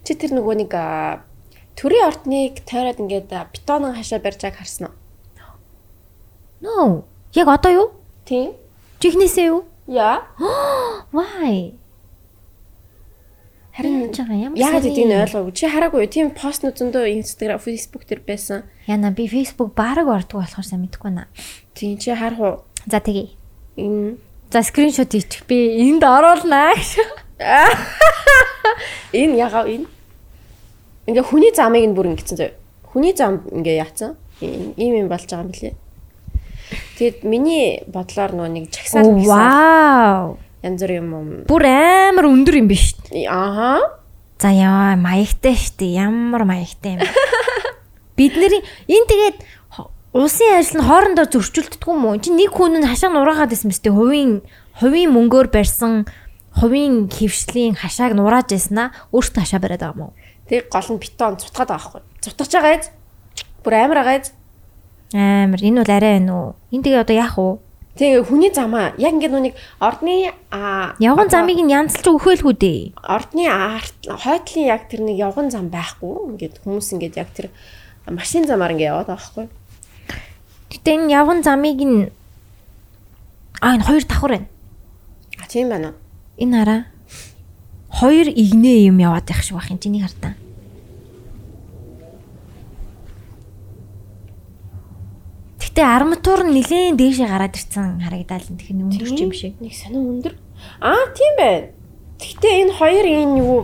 [0.04, 0.72] Чи тэр нөгөө нэг
[1.78, 4.96] төрийн ортныг тойроод ингээд а, бетонын хашаа барьж байгааг харсан уу?
[6.60, 7.04] No.
[7.32, 7.88] Яг одоо юу?
[8.24, 8.52] Тийм.
[9.00, 9.64] Чихнээсээ юу?
[9.88, 10.28] Яа.
[11.14, 11.74] Why?
[13.72, 15.52] Харин яагаад гэдгийг нь ойлгоогүй.
[15.56, 16.12] Чи хараагүй юу?
[16.12, 18.68] Тийм постнууд зөндөө Instagram, Facebook дээр байсан.
[18.84, 21.32] Яна би Facebook бараг ордог болохоор сайн мэдэхгүй наа.
[21.72, 22.56] Тийм чи харах уу?
[22.84, 23.32] За тэгье.
[23.80, 25.46] Энэ За скриншот хийчих.
[25.46, 26.98] Би энд оруулнаа гэж.
[29.16, 29.88] энэ ягаа энэ
[31.08, 32.52] ингээ хүний замыг нь бүр ингэсэн зөө.
[32.92, 34.20] Хүний зам ингээ яатсан.
[34.40, 35.74] Ийм юм болж байгаа юм билээ.
[37.00, 40.36] Тэгэд миний бодлоор нөгөө нэг чагсаал гэсэн вау.
[40.60, 41.08] янз бүр юм.
[41.48, 42.92] Бүр амар өндөр юм биш.
[43.24, 43.96] Ааха.
[44.36, 45.96] За яа маягтай штэ.
[45.96, 47.08] Ямар маягтай юм.
[48.20, 49.38] Бид нарын энэ тэгээд
[50.12, 52.20] улсын ажил нь хоорондоо зөрчилддөг юм уу?
[52.20, 54.44] Чи нэг хүн нь хашаа нураагаад байсан мэт хувийн
[54.76, 56.04] хувийн мөнгөөр барьсан
[56.60, 60.16] хувийн хөвшлийн хашааг нурааж яснаа өөртөө хашаа бариад байгаа юм уу?
[60.44, 62.02] Тэг гол нь бетон цутгаад байгаа байхгүй.
[62.20, 62.86] Цутгаж байгаа эз.
[63.64, 64.28] Бүр амар байгаа эз.
[65.16, 66.48] Амар энэ бол арай байна уу?
[66.68, 67.58] Энэ тэгээ одоо яах вэ?
[67.96, 70.30] Тэгээ хүний замаа яг ингээд нүг ордны
[71.02, 72.80] Явган замыг нь янзлж өгөөлгүй дээ.
[73.02, 76.38] ордны арт хойтлын яг тэр нэг явган зам байхгүй.
[76.38, 77.50] Ингээд хүмүүс ингээд яг тэр
[78.06, 79.46] машин замаар ингээд яваад байгаа байхгүй.
[80.70, 82.08] Гэтэ энэ явган замыг нь
[83.58, 84.48] аа энэ хоёр давхар байна.
[85.42, 85.92] А тийм байна.
[86.40, 86.82] Энэ хараа.
[87.92, 90.34] Хоёр игнээ юм яваад байх шиг юм чиний хартаа.
[95.60, 99.54] Гэтэ арматур нь нилээн дээшээ гараад ирсэн харагдаад л тэгэхээр өндөр ч юм шиг.
[99.60, 100.34] Нэг сонин өндөр.
[100.80, 101.68] Аа тийм байна.
[102.16, 103.60] Гэхдээ энэ хоёр энэ юу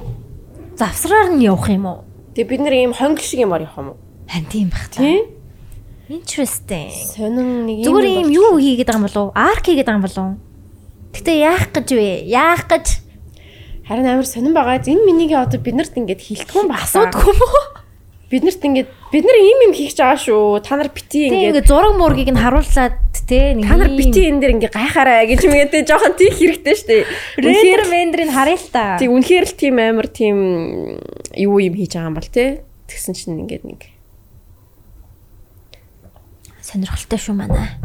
[0.77, 2.05] Завсраар нь явах юм уу?
[2.37, 3.99] Тэгээ бид нэр ийм хонгил шиг юмар явах юм уу?
[4.29, 5.01] Хан тийм бах та.
[5.01, 5.33] Тийм.
[6.13, 6.93] Interesting.
[6.93, 9.33] Сонин нэг Зүгээр юм юу хийгээд байгаа юм болов?
[9.33, 10.29] Арк хийгээд байгаа юм болов?
[11.17, 12.29] Гэтэ яах гэж вэ?
[12.29, 13.07] Яах гэж
[13.87, 14.83] Харин амар сонин байгаа.
[14.83, 16.83] Энэ минийгээ одоо бид нарт ингээд хилтгэн байна.
[16.83, 17.63] асуудгүй уу?
[18.27, 20.59] Бид нарт ингээд бид нар ийм юм хийх гэж байгаа шүү.
[20.67, 22.99] Та нар бити ингээд ингээ зураг мургийг нь харууллаад
[23.31, 27.07] те нэг та нар бити энэ дэр ингээд гайхаарай гэж мэгэдэ жоохон тийх хэрэгтэй штэ.
[27.39, 28.99] рендер вендрийг харъя л та.
[28.99, 30.37] Тэг үнэхээр л тийм амар тийм
[31.39, 32.67] юу юм хийж байгаа юм бол те.
[32.91, 33.81] Тэгсэн чинь ингээд нэг
[36.59, 37.79] Сонирхолтой шүү манай.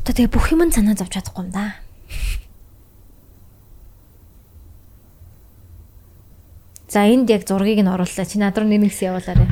[0.00, 1.76] Одоо тэгээ бүх юм санаа зовж чадахгүй юм да.
[6.90, 8.26] За энд яг зургийг нь орууллаа.
[8.26, 9.46] Чи над руу нэрнгэс явуулаарай.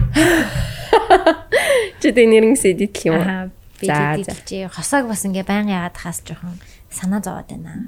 [2.02, 3.22] чи тэ нэрнгэс эдит юм уу?
[3.22, 3.46] Аа
[3.78, 6.58] би За, дийдэлж хосоог бас ингээ баян яагаад хаас жоохон
[6.90, 7.86] санаа зовоод байна.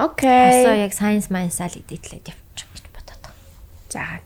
[0.00, 0.64] Окей.
[0.64, 3.28] Хосоо яг science mindset эдитлээд явчих гэж бодоод.
[3.92, 4.22] За.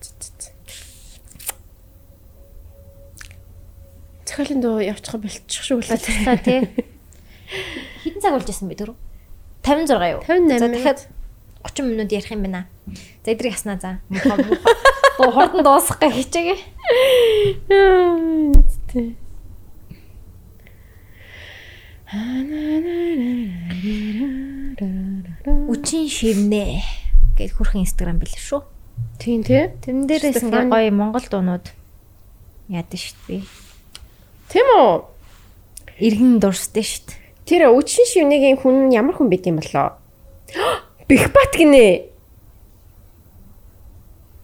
[4.26, 4.42] За, за, за.
[4.42, 5.98] Цохиолын дуу явчих болчих шүү лээ.
[5.98, 6.68] За тий.
[8.02, 8.96] Хэдэн цаг болж исэн бэ түрүү?
[9.62, 10.20] 56 юу?
[10.26, 11.00] 58 За дахиад
[11.62, 12.66] 30 минут ярих юм байна.
[13.24, 14.00] За эдрийг хаснаа за.
[14.08, 14.74] Муухай муухай.
[15.18, 16.58] Бо хордон дуусах гэ хичээгээ.
[25.70, 26.82] Үчин шивнэ
[27.38, 28.66] гэд хөрхэн инстаграм бил шүү.
[29.22, 29.70] Тийм тий.
[29.80, 31.70] Тэрэн дээрээс ингээ гоё монгол дуунууд
[32.68, 33.42] яадаг шүү дээ.
[34.52, 35.00] Тийм үү?
[35.96, 36.84] Иргэн шүү дээ.
[37.48, 39.96] Тэр үчин шивнэгийн хүн ямар хүн байт юм болоо?
[41.08, 42.12] Бэхбат гинэ.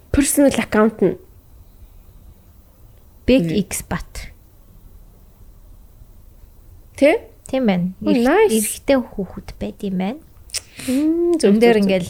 [0.08, 1.20] Personal account нь.
[3.28, 4.32] Big X bat.
[6.96, 7.28] Тэ?
[7.44, 7.92] Тийм байна.
[8.00, 10.20] Эрэгтэй хүүхэд байд юм байна.
[11.36, 12.08] Дээр ингээл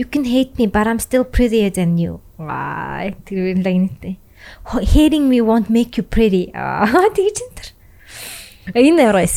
[0.00, 2.24] You can hate me but I'm still prettier than you.
[2.40, 3.60] Ваа, тэр юм
[4.39, 4.85] лагнэтэй.
[4.93, 6.51] Hating me won't make you pretty.
[6.53, 7.67] Аа, тэгж энэ төр.
[8.73, 9.35] Энэ ярээс.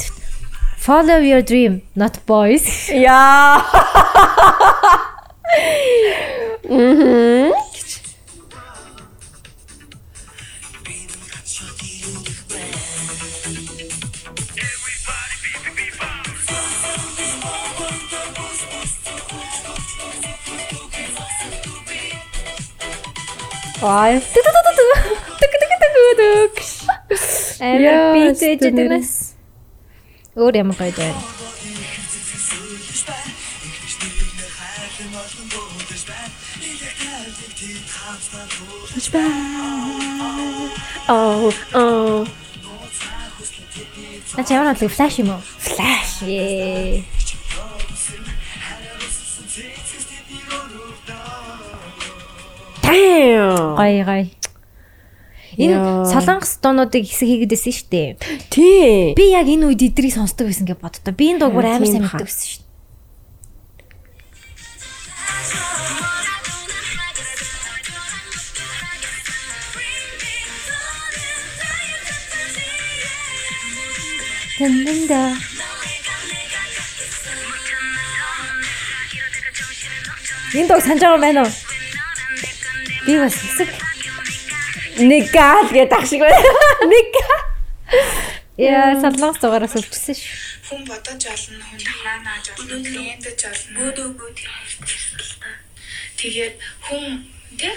[0.79, 2.89] Follow your dream, not boys.
[2.89, 3.61] Яа.
[6.65, 7.53] Мм.
[23.81, 24.21] Ой.
[26.24, 26.56] Түг.
[27.60, 28.88] Амар бит ээж өстө нэр.
[28.96, 29.12] дэмэс.
[30.40, 31.22] Өөр ямар гоё байна.
[41.08, 42.26] Аа аа.
[44.38, 45.42] На чамаар бодлоо флаш юм уу?
[45.60, 46.24] Флаш.
[46.24, 47.04] Ээ.
[52.84, 53.76] Damn.
[53.78, 54.43] Гоё гоё.
[55.58, 58.10] Энэ солонгос дуунуудыг хэсэг хийгээдсэн шүү дээ.
[58.50, 59.14] Тий.
[59.14, 61.14] Би яг энэ үед эдрийг сонсдог байсан гэж боддоо.
[61.14, 62.62] Би энэ дуугаар Харин амар сайн мэддэг байсан шүү.
[74.58, 75.22] Тэндэнда.
[80.54, 81.52] Энэ дуу санаж байгаа юм байна уу?
[83.06, 83.93] Би бас хэсэг
[85.00, 86.38] Нэгал гэдэг ах шиг байна.
[86.92, 87.10] Нэг.
[88.58, 90.54] яа солонгос дугаараас өвчсөн шүү.
[90.70, 94.10] хүн бодож олно хүн давхраа нааж олно клиентэж олно бөөдөө
[96.22, 97.26] тэгээд хүн
[97.58, 97.74] тий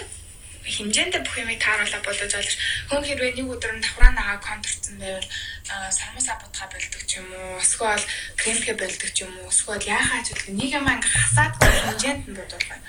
[0.67, 2.53] хэмжээндээ бүх юмыг тааруулаад бодож олж
[2.89, 5.29] хүн хэрвээ нэг өдөр нь давхраа нагаа контрцсан байвал
[5.73, 8.03] аа, сармусаа бутгаа болдог ч юм уу эсвэл
[8.37, 12.37] кремхэ болдог ч юм уу эсвэл яахаа ч үлгэн нэг юм ингээ хасаад хэмжээнд нь
[12.37, 12.79] бодуулаа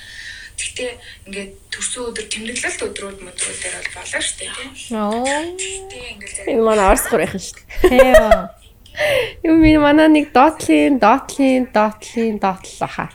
[0.59, 0.91] Гэхдээ
[1.31, 4.69] ингээд төрсөн өдөр тэмдэглэлт өдрүүд мөдрүүдээр бол болно шүү дээ тий.
[4.99, 5.23] Оо.
[5.23, 7.95] Тэгээ ингээд Энэ манай орсгор байх шүү дээ.
[7.95, 8.59] Тэё.
[9.47, 13.15] Юу минь манай нэг дотлын, дотлын, дотлын, дотл хаа.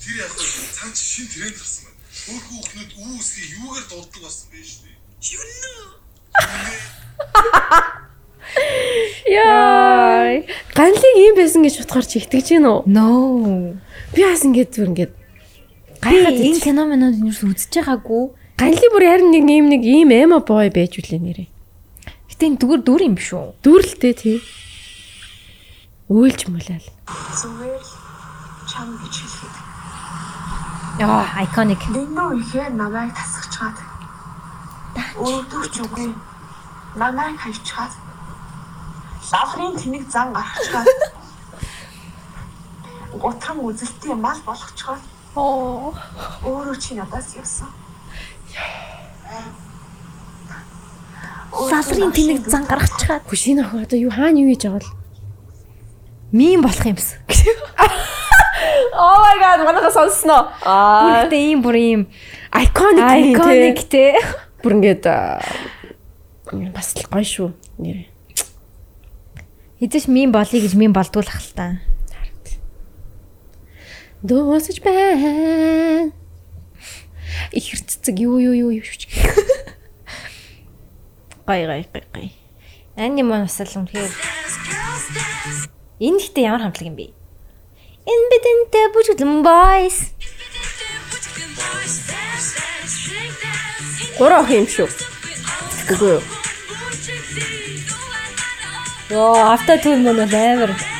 [0.00, 2.00] Тэр яг хөө цаан чи шин тренд гарсан байна.
[2.08, 4.96] Хөөхөн хүүхнүүд үүсгээ юугаар дууддаг болсон бэ шүү дээ.
[9.28, 10.40] Яа.
[10.72, 12.88] Ганлыг ийм байсан гэж бодохоор чи итгэж гин үү?
[12.88, 13.76] No.
[14.16, 15.17] Би бас ингээд зүр ингээд Би
[16.02, 18.24] гайхаад энэ кино минод юу үзэж байгаагүй.
[18.58, 21.48] Ганли бүр харин нэг ийм нэг ийм эмо бой байж үлээ нэрээ.
[22.30, 23.54] Гэтэ энэ дүгэр дүр юм биш үү?
[23.62, 24.38] Дүүрэлтэй тий.
[26.08, 26.88] Үйлж мөлөөл.
[27.38, 27.92] зүгээр л
[28.68, 29.54] чам гэж хэлэхэд
[30.98, 31.78] Яа, iconic.
[31.94, 33.76] дэндүү ихээр намайг тасгачаад
[35.14, 36.10] өөдөө ч үгүй
[36.98, 37.92] намайг хайчаад
[39.30, 40.88] лаврын тэнэг зан гаргачаад
[43.22, 45.02] гутран үзэлтийн мал болгочоод
[45.36, 45.94] Оо.
[46.44, 47.68] өөрөө чи надаас явсан.
[51.52, 54.90] Лаврын тэнэг зан гаргачихад Хүш энэ охин одоо юу хаана юу хийж байгаа бол?
[56.32, 57.18] мим болох юмсан.
[58.98, 60.50] Oh my god, манайха сонсноо.
[60.66, 62.00] Аа, Бүртээ ийм бүр ийм
[62.50, 64.18] iconic iconic те.
[64.62, 65.06] Бүр ингээд
[66.74, 67.48] бас л гоё шүү
[67.78, 68.10] нэрээ.
[69.78, 71.78] Хэзээш мим болъё гэж мим болдгуулах л та.
[74.22, 76.12] Дуусаж байна.
[77.52, 79.06] Ихэр цэцэг юу юу юу юу шүч.
[81.46, 82.32] Гой гой гой гой.
[82.96, 84.10] Ани мөн бас л үнэхээр
[86.02, 87.14] Энэ ихтэй ямар хамтлаг юм бэ?
[88.10, 90.10] Энэ бидэнтэй бүжгэлэн boys.
[94.18, 94.90] Гурван охин юм шүү.
[95.94, 96.22] Үгүй юу?
[99.14, 100.97] Йоо, авто түн мөн бол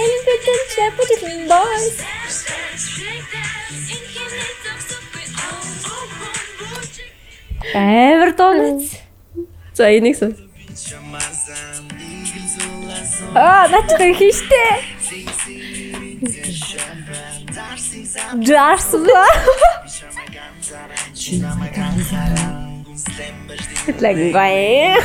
[0.00, 0.06] амар.
[0.06, 1.96] Энэ бидэнтэй бүжгэлэн boys.
[7.74, 8.84] Амар дуунац.
[9.74, 10.32] За энийг сон.
[13.34, 14.72] Аа, начтай хийштэй.
[18.46, 19.24] Жарсла.
[24.00, 24.96] Лаггай.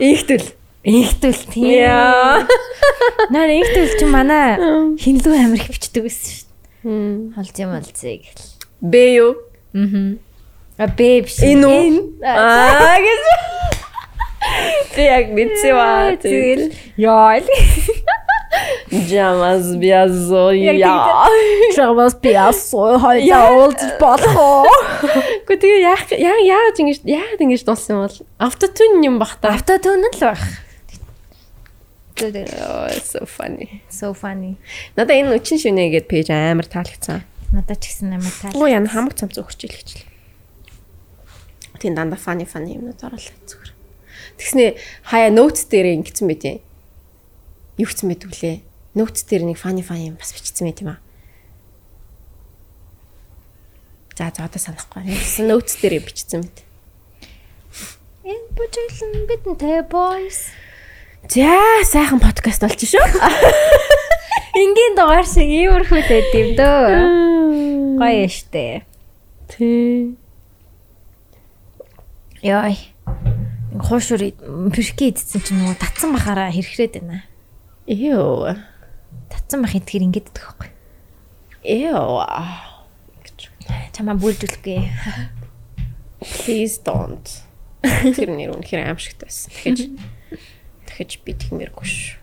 [0.00, 0.46] Ихтэл.
[0.84, 1.68] Ихтэл тийм.
[1.76, 2.46] Яа.
[3.30, 4.56] Наар ихтэл чи манай
[4.96, 6.50] хинлүү амир бичдэг байсан шүү дээ.
[6.80, 7.14] Хм.
[7.36, 8.22] Холж юм алзыг.
[8.80, 9.32] Бэ юу?
[9.76, 10.16] Аа.
[10.80, 11.36] А бэ биш.
[11.44, 11.84] Энэ үү?
[12.24, 13.24] Аа гэж.
[14.96, 16.16] Тэ яг мэдсэн ба.
[16.16, 17.44] Тэгэл яа
[18.50, 19.06] л.
[19.06, 21.26] Жамас биазо Яг яа.
[21.74, 24.66] Чамаас би асуу хоёлаа уулзаж болох уу?
[25.46, 29.54] Гэхдээ тэгээ яах яа яаж ингэж яагаад ингэж дуулсан юм бол автотюн юм бах та.
[29.54, 30.42] Авто түн л байх.
[32.20, 33.80] Oh, so funny.
[33.88, 34.60] So funny.
[34.92, 37.24] Надаа энэ өчин шүнэ гэдэг пэйж амар таалагдсан.
[37.56, 38.52] Надад ч гэсэн амар таа.
[38.52, 40.04] Оо яна хамаг цамц өгч ийл гэж л.
[41.80, 43.72] Тийм дандаа funny funny юмнууд оруулаад зүгээр.
[44.36, 44.70] Тэгснээ
[45.08, 46.60] хаяа notes дээр ингэсэн байт юм.
[47.80, 48.60] Юу гэсэн мэт вүлээ?
[48.92, 51.00] Notes дээр нэг funny funny бас бичсэн байт юм аа.
[54.20, 55.08] За за одоо санахгүй.
[55.08, 56.60] Нэгсэн notes дээр бичсэн мэт.
[58.20, 60.52] Энэ бүжиглэн бидэнтэй boys.
[61.24, 61.56] За
[61.88, 63.00] сайхан подкаст болж шүү.
[64.60, 67.96] Ингийн дугаар шиг иймэрхүү байд юм дөө.
[67.96, 68.84] Гоё штэ.
[69.48, 70.20] Тий.
[72.44, 72.76] Яй.
[73.72, 74.20] Хуушур
[74.68, 77.24] перки идсэн чинь нөгөө татсан бахаараа хэрхрээд байна.
[77.90, 78.54] Эё.
[79.26, 80.70] Татсан бах итгэр ингээд идэх байхгүй.
[81.66, 82.22] Эё.
[83.90, 84.86] Чамаа бүлжүүлэхгүй.
[86.22, 87.26] Please don't.
[87.82, 89.50] Тэр нэр үнэхээр аимшигтай байсан.
[89.50, 89.90] Дахиж
[90.86, 92.14] дахиж би тэгмээргүй шүү.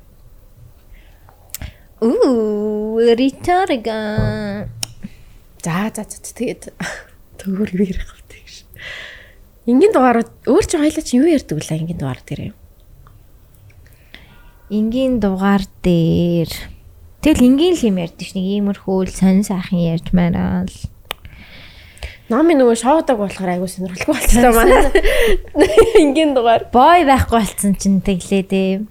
[2.00, 4.72] Уу, риторга.
[5.60, 6.72] За за за тэгээд
[7.44, 8.64] төгөр юу ярих вэ гэж.
[9.68, 12.58] Ингийн дугаарууд өөр ч хоёлаа чи юу ярьдаг вэ ингийн дугаар дээр юм.
[14.68, 16.52] Ингийн дугаар дээр
[17.24, 20.76] тэгэл ингийн л юм ярьдэж нэг иймэрхүү л сонь сайхан ярьж мараа л.
[22.28, 24.92] Номын нөгөө шоудаг болохоор айгуу сонирхолтой болчихсон манай.
[26.04, 26.68] Ингийн дугаар.
[26.76, 28.84] Бой байхгүй болцсон чинь тэглээ дээ.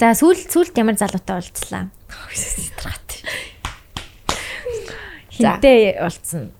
[0.00, 1.92] За сүүл сүүлд ямар залуутай уулзлаа.
[5.28, 6.56] Хинтээ уулзсан.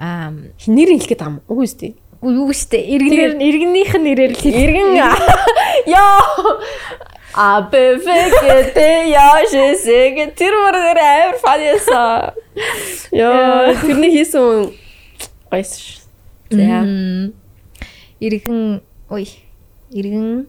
[0.00, 1.92] Аа Нэр хэлгээд байгаа юм уу үстэй?
[2.22, 4.64] юу гэжтэй иргэнээр иргэнийх нь нэрээр л хэлээ.
[4.64, 4.88] Иргэн
[6.02, 6.18] ёо
[7.34, 12.34] А бэфэг тэ яшэсэг тэр мөр амар фаниаса.
[13.12, 14.72] Ёо тэрний хийсэн
[15.50, 16.04] гойс.
[16.50, 16.84] За.
[18.20, 18.80] Иргэн
[19.10, 19.26] ой
[19.92, 20.48] иргэн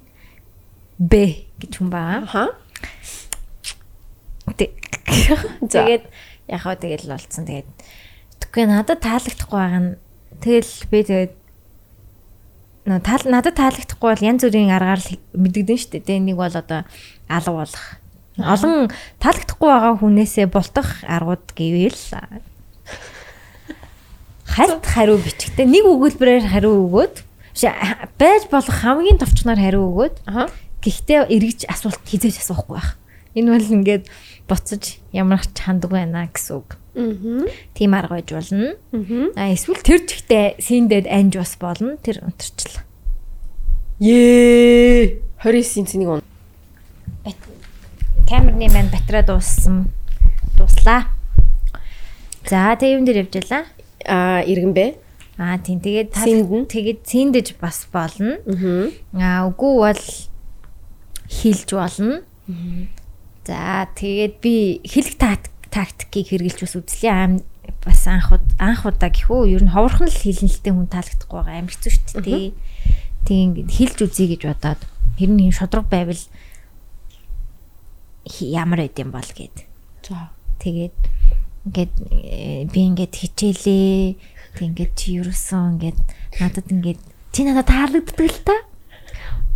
[0.99, 2.23] Б гэж хүн байгаа.
[2.23, 2.43] Аха.
[4.55, 6.03] Тэгээд
[6.51, 7.47] яг хаа тэгэл болцсон.
[7.47, 7.69] Тэгээд
[8.43, 9.91] тэггүй надад таалагдахгүй байгаа нь
[10.43, 11.33] тэгэл би тэгээд
[12.97, 16.01] таал надад таалагдахгүй бол янз бүрийн аргаар л мэддэгдэн штэ.
[16.01, 16.89] Тэ нэг бол одоо
[17.29, 17.85] алга болох.
[18.41, 18.89] Олон
[19.21, 22.01] таалагдахгүй байгаа хүнээсээ бултах аргууд гэвэл
[24.49, 27.15] хальт хариу бичгтээ нэг өгүүлбэрээр хариу өгөөд
[28.17, 30.15] байж болох хамгийн товчноор хариу өгөөд.
[30.79, 32.97] Гэхдээ эргэж асуулт хизээж асуухгүй байх.
[33.35, 34.07] Энэ бол ингээд
[34.47, 36.79] буцаж ямар ч хандаг байна гэсэн үг.
[36.93, 38.75] Тийм арга байж болно.
[38.91, 39.31] Мгм.
[39.35, 41.97] А эсвэл тэр жигтэй синдэд анж бас болно.
[41.97, 42.83] Тэр унтарчлаа.
[43.99, 45.21] Ее.
[45.43, 46.21] 29-ийн цэнийг он.
[48.27, 49.89] Камерны маань батарей дууссан.
[50.57, 51.05] Дуслаа.
[52.49, 53.65] За тэг юм дээр явж ялаа.
[54.05, 54.95] Аа иргэн бэ?
[55.37, 56.11] Аа тийм тэгээд
[56.67, 58.39] тэгээд синдэж бас болно.
[58.43, 58.89] Аа.
[59.15, 60.03] Аа үгүй бол
[61.29, 62.21] хилж болно.
[63.45, 67.13] За тэгээд би хэлэх тактик тактикийг хэрэгжилж бас үзлээ.
[67.13, 67.33] Аим
[67.85, 71.91] бас анх анх удаа гэхүү ер нь ховорхон л хэлнэлтэй хүн таалагдахгүй байгаа амар хэцүү
[71.93, 72.47] шүү дээ.
[73.25, 74.81] Тийм ингээд хэлж үзье гэж бодоод
[75.17, 76.23] хэрэн юм шодрог байвал
[78.39, 79.57] ямар байд юм бол гэд.
[80.05, 80.33] За.
[80.59, 80.97] Тэгээд
[81.69, 84.15] ингээд э, би ингээд хичээлээ.
[84.57, 85.99] Тэг ингээд чи юусэн ингээд
[86.41, 87.01] надад ингээд
[87.31, 88.55] чи надад таалагддаг л та.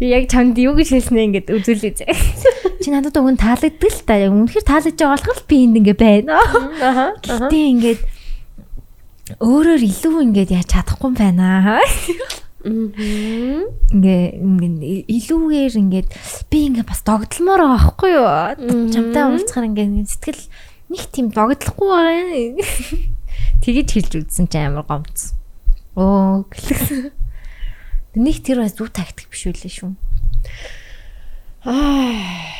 [0.04, 2.12] Би яг чамд юу гэж хэлснэ ингээд үзүүлээ зэ.
[2.84, 4.20] Чи надад өгөн таалагддаг л та.
[4.20, 6.36] Яг үнэхээр таалагдж байгаа болохоор би энд ингээд байна.
[6.84, 7.16] Аха.
[7.24, 8.02] Гэтэ ингээд
[9.40, 11.80] өөрөөр илүү ингээд яаж чадахгүй юм байна.
[12.68, 14.20] Ингээ
[15.08, 16.10] илүүгээр ингээд
[16.52, 18.28] би ингээ бас догдломоор байгаа байхгүй юу?
[18.92, 20.44] Чамтай уулзахаар ингээ сэтгэл
[20.92, 22.60] нэг тийм догдлохгүй байгаа.
[23.64, 25.32] Тэгэж хэлж үзсэн чи амар гомц.
[25.96, 27.23] Оо гэлээ.
[28.14, 29.92] Нэг тэр бас зүг тактик биш үлээ шүү.
[31.66, 32.54] Аа.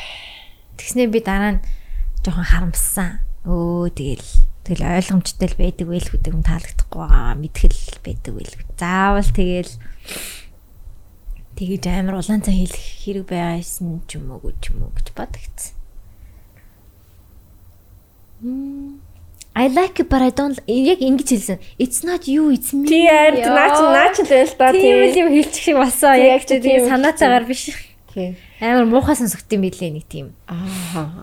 [0.74, 1.64] Тэгснээ би дараа нь
[2.26, 3.22] жоохон харамссан.
[3.46, 4.26] Өө тэгэл
[4.66, 8.56] тэгэл ойлгомжтой л байдаг вэ л гэдэг юм таалагдахгүй байгаа мэдхэл байдаг вэ л.
[8.80, 9.72] Заавал тэгэл
[11.54, 15.76] тэгэж амар улаан цай хэлэх хэрэг байгаасэн ч юм уу ч юм уу гэж бодогдсон.
[19.54, 21.58] I like it but I don't яг ингэж хэлсэн.
[21.78, 22.90] It's not you it's me.
[22.90, 25.78] Тий ард наач наач л байл та Тийм л юм хэлчих шиг.
[25.78, 27.70] Тий, Яг яг ч тийм тийм санаатаагаар биш.
[28.10, 28.34] Тий.
[28.58, 30.34] Амар муухай сонсогд юм билээ нэг тийм.
[30.50, 31.22] Аа.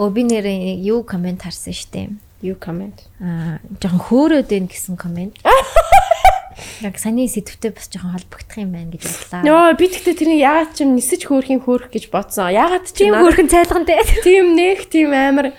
[0.00, 2.16] Өө би нэрээ юу комент харсан штеп.
[2.40, 3.04] You comment.
[3.20, 5.36] Аа жоохон хөөрөөд байна гэсэн комент.
[6.80, 9.44] Яг саний сэдвтэй бас жоохон холбогдох юм байна гэж бодлаа.
[9.44, 12.48] Йоо би тэгтээ тэрийг яагаад ч юм нисэж хөөрхийн хөөрх гэж бодсон.
[12.48, 13.96] Яагаад ч тийм надад хөөрхөн цайлгантай.
[14.26, 15.52] тийм нэг тийм амар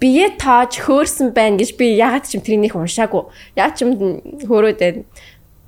[0.00, 3.28] бие тааж хөөрсөн байна гэж би яагаад ч юм тэрийг нэг уншаагүй.
[3.54, 3.94] Яа ч юм
[4.42, 5.04] хөөрөөд байна.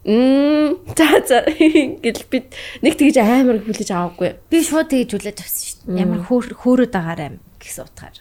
[0.03, 2.39] Мм за за гэл би
[2.83, 4.35] нэг тэгж амар хүлээж аваагүй.
[4.51, 6.01] Би шууд тэгж хүлээж авсан шүү дээ.
[6.03, 8.19] Ямар хөөр хөөрөөд агаарай гэсэн утгаар.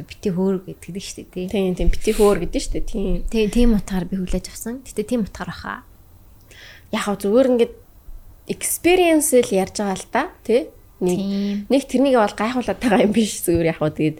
[0.00, 1.46] Бити хөөр гэдэг шүү дээ тий.
[1.50, 2.88] Тийм тийм бити хөөр гэдэг шүү дээ.
[2.88, 3.16] Тийм.
[3.28, 4.80] Тэгээ тийм утгаар би хүлээж авсан.
[4.86, 5.84] Гэтэ тийм утгаар баха.
[6.92, 7.74] яг хав зүгээр ингээд
[8.50, 10.70] experience л ярьж байгаа л да тий.
[11.00, 14.18] Нэг нэг тэрнийг бол гайхуулаад байгаа юм биш зүгээр яг хав тэгээд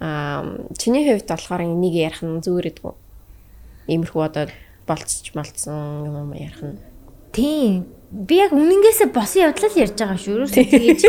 [0.00, 0.44] аа
[0.76, 2.94] чиний хувьд болохоор энийг ярих нь зүгээр эдгүү.
[3.88, 4.46] Иймэрхүү одоо
[4.86, 6.78] болцож малцсан юм уу ярих нь.
[7.32, 7.86] Тийм.
[8.12, 10.46] Би яг үнэнгээсээ босон явдлаа л ярьж байгаа шүү.
[10.52, 11.00] Тэгэж.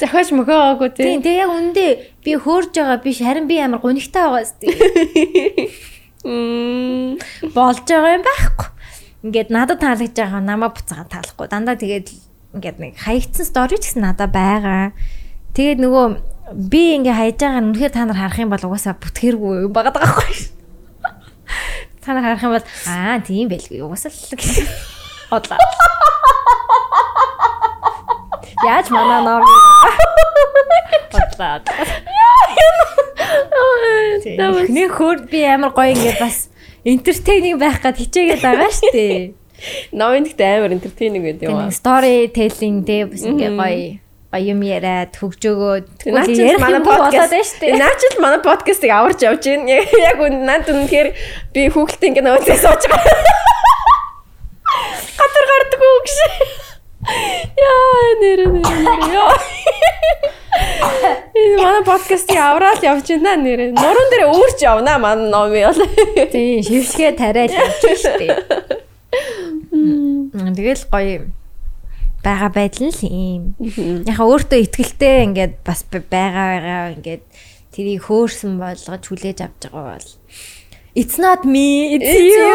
[0.00, 1.04] Захаж мөхөөгүй тий.
[1.14, 1.22] Тийм.
[1.24, 1.86] Тэгээ яг үндэ
[2.24, 4.66] би хөөрж байгаа биш харин би амар гунигтай байгаа сте.
[6.24, 7.16] Мм.
[7.54, 8.68] Болж байгаа юм байхгүй.
[9.24, 11.46] Ингээд надад таалагдж байгаа намаа буцаага таалахгүй.
[11.48, 12.08] Дандаа тэгээд
[12.56, 14.92] ингээд нэг хаягдсан стори ч гэсэн надад байгаа.
[15.56, 16.06] Тэгээд нөгөө
[16.54, 19.94] би ингээ хайж байгаа нь үнэхээр та нар харах юм бол угаасаа бүтгэргүй юм байгаа
[19.94, 20.34] даа байхгүй.
[22.02, 24.66] Та нар харах юм бол аа тийм байлгүй угаасаа л гэх
[25.30, 25.58] бодлоо.
[28.66, 29.38] Яаж манаа ноо
[31.14, 31.62] бодлоо.
[34.58, 36.50] Эхний хөр би амар гоё ингээд бас
[36.82, 39.38] entertaining байх гад хичээгээд байгаа шүү дээ.
[39.94, 41.70] Новинт амар entertaining байд юм аа.
[41.70, 47.82] Story telling дээ бас ингээ гоё юм яриад хөгжөөгөөд Наа чи манай подкаст шүү дээ.
[47.82, 49.66] Наа чи манай подкастыг аварч явж гин.
[50.06, 51.18] Яг наад үнэхээр
[51.50, 53.10] би хүүхэлтэй ингээ нөөцөө сууж байгаа.
[55.18, 56.14] Гатар гардаггүй гэж.
[57.58, 59.34] Яа нэр нэр яа.
[61.40, 63.74] Энэ манай подкастыг аваад явж байна нэр.
[63.74, 65.82] Нуруунд дээр өөрч явна манай номи бол.
[66.30, 68.30] Тийм шившгээ тариад явчих дээ.
[70.54, 71.34] Тэгэл гоё
[72.24, 73.44] байгаа байдал нь л юм.
[74.06, 77.24] Яха өөртөө ихтгэлтэй ингээд бас байгаа байгаа ингээд
[77.72, 80.08] тэрийг хөөрсөн болгож хүлээж авч байгаа бол
[80.92, 82.50] It's not me, it's you.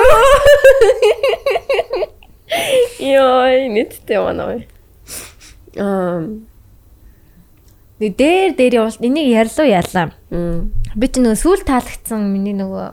[3.15, 4.67] Йой, нэттэй манай.
[5.79, 6.45] Ам.
[7.99, 10.11] Нэг дээр дээр явуул энийг ярьлуу яалаа.
[10.35, 10.75] Мм.
[10.99, 12.91] Би ч нөгөө сүүл таалагдсан миний нөгөө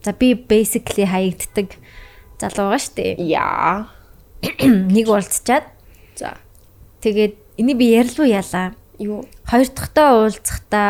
[0.00, 1.76] за би basically хаягддаг
[2.40, 3.20] залуу байгаа штэ.
[3.20, 3.92] Яа.
[4.64, 5.73] Нэг уулзчаад.
[7.04, 8.72] Тэгээд энийг би ярьлуу яалаа.
[8.98, 9.28] Юу?
[9.44, 10.88] Хоёр дахьтаа уулзахдаа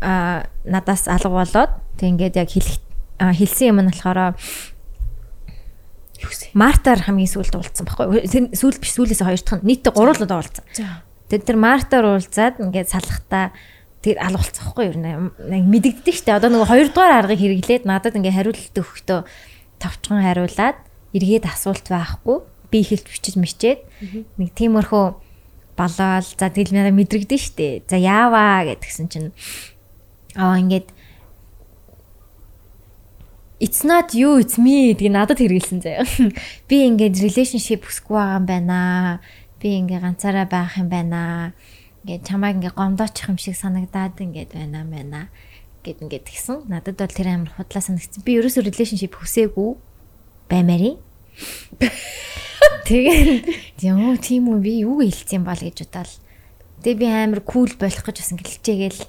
[0.00, 2.80] а надаас алга болоод тэг ингээд яг хэлэх
[3.20, 4.36] хэлсэн юм нь болохоор?
[6.56, 8.24] Мартаар хамгийн сүүлд уулзсан байхгүй.
[8.24, 10.64] Тэр сүүлд биш сүүлээс хоёр дахь нь нийтдээ гурван удаа уулзсан.
[11.28, 13.52] Тэг тэр Мартаар уулзаад ингээд салахтаа
[14.00, 14.96] тэгээд алга болцсон байхгүй юу?
[15.44, 16.36] Мэдэгддэг штэ.
[16.40, 19.20] Одоо нөгөө хоёрдугаар аргыг хэрэглээд надад ингээд хариулт өгөхдөө
[19.80, 20.78] товчхон хариулаад
[21.12, 22.38] эргээд асуулт байхгүй.
[22.70, 23.80] Би ихэлж бичиж мичээд
[24.38, 25.06] нэг тиймэрхүү
[25.76, 27.84] болоод за тэгэл мэдрэгдэн штэ.
[27.86, 29.30] За яаваа гэдгсэн чинь
[30.34, 30.94] аа ингээд
[33.56, 36.04] It's not you, it's me гэдэг надад хэрэгэлсэн заяа.
[36.68, 38.78] Би ингээд relationship хүсэхгүй байгаа юм байна.
[39.56, 41.56] Би ингээд ганцаараа байх юм байна.
[42.04, 45.32] Ингээд чамайг ингээд гомдоочих юм шиг санагдаад ингээд байна байна
[45.86, 46.66] гэд ингээд тэгсэн.
[46.66, 48.26] Надад бол тэр амар худлаа санагдсан.
[48.26, 49.70] Би ерөөсөө relationship хүсээгүй
[50.50, 50.98] баймари.
[52.86, 56.14] Тэгээд ёо тийм үү би юу хэлсэн бол гэж бодоол.
[56.86, 59.02] Тэгээ би амар кул болох гэж бас ингээд хэлчихээл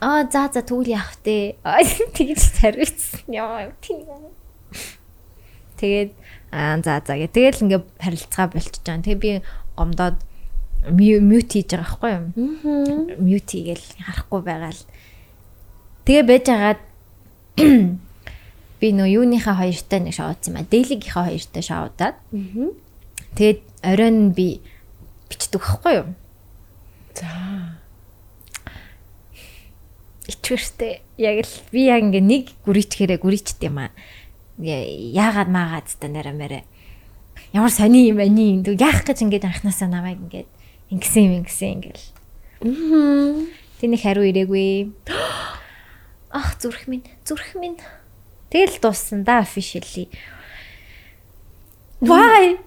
[0.00, 1.56] Аа за за тэгвэл явах те.
[2.16, 3.20] Тэгж хариуцсан.
[3.32, 4.04] Яа тийм.
[5.80, 6.12] Тэгээд
[6.52, 7.32] аа за за гэ.
[7.32, 9.04] Тэгэл ингээ харилцаа болчихж байгаа.
[9.08, 9.32] Тэгээ би
[9.72, 10.20] гомдоод
[10.92, 12.24] мьют хийж байгаа байхгүй юу?
[12.36, 13.16] Аа.
[13.24, 14.84] Мьют хийгээл харахгүй байгаа л.
[16.04, 16.80] Тэгээ байж агаад
[18.80, 20.68] би нөө юуныхаа хоёртай нэг шоудсан юм а.
[20.68, 22.16] Дэлигийнхаа хоёртай шоудаад.
[22.36, 22.68] Аа.
[23.36, 24.60] Тэгээд оройн би
[25.28, 26.08] бичдэг байхгүй юу?
[27.14, 27.76] За.
[30.26, 33.90] ичвэртэй яг л би яг ингээ нэг гүрийчгэрээ гүрийчт юм аа.
[34.58, 36.60] Яагаад маагаад та нэрэ мэрэ.
[37.54, 38.64] Ямар сони юм байна.
[38.66, 40.50] Тэг яах гэж ингээд анханасаа намайг ингээд
[40.90, 42.06] ингэсэн юм ингэсэн ингээл.
[43.78, 44.90] Тэний хариу ирээгүй.
[46.36, 47.78] Ах зүрх минь, зүрх минь.
[48.50, 50.10] Тэгэл дууссан да officially.
[52.00, 52.58] Why?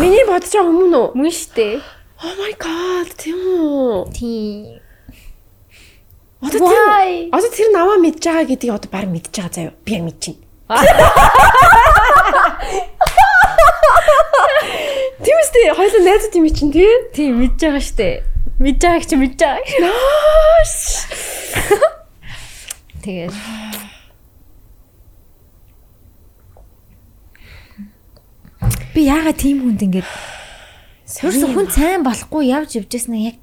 [0.00, 1.12] Миний бодож байгаа юм уу?
[1.12, 1.80] Мөн штэ.
[2.18, 4.08] Oh my god, тийм үү?
[4.16, 4.80] Тийм.
[6.40, 9.72] Одоо тэр одоо тэр наваа мэдж байгаа гэдгийг одоо баг мэдж байгаа заяа.
[9.84, 10.36] Би яг мэдчихэв.
[15.18, 16.88] Тийм үстэй хоёлоо найзууд юм чинь тий?
[17.12, 18.22] Тийм мэдж байгаа штэ.
[18.62, 19.66] Мэдж байгааг чи мэдж байгаа.
[19.82, 20.74] Наас.
[23.04, 23.34] Тэгээд
[28.94, 30.08] Би яагаад тийм хүнд ингээд
[31.08, 33.36] Тэрс хүн сайн болохгүй явж явжсэн нь яг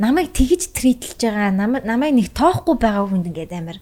[0.00, 3.78] намайг тэгж трийтлж байгаа намайг нэг тоохгүй байгаа хүнд ингээд амар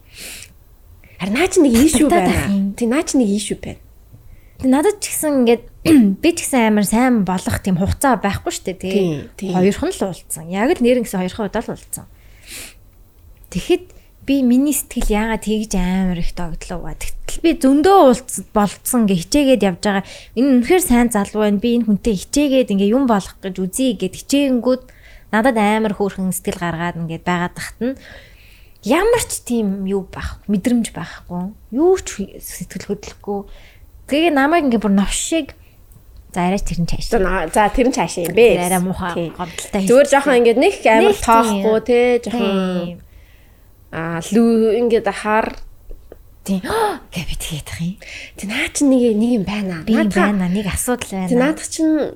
[1.20, 2.73] Харин наа чи нэг ишүү байна.
[2.81, 3.81] Тий наа чи нэг ишүү байна.
[4.57, 5.65] Тэг надад ч гэсэн ингээд
[6.24, 9.53] би ч гэсэн амар сайн болох тийм хугацаа байхгүй шүү дээ тий.
[9.53, 10.49] Хоёрхан л уулцсан.
[10.49, 12.09] Яг л нэрэн гэсэн хоёрхан удаа л уулцсан.
[13.53, 13.85] Тэгэхэд
[14.31, 16.94] би миний сэтгэл яагаад тэгж амар их догдлоо ба.
[16.94, 20.07] Тэгтэл би зөндөө уулз болцсон гэ хичээгээд явж байгаа.
[20.39, 21.59] Энэ үнэхээр сайн залуу байна.
[21.59, 24.82] Би энэ хүнтэй хичээгээд ингээ юм болох гэж үзье гэд хичээнгүүд
[25.35, 27.98] надад амар хөөрхөн сэтгэл гаргаад ингээд байгаад тахтана
[28.82, 33.40] ямар ч тийм юу байх мэдрэмж байхгүй юу ч сэтгэл хөдлөхгүй
[34.09, 35.52] тэгээ намайг ингээ бүр новшиг
[36.32, 37.12] за арай тэр нь цааш
[37.52, 38.59] За тэр нь цаашаа юм бэ.
[38.59, 43.10] арай муухай гомдолтой Зүгээр жоохон ингээд нэг амар тоохгүй те жоохон
[43.91, 45.55] аа лүү ингээд хаар
[46.47, 46.62] тийм
[47.12, 47.97] гэ би тэгээд ах юм
[48.39, 49.83] Тэ наа чи нэг нэг юм байна.
[49.85, 52.15] би юм байна нэг асуудал Тэ байна наадах чинь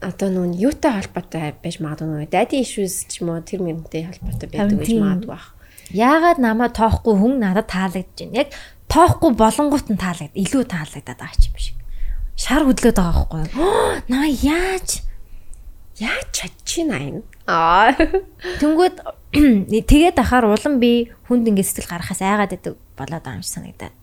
[0.00, 2.30] одоо нүүн юутай холбоотой байж магадгүй нүү.
[2.30, 5.54] Daddy issues ч юм уу тэр мөрөнтэй холбоотой байдаг гэж магадгүй бах.
[5.90, 8.48] яагаад намайг тоохгүй хүн надад таалагдж байна яг
[8.86, 11.76] тоохгүй болонгууд нь таалагдаад илүү таалагдаад байгаа юм шиг
[12.38, 15.08] шар хөдлөөд байгаа байхгүй юу наа яаж
[15.98, 17.22] Яаж чадчихна энэ?
[17.26, 17.37] Аа.
[17.48, 18.96] Тэнгүүд
[19.90, 23.94] тэгээд ахаар улам би хүнд ингэ сэтгэл гаргахаас айгаад байдаг болоод байгаа юм шиг санагдаад.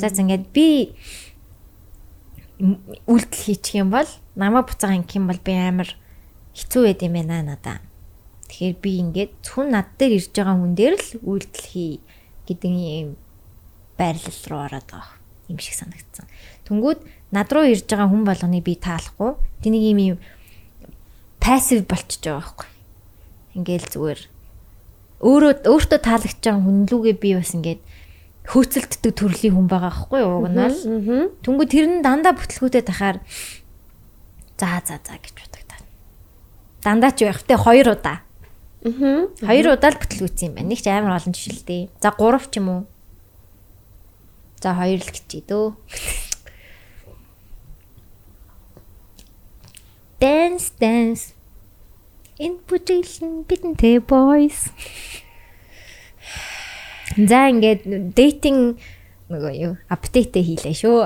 [0.00, 0.92] За за ингээд би
[3.08, 5.88] үйлдэл хийчих юм бол намайг буцаага ингэх юм бол би амар
[6.52, 7.80] хэцүү байд юм байна надаа.
[8.52, 11.92] Тэгэхээр би ингээд зөвхөн над дээр ирж байгаа хүн дээр л үйлдэл хий
[12.44, 13.16] гэдэг юм
[13.96, 15.16] байрлал руу ороод байгаа
[15.48, 16.28] юм шиг санагдсан.
[16.68, 17.00] Тэнгүүд
[17.32, 19.40] над руу ирж байгаа хүн болгоныг би таалахгүй.
[19.64, 20.18] Тэнийг юм юм
[21.40, 22.68] пассив болчихж байгаа байхгүй.
[23.54, 24.20] Ингээл зүгээр
[25.20, 27.80] өөрөө өөртөө таалагдж байгаа хүн лүүгээ би бас ингээд
[28.48, 30.40] хөөцөлддөг төрлийн хүн байгаа байхгүй юу?
[30.40, 30.78] Уг нь бол
[31.44, 33.20] Түнгүү тэр нь дандаа бүтлгүүтэй тахаар
[34.56, 35.84] за за за гэж бодогдаад.
[36.80, 38.24] Дандаа ч байх те хоёр удаа.
[38.80, 39.28] Аа.
[39.44, 40.72] Хоёр удаа л бүтлгүүцсэн юм байна.
[40.72, 41.92] Нэг ч амар олон жишэлтэй.
[42.00, 42.82] За гурав ч юм уу.
[44.62, 45.76] За хоёр л гэчээ дөө.
[50.20, 51.32] Dance dance.
[52.40, 54.72] In position бидэнтэй boys.
[57.20, 57.84] За ингээд
[58.16, 58.80] dating
[59.28, 61.04] нөгөө юу апдейтээ хийлээ шүү.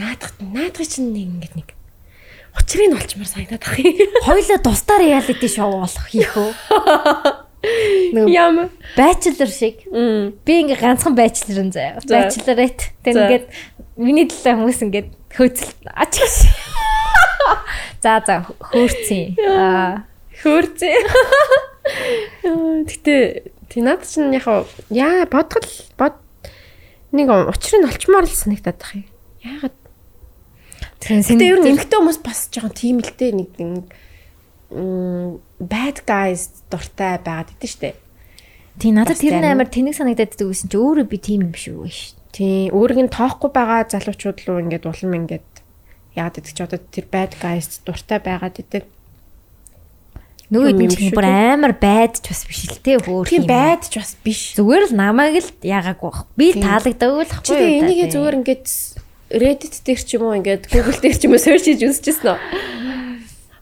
[0.00, 1.68] Наадах наадах чинь нэг ингээд нэг
[2.56, 4.10] учрыг нь олчмаар санагдаад ах юм.
[4.26, 6.50] Хоёлоо тусдаа reality show болох хийх үү?
[8.32, 8.70] Ям.
[8.96, 9.84] bachelor шиг.
[9.92, 12.00] Би ингээ ганцхан bachelor нь заяа.
[12.00, 12.24] За.
[12.24, 12.96] Bachelorette.
[13.04, 13.44] Тэг ингээд
[14.00, 16.34] миний төлөө хүмүүс ингээд хөөцөл ач гэж.
[18.02, 19.36] За за хөөрцөн.
[19.44, 20.04] Аа.
[20.40, 20.96] Хөөрцээ.
[22.88, 23.16] Гэтэ
[23.68, 24.48] тий наад чинь яг
[24.90, 25.68] яа бодгол
[26.00, 26.16] бод
[27.12, 29.06] нэг учрыг олчмаар л санагдаад ах юм.
[29.44, 29.76] Яагаад
[31.00, 33.88] Тэгэхээр ер нь эмэгтэй хүмүүс бас жоохон тийм л дээ нэг нэг
[35.58, 37.96] bad guys дуртай байгаад идэв штэ.
[38.76, 41.88] тий надад тэр нь амар тэнэг санагдаад байдаг гэсэн чи өөрөө би тийм юм шүү
[41.88, 41.98] гэж.
[42.36, 45.49] Тий өөрийг нь тоохгүй байгаа залуучууд руу ингээд улам ингээд
[46.16, 48.84] яагаад гэдэг чи одоо тэр bad guys дуртай байгаад идэг.
[50.50, 53.50] Нөгөө юм чинь бүр амар байдж бас биш л те хөөх Тийм юм.
[53.54, 54.58] байдж бас биш.
[54.58, 56.26] Зүгээр л намайг л яагаагүй бах.
[56.34, 56.66] Би Тийм.
[56.66, 58.66] таалагдаагүй л Чи тэгээ энийг зүгээр ингээд
[59.30, 62.38] Reddit дээр ч юм уу ингээд Google дээр ч юм уу search хийж үзчихсэн үү?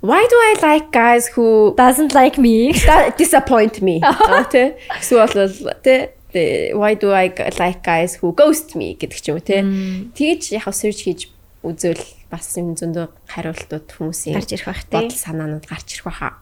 [0.01, 2.73] Why do I like guys who doesn't like me.
[3.20, 4.01] disappoint me?
[4.55, 4.81] Тэ.
[4.97, 7.29] Эсвэл бол тэ why do I
[7.61, 9.61] like guys who ghost me гэдэг ч юм уу тэ.
[10.16, 11.29] Тэгэж яг search хийж
[11.61, 12.01] үзвэл
[12.31, 14.93] бас юм зөндөө хариултууд хүмүүсийн Гарч ирэх бах, тэ.
[15.01, 16.37] бодол санаанууд гарч ирэх баха.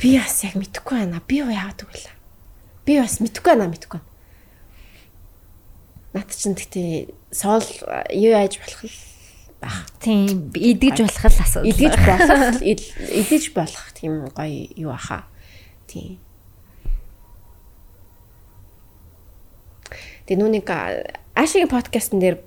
[0.00, 1.20] Би бас яг мэдэхгүй байна.
[1.28, 2.08] Би юу яагаад гэвэл
[2.88, 4.00] би бас мэдэхгүй байна мэдэхгүй.
[6.16, 7.68] Наад чинь гэхдээ соол
[8.16, 8.96] юу яаж болох л
[9.60, 9.84] байх.
[10.00, 11.68] Тийм идэж болох л асуудал.
[11.68, 15.28] Идэж болох ид- идэж болох тийм гоё юу аха.
[15.84, 16.16] Тийм.
[20.26, 20.66] Тэгээ нүуник
[21.36, 22.40] Ашигийн подкастн дээр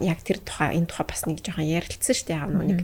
[0.00, 2.40] яг тэр тухай энэ тухай бас нэг жоохон ярилцсан шүү дээ.
[2.40, 2.80] Яг нүуник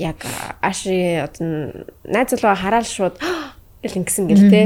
[0.00, 0.18] яг
[0.60, 3.20] Аши одоо найз залуу хараал шууд
[3.82, 4.62] гэл ингэсэн гэл те.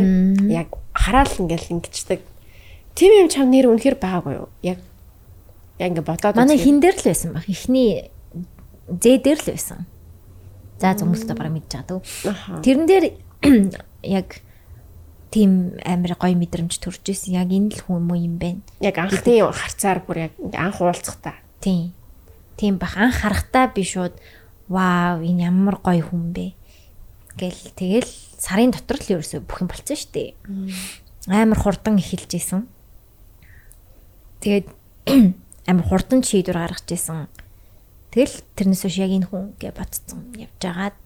[0.52, 2.20] Яг хараал ингээл ингэчдэг.
[2.94, 4.48] Тим юм чам нэр үнэхэр байгаагүй юу?
[4.62, 4.78] Яг
[5.82, 7.44] яг ингээ бодоод Манай хин дээр л байсан баг.
[7.50, 8.10] Эхний
[8.86, 9.86] зээ дээр л байсан.
[10.78, 11.58] За хүмүүстээ бараг.
[12.26, 12.62] Аха.
[12.62, 13.04] Тэрэн дээр
[14.02, 14.38] яг
[15.34, 17.34] тийм амар гоё мэдрэмж төрж исэн.
[17.42, 18.62] Яг энэ л хүн муу юм байна.
[18.78, 21.94] яг анхны харцаар бүр яг анх уулзахтаа Тийм.
[22.60, 24.12] Тийм бах анх харахтаа би шууд
[24.68, 26.52] вау энэ ямар гоё хүн бэ
[27.40, 30.30] гэл тэгэл сарын дотор л ерөөсөө бүх юм болцсон шүү дээ.
[31.32, 32.68] Амар хурдан эхэлж исэн.
[34.44, 34.68] Тэгээд
[35.72, 37.32] амар хурдан шийдвэр гаргаж исэн.
[38.12, 41.00] Тэгэл тэрнээс хойш яг энэ хүн гэж бодсон явж агаад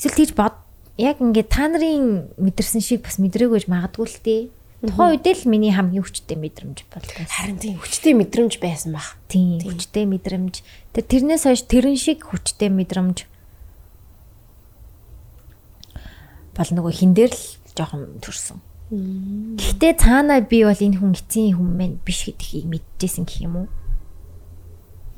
[0.00, 0.63] эсвэл тийж бод
[0.98, 4.42] яг ингээд та нарын мэдэрсэн шиг бас мэдрээгүй гэж магадгүй л дээ.
[4.84, 7.24] Тухайн үед л миний хамгийн хүчтэй мэдрэмж болдог.
[7.26, 9.16] харин тийм хүчтэй мэдрэмж байсан баг.
[9.32, 10.60] Тийм хүчтэй мэдрэмж.
[10.92, 13.24] Тэр тэрнээс хойш тэрэн шиг хүчтэй мэдрэмж
[16.54, 17.44] бол нөгөө хин дээр л
[17.74, 18.62] жоохон төрсөн.
[19.58, 23.68] Гэхдээ цаанаа би бол энэ хүн эцсийн хүн мэн биш гэдгийг мэдчихсэн гэх юм уу?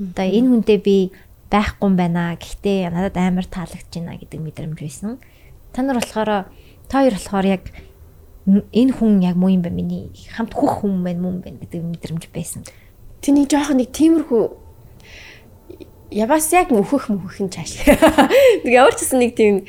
[0.00, 1.12] Одоо энэ хүнтэй би
[1.50, 2.38] байхгүй юм байна.
[2.40, 5.20] Гэхдээ надад амар таалагдж байна гэдэг мэдрэмж байсан.
[5.76, 6.48] Та нар болохоор
[6.88, 7.68] та хоёр болохоор яг
[8.48, 12.24] энэ хүн яг муу юм байна миний хамт хөх хүн байна мөн байна гэдэг мэдрэмж
[12.32, 12.64] байсан.
[13.20, 14.44] Тэний жоохон нэг тиймэрхүү
[16.16, 17.84] яваас яг мөхөх мөхөх нь чааш.
[18.64, 19.68] Нэг ямар ч гэсэн нэг тийм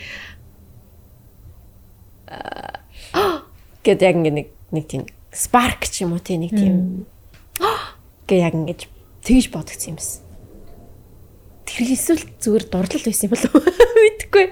[3.11, 3.43] аа
[3.83, 5.03] гэдэг яг нэг нэг тийм
[5.35, 7.03] spark ч юм уу тийм нэг тийм
[8.31, 8.87] гэ яг ингэж
[9.27, 10.23] тэгж бодгдсон юм байна.
[11.67, 13.67] Тэр эсвэл зүгээр дурлал байсан юм болов уу?
[13.99, 14.47] Мэдхгүй.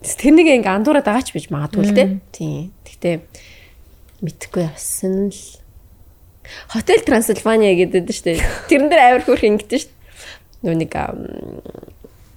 [0.00, 2.08] Тэрнийг ингээ андуураад байгаа ч биж магадгүй л дээ.
[2.32, 2.72] Тийм.
[2.88, 3.16] Гэхдээ
[4.24, 5.40] мэдхгүй явсан л
[6.68, 8.38] Хотел Трансильвания гэдэг нь шүү дээ.
[8.68, 10.64] Тэрэн дээр авир хөрх ингэдэж шүү дээ.
[10.66, 10.92] Нүү нэг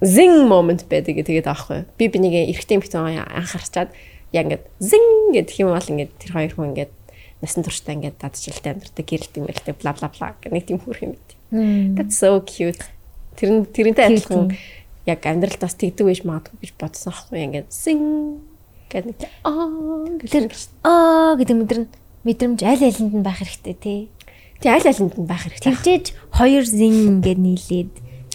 [0.03, 1.88] зин момент байдаг тэгээд аахгүй.
[1.98, 3.90] Би би нэг эргэтэй эмхтэн анхаарчаад
[4.35, 6.94] яг ингээд зин гэдэг юм бол ингээд тэр хоёр хүн ингээд
[7.40, 11.02] насан туршдаа ингээд даджилтай амьддаг гэрэлт юм байлтай бла бла бла гэх нэг тийм хөрх
[11.03, 11.31] юм байт.
[11.95, 12.84] That's so cute.
[13.40, 14.52] Тэр тэрнтэй адилхан
[15.05, 18.01] яг амьдралд бас тэгдэг байж магадгүй гэж бодсон аахгүй ингээд зин
[18.88, 19.67] гэдэг нэг аа
[20.23, 20.47] Тэр
[20.84, 21.89] аа гэдэг мэдрэмж
[22.23, 24.01] мэдрэмж аль алинд нь байх хэрэгтэй тий.
[24.63, 25.67] Тэг аль алинд нь байх хэрэгтэй.
[25.67, 27.93] Тэгжээж хоёр зин ингээд нийлээд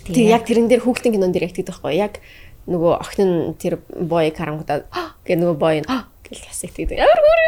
[0.08, 2.20] Тэг яг тэрэн дээр хүүхдийн кинон дээр ягтдаг байхгүй яг
[2.68, 4.88] нөгөө охин нь тэр боёг харангуудаа
[5.24, 6.96] гэ нөгөө бой нь гэл хасыг тэгдэг.
[7.00, 7.40] Ямар гүр.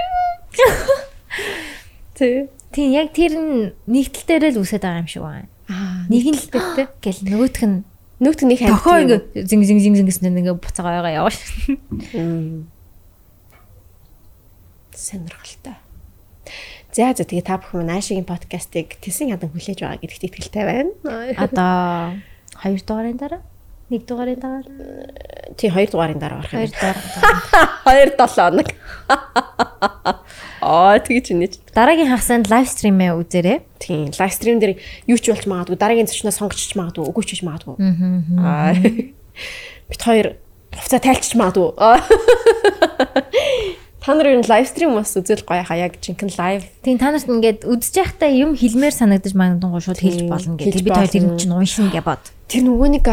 [2.21, 2.53] Тэг.
[2.73, 5.49] тий яг тэр нь нэгтэл дээрээ л үсээд байгаа юм шиг байна.
[5.69, 7.85] Аа Нэг нь л битээ гэл нөгөөх нь
[8.45, 8.73] нэг хамт.
[8.77, 11.81] тохоо ингээ зинг зинг зинг зингсэн ингээ буцаага байгаа яваа шүү.
[14.93, 15.77] сонирхолтой.
[16.93, 20.93] За за тэгээ та бүхэн наашигийн подкастыг тэсэн ядан хүлээж байгаа гэдэгт итгэлтэй байна.
[21.41, 22.21] Одоо
[22.61, 23.41] 2 дугаарын дараа
[23.89, 24.63] 1 дугаарын дараа
[25.57, 26.71] Тий 2 дугаарын дараа орох 2 юм.
[26.77, 26.99] дугаар
[27.89, 28.69] 2 7 хоног.
[30.61, 31.57] Аа тэгж инеж.
[31.73, 33.59] дараагийн хагасанд лайв стримээ үзээрэй.
[33.81, 34.77] Тийм лайв стрим дээр
[35.09, 37.77] юу ч болж магадгүй дараагийн зочноос сонгочч магадгүй үгүй ч магадгүй.
[38.45, 38.77] Аа.
[39.89, 40.37] Бид хоёр
[40.77, 41.73] хувцас тайлчж магадгүй.
[44.01, 46.65] Та нар юу лайв стрим бас үзэл гоё хаа яг жинхэнэ лайв.
[46.85, 50.85] Тийм та нарт ингээд үзэж байхдаа юм хэлмээр санагдаж магадгүй шууд хэлж болно гэдэг.
[50.85, 52.25] Бид хоёр тэр чинь уншин гэж бод.
[52.49, 53.07] Тэр нөгөө нэг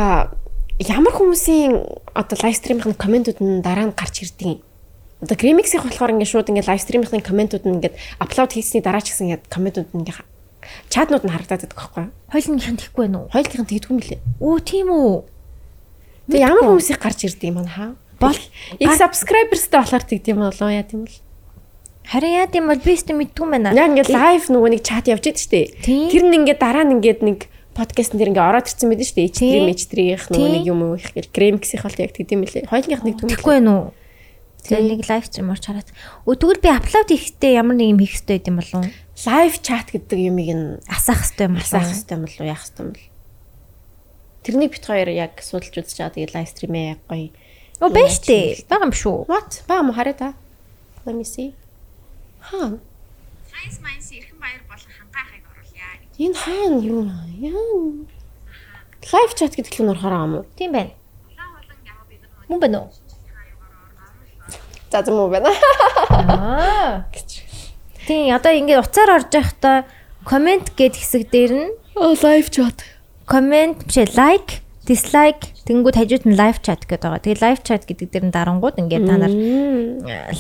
[0.88, 1.76] ямар хүмүүсийн
[2.16, 4.60] одоо лайв стримийн комментууд нь дараа нь гарч ирдэг юм.
[5.18, 9.14] Одоо Grimix-ийн болохоор ингээд шууд ингээд лайв стримийн комментууд нь ингээд апплод хийсний дараа ч
[9.14, 10.26] гэсэн ингээд комментууд нь ингээд
[10.94, 12.14] чатнууд нь харагдаад байдаг байхгүй юу?
[12.30, 13.32] Хойлонгийнх нь тэхгүй байна уу?
[13.34, 14.20] Хоёулынх нь тэгдэггүй мөлий.
[14.42, 15.16] Оо тийм үү.
[16.30, 17.96] Тэгээ ямар хүмүүсийг гарч ирдэг юм аа?
[18.20, 18.38] Бол
[18.84, 21.18] их subscribers-тэй болохоор тэгдэм юм болоо яа тийм бол.
[22.08, 23.76] харин яа тийм бол би ч мэдгүй байна.
[23.76, 25.82] Яг ингээд лайв нөгөө нэг чат явж идэв штэ.
[25.84, 26.08] Тийм.
[26.08, 27.40] Тэр нь ингээд дараа нь ингээд нэг
[27.76, 29.28] подкастн дээр ингээд ороод ирсэн байдаг штэ.
[29.34, 29.68] Тийм.
[29.68, 32.64] H3 H3-ийнх нөгөө нэг юм уу их гэл Grimix-ийн бол яг тэгдэм мөлий.
[32.64, 33.34] Хоёулынх нэг түмэл.
[33.36, 33.88] Тэхгүй байна уу?
[34.68, 35.88] Тэгээ нэг лайв стрим орч хараад.
[36.28, 38.92] Өө тэгвэл би апплод хийхдээ ямар нэг юм хийх хэрэгтэй байд юм болов уу?
[39.24, 41.96] Live chat гэдэг юмыг нь Асаах хэрэгтэй юм асаах болов уу?
[41.96, 43.08] хэрэгтэй юм болов уу яах хэрэгтэй юм бол.
[44.44, 46.16] Тэрнийг бит хоёр яг судалж үзэж байгаа.
[46.20, 47.32] Тэгээ лайв стримээ яг гоё.
[47.80, 48.68] Оо байна штэ.
[48.68, 49.18] Бага юм шүү.
[49.32, 49.64] What?
[49.72, 50.30] Баа мо хараа та.
[51.08, 51.56] Let me see.
[52.44, 52.76] Хаа.
[53.48, 56.12] Science Minds эрхэн баяр болон хангаахыг оруулъя гэж.
[56.20, 57.08] Энэ хаана юу
[57.40, 58.04] яа?
[59.16, 60.46] Live chat гэдэг л нөрхөр байгаа юм уу?
[60.60, 60.92] Тийм байна.
[61.32, 63.07] Улаан болон яваа бид нар Мөн байна уу?
[64.92, 65.52] За зам уу байна.
[66.10, 67.06] Аа.
[68.08, 69.84] Тийм одоо ингээд уцаар орж байхдаа
[70.24, 72.80] комент гэд хэсэг дээр нь live chat.
[73.28, 77.20] комент биш лайк, дислайк тэнгууд хажууд нь лайв чат гэдэг байгаа.
[77.20, 79.34] Тэгээ лайв чат гэдэг дээр нь дарангууд ингээд та нар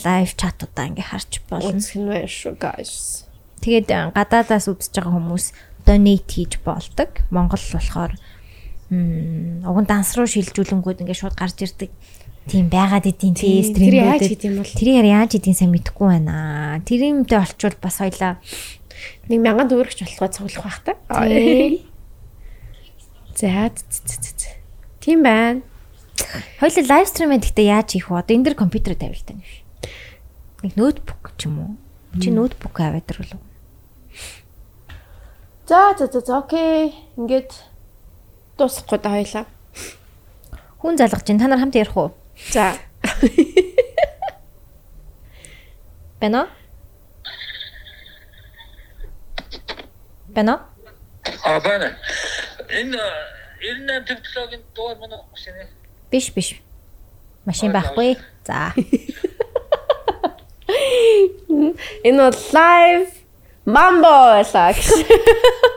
[0.07, 1.75] лайв чатуудаа ингээд харж болно.
[1.75, 3.27] Үзэх нь байна шүү guys.
[3.59, 5.45] Тэгээд э, гадаадаас үзэж байгаа хүмүүс
[5.83, 7.11] donate хийж болдог.
[7.27, 8.15] Монгол болохоор
[8.87, 11.91] м уг данс руу шилжүүлэнгүүд ингээд шууд гарч ирдэг.
[12.47, 14.31] Тийм байгаад идэв тий Тийм, тэр яаж стримүүд.
[14.31, 14.71] хийдэм бол?
[14.71, 16.79] Тэр яаж хийдгийг сайн мэдэхгүй байна.
[16.87, 18.39] Тэр юмтай олчвол бас хоёлаа
[19.27, 20.91] Нэг мянган төгрөгч болохоо цуглах бах та.
[23.35, 23.69] За.
[25.03, 25.61] Тийм байна.
[26.59, 28.23] хоёлаа лайв стримээ гэхдээ яаж хийх вэ?
[28.23, 29.61] Одоо энэ дэр компьютер тавил тань биш.
[30.63, 31.71] Нэг ноутбук ч юм уу?
[32.17, 33.37] Чи ноутбук аваад ирлээ.
[35.67, 36.95] За за за за окей.
[37.19, 37.51] Ингээд
[38.57, 39.45] дуусахгүй да хоёлаа.
[40.81, 42.15] Хүн залгаж чинь та нар хамт ярих уу?
[42.51, 42.77] За.
[46.21, 46.47] Бэнэ?
[50.29, 50.55] Бэнэ?
[51.43, 51.97] А байна.
[52.69, 52.97] Энэ
[53.61, 55.67] 98 технологийн дугаар манай машины.
[56.11, 56.61] Биш биш.
[57.45, 58.17] Машин байхгүй.
[58.45, 58.73] За.
[62.03, 63.11] Энэ бол live
[63.65, 64.87] mambo байлаа гэж.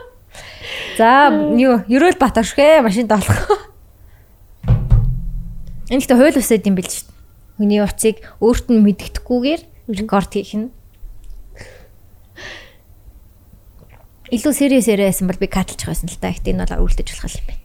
[0.97, 3.70] За юу, ерөөл бат оршгэ машин доолох.
[5.91, 7.19] Энэ ихтэй хууль усаад юм бэл шүү дээ.
[7.59, 9.61] Хүний утсыг өөрт нь мэддэхгүйгээр
[9.91, 10.71] рекорд хийх нь.
[14.31, 16.31] Илүү serious яриасан бол би катлчих байсан л та.
[16.31, 17.59] Гэтэ энэ бол үлдэж болох юм байна.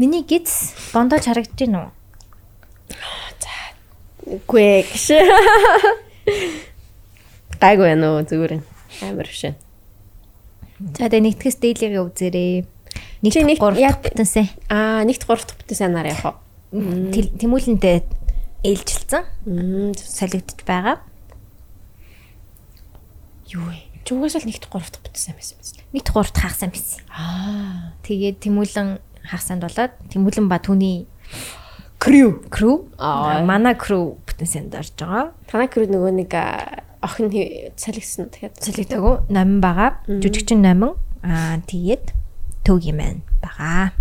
[0.00, 1.92] Миний гиз бондож харагдаж байна уу?
[4.48, 5.20] Үгүй гэж.
[7.60, 8.64] Гайгүй уу зүгээр.
[9.04, 9.60] Амар шин.
[10.78, 12.66] За тэгээ нэгтгэс дээлийг үзээрэй.
[13.22, 14.42] Нэг Чи нэг- нэг 3 яг- бүтэнсэ.
[14.70, 16.38] Аа, нэгт 3 дахь бүтэн санаар явах?
[16.74, 18.02] Тэмүүлэнтэй
[18.66, 19.22] ээлжилсэн.
[19.94, 20.98] Солигдож байгаа.
[23.54, 23.78] Юу вэ?
[24.04, 25.84] Чи угаасаа л нэгт 3 дахь бүтэн сан байсан биз дээ.
[25.94, 27.00] Нэг 3 дахь хагасан байсан.
[27.08, 27.94] Аа.
[28.02, 28.88] Тэгээд тэмүүлэн
[29.30, 31.06] хагасанд болоод тэмүүлэн ба түүний
[32.02, 32.44] Крю.
[32.52, 33.40] crew Аа.
[33.46, 35.32] манай crew бүтэнсэнд орж байгаа.
[35.48, 36.30] Танай крю нөгөө нэг
[37.04, 37.28] охин
[37.76, 40.00] салгисан тэгэхээр Солигдоогүй номин байгаа.
[40.08, 42.16] Жүжигчин номин аа тэгээд
[42.64, 43.92] төгий маань байгаа.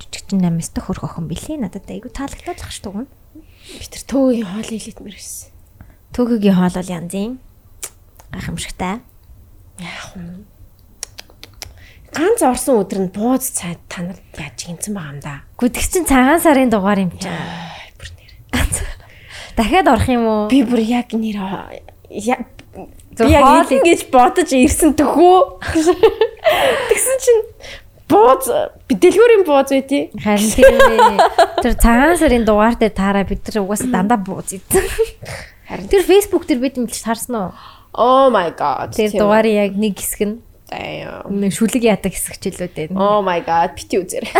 [0.00, 1.60] Жүжигчин номис та хөрх охин билээ.
[1.60, 3.06] Надад айгу таалагдаад л ш тугна.
[3.36, 5.52] би тэр төөгийн хоол хийлээд мэрсэн.
[6.16, 7.38] Төгөгийн хоол бол янзын
[8.32, 9.00] гайхамшигтай.
[9.78, 10.44] Яах вэ?
[12.12, 15.34] Ганц орсон өдөр нь бууз цайд та нар яаж гинцэн байгаа юм да.
[15.56, 17.32] Гүдгч чин цагаан сарын дугаар юм чинь.
[17.96, 18.32] Бүр нэр.
[19.56, 20.48] Дахиад орох юм уу?
[20.48, 21.38] Би бүр яг нэр
[22.08, 22.46] би яг
[23.12, 25.60] идэн гэж бодож ирсэн төхөө.
[26.88, 27.42] Тэгсэн чинь
[28.08, 28.48] бууз
[28.88, 30.08] дэлгүүрийн бууз байдий.
[30.16, 31.20] Харин тийм ээ.
[31.60, 34.84] Тэр цагаан сарын дугаар дээр таараа бид нар угаасаа дандаа бууз идсэн.
[35.68, 37.52] Харин тэр Facebook дээр бид мэлж харсан уу?
[37.92, 38.96] Oh my god.
[38.96, 40.36] Тэр дугаарыг яг нэг хэсэг нь
[40.72, 42.96] нэг шүлэг яадаг хэсэг ч илүү дээ.
[42.96, 44.24] Oh my god, бити үзэр.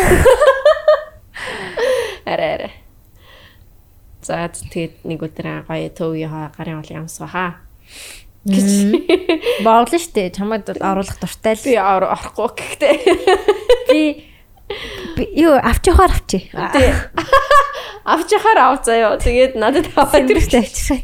[2.25, 2.73] Арай арай.
[4.23, 7.59] За тэгээд нэг өдөр гоё төвгийн хаа гарын бол ямс баха.
[8.47, 8.95] Гэж
[9.67, 10.31] Боглоо штэ.
[10.35, 11.63] Чамайд бол оруулах дуртай л.
[11.67, 12.95] би ор- орохгүй гэхдээ.
[15.19, 16.49] Би юу авчихаар авчи.
[16.51, 16.91] Тий.
[18.13, 19.15] Авч яхаар ав заяа.
[19.19, 21.01] Тэгээд надад аваад Тэрхтээ авчихсан.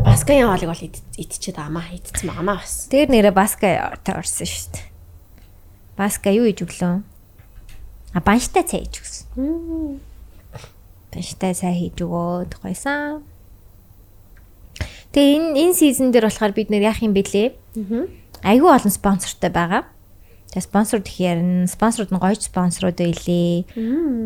[0.00, 2.88] Баскын хоолыг бол ид- идчихэд амаа идсэн маамаа бас.
[2.88, 4.80] Тэр нэрэ баска орсон штэ.
[6.00, 7.04] Баска юу хийж өглөө?
[8.14, 10.00] А банштай цай хийж өгсөн.
[11.14, 13.22] Банштай цай хийж өгөөд гойсан.
[15.14, 17.54] Тэгээ энэ энэ сизон дээр болохоор бид нэр яах юм бэлээ?
[18.42, 19.86] Айгүй олон спонсортой байгаа.
[20.50, 23.70] Тэгээ спонсор гэхээр нь спонсорууд нь гоё спонсорууд байлээ.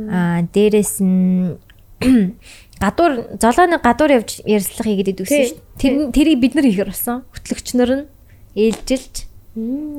[0.08, 1.60] Аа дээрэс нь
[2.84, 5.60] гадуур золооны гадуур явж ярьслах хийгээд идэгсэн шүү.
[5.76, 7.24] Тэр тэрийг бид нар хийхэр болсон.
[7.32, 8.08] Хөтлөгчнөр нь
[8.56, 9.28] ээлжилж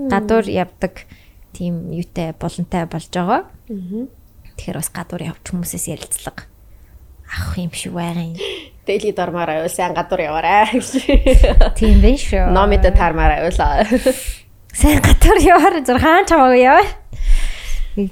[0.09, 1.05] гадуур явдаг
[1.55, 3.47] тийм юутай булантай болж байгаа.
[4.59, 6.51] Тэгэхээр бас гадуур явж хүмүүсээс ярилцлага
[7.25, 8.35] авах юм шиг байгаа юм.
[8.85, 10.91] Дэли дормаар аюул сайн гадуур яваарай гэж.
[11.79, 12.51] Тийм байх шүү.
[12.53, 13.87] Номида таармаар аюулаа.
[14.73, 16.85] сайн гадуур яваар зур хаан чамаагүй яваа.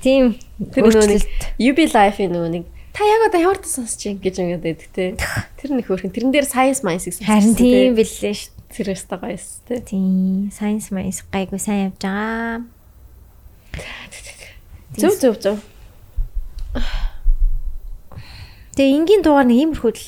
[0.02, 0.40] Тийм
[0.72, 1.28] Тэр нэг.
[1.60, 5.06] UB life-ийн нөгөө нэг та яг одоо ямар та сонсож юм гэж ингээд байдаг те.
[5.60, 7.26] Тэр нэг хөөрхөн тэрэн дээр science minds гэсэн.
[7.26, 8.54] Харин тийм билээ шүү.
[8.74, 9.82] Тэр өстө гоёс те.
[9.82, 12.66] Тийм science майс гайгүй сайн явж байгаа.
[14.98, 15.58] Зөв зөв зөв.
[18.78, 20.04] Тэгээ энгийн дугаар нэг иймэрхүү л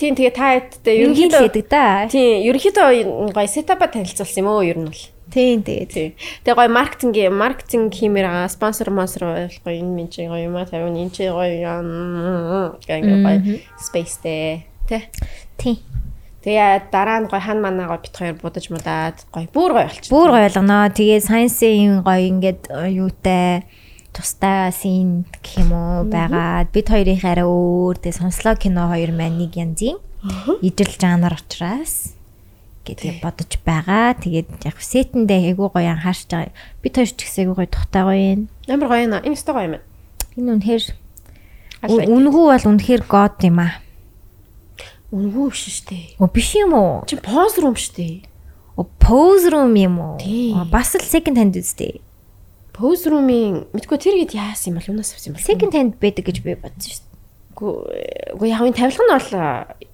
[0.00, 2.08] Тийм тэгээ та хэдтэй ерөнхийдөө гэдэг да.
[2.08, 2.88] Тийм ерөнхийдөө
[3.36, 5.04] гоё сетапа танилцуулсан юм уу ер нь бол.
[5.28, 6.10] Тийм тэгээд Тийм.
[6.40, 9.28] Тэгээ гоё маркетинг маркетинг хиймээр байгаа спонсор монсор
[9.60, 13.38] гоё энэ минь чи гоё юм а тавин энэ чи гоё юм гэнгээ гоё
[13.76, 15.12] спейстэй тэ.
[15.60, 15.76] тийм.
[16.40, 20.08] Тэгээ дараа нь гоё хан манаа гоё бит хоёр будаж мудаад гоё бүр гоё болчих.
[20.08, 20.88] Бүр гоё болгоно.
[20.88, 23.68] Тэгээ science-ийн гоё ингээд э, юутай
[24.16, 29.36] тустай син гэх юм уу байгаад бид хоёрын арай өөр тэгээ сонслоо кино хоёр маань
[29.36, 30.00] нэг янзын
[30.64, 32.16] ижил жанр учраас
[32.88, 34.16] гэдэг бодож байгаа.
[34.16, 36.56] Тэгээд яг сетэндээ айгуу гоё анхаарч байгаа.
[36.80, 38.40] Бид хоёр ч гэсэн айгуу гоё тухтай гоё юм.
[38.64, 39.22] Амар гоё юм аа.
[39.28, 39.74] Энэ өстой гоё юм.
[40.40, 40.84] Энэ үнэхээр
[42.08, 43.72] үнгүү бол үнэхээр god юм аа.
[45.10, 46.16] Үнгүү биш штэ.
[46.22, 47.02] Оо биш юм уу?
[47.06, 48.30] Чи поз рум штэ.
[48.80, 50.16] Оо pose room юм уу?
[50.70, 52.00] Бас л second hand үстэй.
[52.72, 55.44] Поз румын мэдгүй тэр гээд яасан юм бол юунаас авсан юм бол.
[55.44, 58.32] Second hand байдаг гэж би бодсон дээ.
[58.32, 59.30] Үгүй явын тавилга нь бол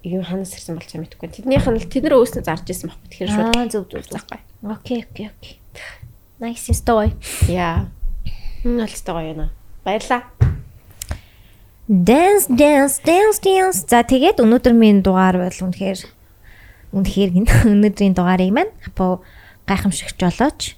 [0.07, 1.27] юу ханаас ирсэн бол цаа мэдгүй.
[1.27, 3.09] Тэднийх нь тэд нар өөснөө зарж исэн баггүй.
[3.11, 4.39] Тэгэхээр шууд Аа зөв зөв захгүй.
[4.63, 5.59] Окей, окей, окей.
[6.39, 7.11] Nice story.
[7.51, 7.91] Яа.
[8.63, 9.51] Энэ бол тест гоё юм аа.
[9.83, 10.31] Баярлаа.
[11.87, 13.87] Dance, dance, dance, dance.
[13.87, 16.03] За тэгээд өнөөдөр минь дугаар бол үнэхээр
[16.91, 17.47] үнэхээр гин
[17.79, 19.23] өнөөдрийн дугаарыг маань апо
[19.63, 20.75] гайхамшигч жолооч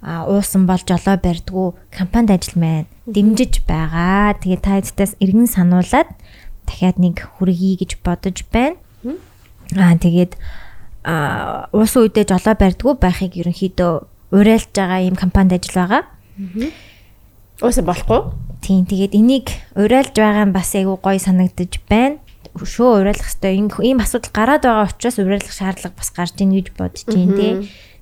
[0.00, 4.32] а уусан бол жолоо барьдгүү компанид ажил маань дэмжиж байгаа.
[4.40, 6.08] Тэгээд та хэдтээс эргэн сануулад
[6.64, 8.80] дахиад нэг хүргэе гэж бодож байна.
[9.76, 10.40] Аа тэгээд
[11.04, 13.92] а уусан үедээ жолоо барьдгүй байхыг ерөнхийдөө
[14.32, 16.08] уриалж байгаа ийм компанид ажил байгаа.
[17.60, 18.49] Уусаа болохгүй.
[18.60, 22.20] Тийм тэгээд энийг уриалж байгаа нь бас айгүй гоё санагдаж байна.
[22.56, 23.56] Шөө уриалах хэрэгтэй.
[23.88, 27.52] Ийм асуудал гараад байгаа учраас уриалах шаардлага бас гарч ийн гэж бодож байна тий.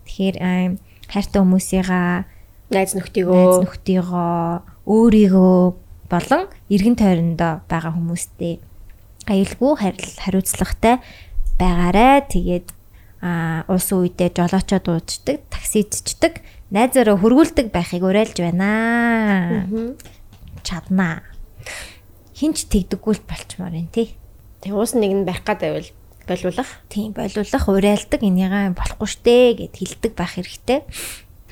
[0.06, 0.76] Тэгэхээр аа,
[1.06, 2.26] хайртай хүмүүсийгаа
[2.68, 4.32] Найз найз нөхдийгөө нөхдийгөө
[4.93, 5.60] өөрийгөө
[6.12, 8.60] болон эргэн тойрондоо байгаа хүмүүстэй
[9.24, 9.72] аюулгүй
[10.20, 11.01] хариуцлагатай
[11.60, 12.28] байгаарэ.
[12.28, 12.66] Тэгээд
[13.24, 19.64] а уусан үедээ жолоочоо дуучдаг, таксидчдаг, найзаараа хөргүүлдэг байхыг уриалж байна.
[20.69, 21.24] Чаднаа.
[22.36, 24.12] Хинч тэгдэггүй л болчмоор байна тий.
[24.61, 25.89] тэг уус нэг нь байх гад байвал
[26.28, 26.69] болиулах.
[26.93, 30.85] Тийм болиулах уриалдаг энийгээ болохгүй штэ гэд хэлдэг байх хэрэгтэй.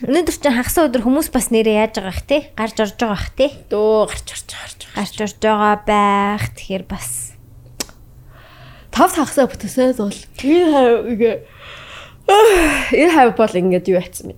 [0.05, 3.33] Өнөөдөр чинь хагас өдөр хүмүүс бас нэрээ яаж байгаа бах те гарч орж байгаа бах
[3.33, 4.81] те Дөө гарч орж гарч.
[4.93, 7.33] гарч орж байгаа байх тэгэхээр бас
[8.93, 10.13] Тав тагсаа бүтээсээ зул.
[10.45, 11.37] Энэ хав ингээ
[12.93, 14.37] энэ хав бол ингээд юу яцсан.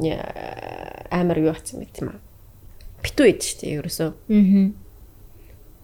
[0.00, 2.20] Яа амар юу яцсан мэт юм аа.
[3.00, 4.10] Битүү ид штэ ерөөсөө.
[4.14, 4.72] аа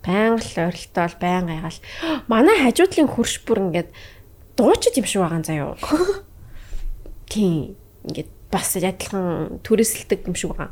[0.07, 1.81] Баян л орилтоол, баян гайгаал.
[2.31, 3.91] Манай хажуудлын хурш бүр ингээд
[4.55, 5.75] дуучид юм шиг байгаа заяо.
[7.33, 7.75] Тийм.
[8.07, 10.71] Ингээд бас адилхан түрээсэлдэг юм шиг байгаа.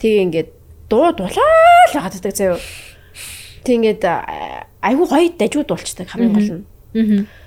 [0.00, 0.50] Тэгээ ингээд
[0.88, 2.56] дуу дулаал яагаад гэдэг заяо.
[3.60, 4.02] Тэг ингээд
[4.80, 6.64] айгүй гоё дажууд болчдаг хамгийн гол нь.
[6.96, 7.41] Аа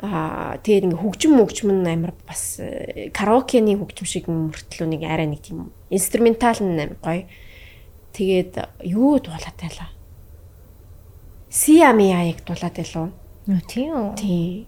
[0.00, 5.40] тэгээд ингээ хөгжим мөгжим нь амар бас э, караокены хөгжим шиг мөртлөө нэг арай нэг
[5.40, 7.24] тийм инструментал нь амар гоё.
[8.12, 9.88] Тэгээд юу дуулаад байлаа.
[11.48, 13.08] Сиамия яг дуулаад байлаа.
[13.48, 14.10] Нөө тийм үү.
[14.20, 14.66] Тийм.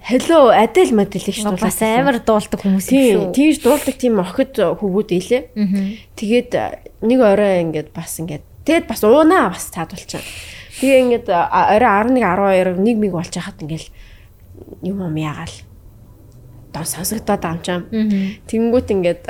[0.00, 3.32] Hello Adele модель их шүү Бас амар дуулдаг хүмүүс юм Тийм, шүү.
[3.36, 5.42] тийж дуулдаг тийм охид хөвгүүд ийлээ.
[6.16, 10.24] Тэгээд а, нэг орой ингээд бас ингээд тэгэд бас уунаа бас цаадуулчаа.
[10.80, 13.92] Тэгээ ингээд орой 11 12 нэг миг болж хахад ингээд
[14.80, 15.56] юм юм ягаал.
[16.72, 17.84] Дон сонсогдоод амчаа.
[18.48, 19.22] Тэнгүүт ингээд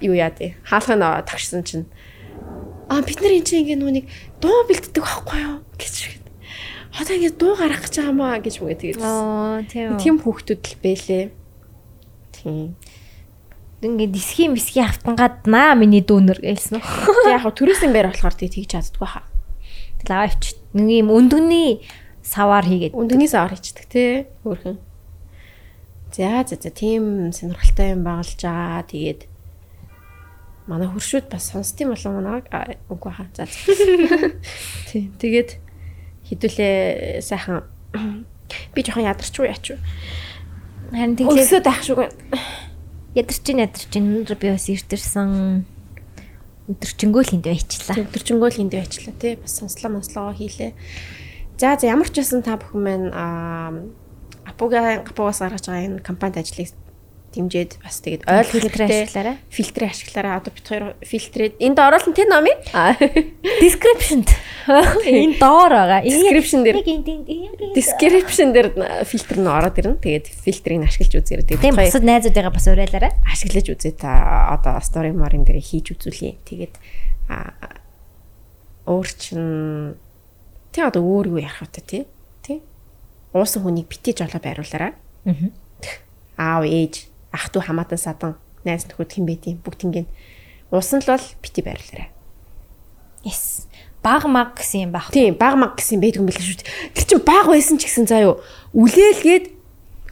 [0.00, 0.56] юу яа дээ.
[0.64, 1.84] Хаалхын аваа тагшсан чинь
[2.88, 4.08] аа бид нар энэ чинь ингээд нүг
[4.40, 5.96] дуу бэлддэг байхгүй юу гэж.
[6.96, 9.04] Одоо ингээд дуу гаргах гэж байгаа маа гэж мгээ тэгээд.
[9.04, 10.00] Оо тийм.
[10.00, 11.24] Тим хүүхдүүд л бэлээ.
[12.32, 12.72] Тийм.
[13.84, 17.36] Ингээд дисхийн бисхийн автангаад наа миний дүүнер гэлсэн үү.
[17.36, 19.35] Яг хөө төрөөсөн байр болохоор тэг тэгж чаддгүй хаа.
[20.08, 21.82] Лавч нэг юм өндөгний
[22.22, 24.26] саваар хийгээд Өндөгний савар хийчихдэг тий.
[24.42, 24.78] Хөөрхөн.
[26.16, 28.82] За за за тийм сонирхолтой юм багалж байгаа.
[28.88, 29.20] Тэгээд
[30.66, 33.28] манай хуршүүд бас сонсдсон болов уу аа үгүй хаа.
[33.36, 33.46] За.
[34.90, 35.10] Тий.
[35.18, 35.58] Тэгээд
[36.26, 37.62] хідүүлээ сайхан
[38.74, 39.78] би жоохон ядарч уу яач юу.
[40.90, 42.10] харин тэглээ Өсөд байх шүү.
[43.14, 45.30] ядарчин ядарчин өнөөдөр би бас ирдэрсэн
[46.66, 47.96] өдөрчөнгөө л энд байчлаа.
[48.06, 49.34] Өдөржингөө л энд байчлаа тий.
[49.38, 50.72] Бас сонслоо монслогоо хийлээ.
[51.58, 53.70] За за ямар ч байсан та бүхэн маань аа
[54.44, 56.74] апуга апугаас гаргаж байгаа энэ компанид ажлыг
[57.36, 58.48] дэмжиж бас тэгээд ойл
[59.52, 60.40] Фильтр ашиглаарай.
[60.40, 62.56] Одоо бит хоёр фильтрээд энд оруулан тэн номын
[63.60, 64.32] Description-д
[64.66, 66.00] энэ доор байгаа.
[66.02, 66.76] Description дээр.
[67.76, 70.00] description дээр фильтр нь ороод ирнэ.
[70.00, 71.46] Тэгээд фильтрийг нь ашиглаж үзээрэй.
[71.46, 73.12] Тэгээд бусад найзуудыгаа бас уриалаарай.
[73.28, 76.40] ашиглаж үзээ та одоо story морин дээр хийж үзүүлье.
[76.42, 76.74] Тэгээд
[78.86, 79.98] өөр чин
[80.72, 82.02] тий одоо өөр юу ярих вэ тий?
[82.42, 82.62] Тий?
[83.34, 84.94] Уусан хүнийг битэж олоо байруулаарай.
[85.26, 85.50] Аа.
[86.38, 88.32] Аав ээж, ах トゥ хамаатан садан
[88.64, 90.02] найз нөхөд хэн байдیں۔ Бүгд ингэ
[90.72, 92.08] уусан л бол бити байрлаарай.
[93.22, 93.68] Yes.
[94.00, 95.10] Баг маг гэсэн юм баг.
[95.10, 96.94] Тийм, баг маг гэсэн байдаг юм биш шүү дээ.
[96.94, 98.34] Тэр чинь баг байсан ч гэсэн заа юу.
[98.72, 99.52] Үлээлгээд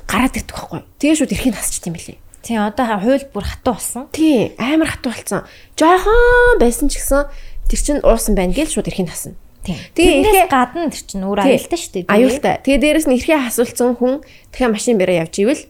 [0.05, 0.83] гараад ирдэг байхгүй.
[0.99, 2.19] Тэгээ шүүд эрхийн тасчт юм билий.
[2.43, 4.11] Тийм, одоо хууль бүр хатуу болсон.
[4.11, 5.47] Тийм, амар хатуу болсон.
[5.79, 7.31] Жохон байсан ч гэсэн
[7.71, 9.39] тэр чинь уусан байна гэж шууд эрхийн тасна.
[9.65, 9.79] Тийм.
[9.97, 12.11] Тэгээ эрхээ гадна тэр чинь өөр аюултай шүү дээ.
[12.13, 12.55] Аюултай.
[12.67, 14.21] Тэгээ дээрэс нь эрхээ хасуулсан хүн
[14.53, 15.63] дахиад машин бараа явж ивэл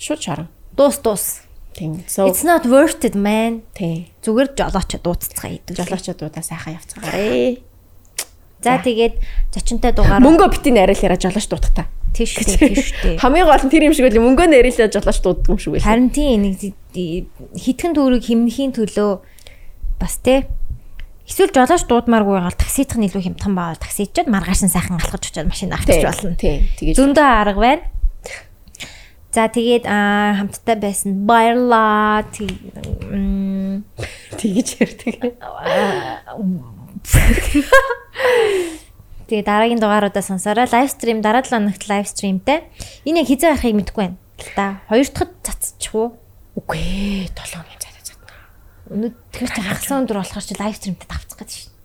[0.00, 0.48] шууд шарна.
[0.78, 1.24] Дуус дуус.
[1.74, 2.04] Тийм.
[2.06, 3.62] So It's not worth it man.
[3.74, 4.06] тийм.
[4.22, 5.74] Зүгээр жолооч дууццгаа идэв.
[5.74, 7.58] Жолоочдуудаа сайхан явцгаарэ.
[8.62, 9.14] За тэгээд
[9.54, 11.86] зочинтой дугаар Мөнгө битийн арилаараа жолооч дуудах та.
[12.14, 13.18] тийш тийш дээ.
[13.22, 15.84] Хамгийн гол нь тэр юм шиг үл мөнгөө нэрэлээ жолооч дууддаг юм шиг үл.
[15.86, 16.58] Харин тийм нэг
[17.54, 19.22] хитгэн төгрөг хэмнэхийн төлөө
[20.02, 20.50] бас те
[21.30, 25.46] эсвэл жолооч дуудмааргүй гал таксидах нь илүү хямдхан баавал таксичод маргааш нь сайхан алхаж очиод
[25.46, 26.34] машин авчиж болно.
[26.34, 26.66] Тийм.
[26.74, 27.82] Тэгээд Зөндөө арга байна.
[29.28, 32.24] За тэгээд аа хамттай байсан баярлаа.
[34.40, 35.36] Тэгж ярьдаг.
[39.28, 42.64] Тэгээ дараагийн дугааруудаа сонсороо лайв стрим дараа 7 хоногт лайв стримтэй.
[43.04, 44.16] Энэ яг хизээ гарахыг мэдэхгүй байна.
[44.56, 46.16] Та хоёр дахьд цацчих уу?
[46.56, 48.32] Үгүй ээ, 7 хоногийн цаад цаад.
[48.88, 51.76] Өнөөдөр чи хагасан өндөр болохоор чи лайв стримтэй тавцах гэдэг шин.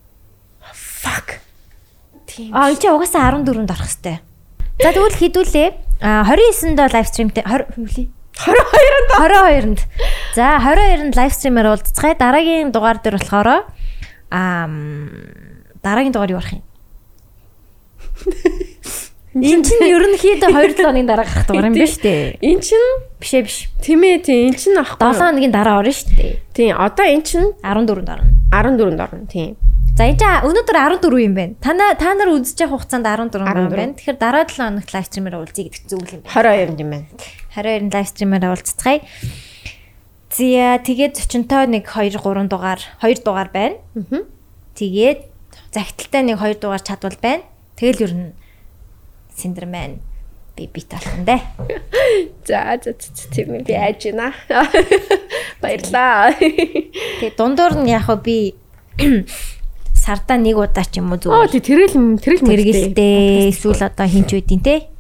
[0.72, 1.44] Fuck.
[2.24, 2.56] Тийм.
[2.56, 4.24] Аа энэ угаасаа 14-нд орох хэвээр.
[4.80, 5.83] За тэгвэл хідүүлээ.
[6.02, 8.07] А 29-нд лайв стримтэй 20 юу лээ?
[8.34, 9.80] 22-нд 22-нд.
[10.36, 12.15] За 22-нд лайв стримээр уулзцгаая.
[12.18, 13.48] Дараагийн дугаар дээр болохоор
[14.34, 14.68] аа
[15.84, 16.64] дараагийн дугаар юу болох юм?
[19.34, 22.38] Энд чинь ерөнхийдөө 2 7 хоногийн дараа гарах дугаар юм ба штэ.
[22.38, 22.84] эн чин
[23.18, 23.57] Биш ээ биш.
[23.82, 25.02] тийм ээ тийм эн чин ахгүй.
[25.02, 26.38] 7 хоногийн дараа орно штэ.
[26.53, 28.30] Тийм одоо эн чин 14-нд орно.
[28.53, 29.57] 14-нд орно тийм.
[29.94, 31.53] За энэ өнөөдөр 14 юм байна.
[31.61, 33.78] Та на- та нар үзэж явах хугацаанд 14 14.
[33.78, 33.94] байна.
[33.94, 36.34] Тэгэхээр дараа 7 хоногт лайв стримээр уулзъя гэдэг зүйл юм байна.
[36.34, 37.06] 22-нд юм байна.
[37.53, 38.99] 22-нд лайв стримээр уулзцгаая.
[40.34, 43.78] Зя тэгээд зочинтой нэг 2 3 дугаар 2 дугаар байна.
[43.94, 44.26] Аа.
[44.74, 45.30] Тэгээд
[45.70, 47.45] загталтай нэг 2 дугаар чадвал байна.
[47.78, 48.34] Тэгэл ер нь
[49.38, 50.02] синдрмен
[50.57, 51.41] би бит болсон дээ.
[52.49, 52.98] За за
[53.30, 54.34] тийм би айж байна.
[55.61, 56.34] Баярлаа.
[56.34, 58.57] Тэгээд дундуур нь яг би
[60.04, 64.36] сардаа нэг удаа ч юм уу Оо зүгээр тий тэрэл тэрэл тэргэлтэй эсвэл одоо хинч
[64.36, 64.92] үдин те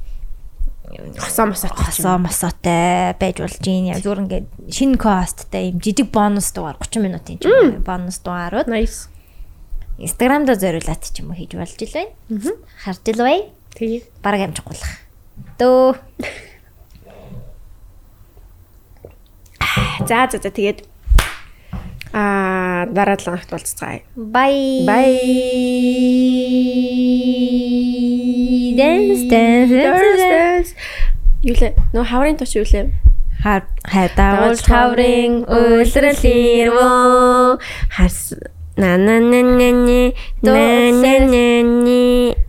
[1.19, 3.91] хосоо мосоо хосоо мосоотой байж болж юм.
[3.91, 8.67] Яг зүгээр ингээд шинэ косттай юм жижиг бонус дугаар 30 минутын ч юм бонус дугаарууд
[8.71, 9.11] Nice.
[9.99, 12.13] Инстаграмдаа зориулаад ч юм уу хийж болж ил байна.
[12.83, 13.51] Харж ил бай.
[13.75, 14.01] Тэгээ.
[14.23, 14.85] Бараг амжихгүйх.
[15.59, 15.97] Дөө.
[20.05, 20.85] За за за тэгээд
[22.13, 24.01] аа дараа 7 хоногт уулзцгаая.
[24.15, 24.85] Bye.
[24.85, 25.23] Bye.
[28.77, 29.73] Dance dance.
[29.73, 30.71] dance.
[31.41, 31.73] Юу лээ?
[31.93, 32.93] Нөө хаврын точ юу лээ?
[33.41, 37.59] Хар хадагуул таврын үйлрэл ирвөө
[37.91, 38.37] Харс
[38.77, 40.13] на на на на на
[40.45, 41.97] на на на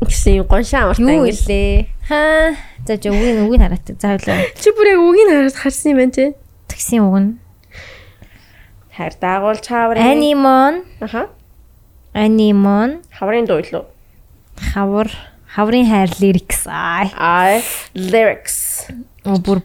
[0.04, 1.88] гэсэн гоншаа амартай илээ?
[2.08, 2.54] Хаа.
[2.86, 4.44] За жоо үгийн үгийг хараад за хойлоо.
[4.60, 6.24] Чи бүр яг үгийг хараад харсан юм байна те.
[6.68, 7.43] Таксийн үг нь
[8.96, 10.02] Хайр дагуул чаврын.
[10.02, 11.28] анимон, Аха.
[12.14, 13.84] анимон, Хаврын дуу илүү.
[14.74, 15.10] хавар,
[15.54, 16.66] хаврын хайр лирикс.
[16.66, 17.60] Аа.
[17.94, 18.86] Lyrics.
[19.24, 19.62] Оо бүр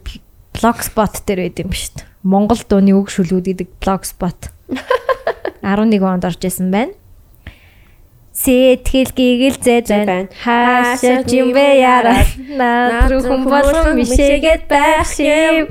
[0.54, 2.06] блогспот дээр байд юм шүү дээ.
[2.24, 4.50] Монгол дууны үг шүлгүүд гэдэг блогспот.
[5.62, 6.94] 11 онд орж исэн байна.
[8.40, 10.32] Сэтгэл гэгэлзээд байна.
[10.32, 12.24] Хаашаа юм бэ яараа.
[12.56, 15.68] Наад руу болгон мишээгээд байх юм.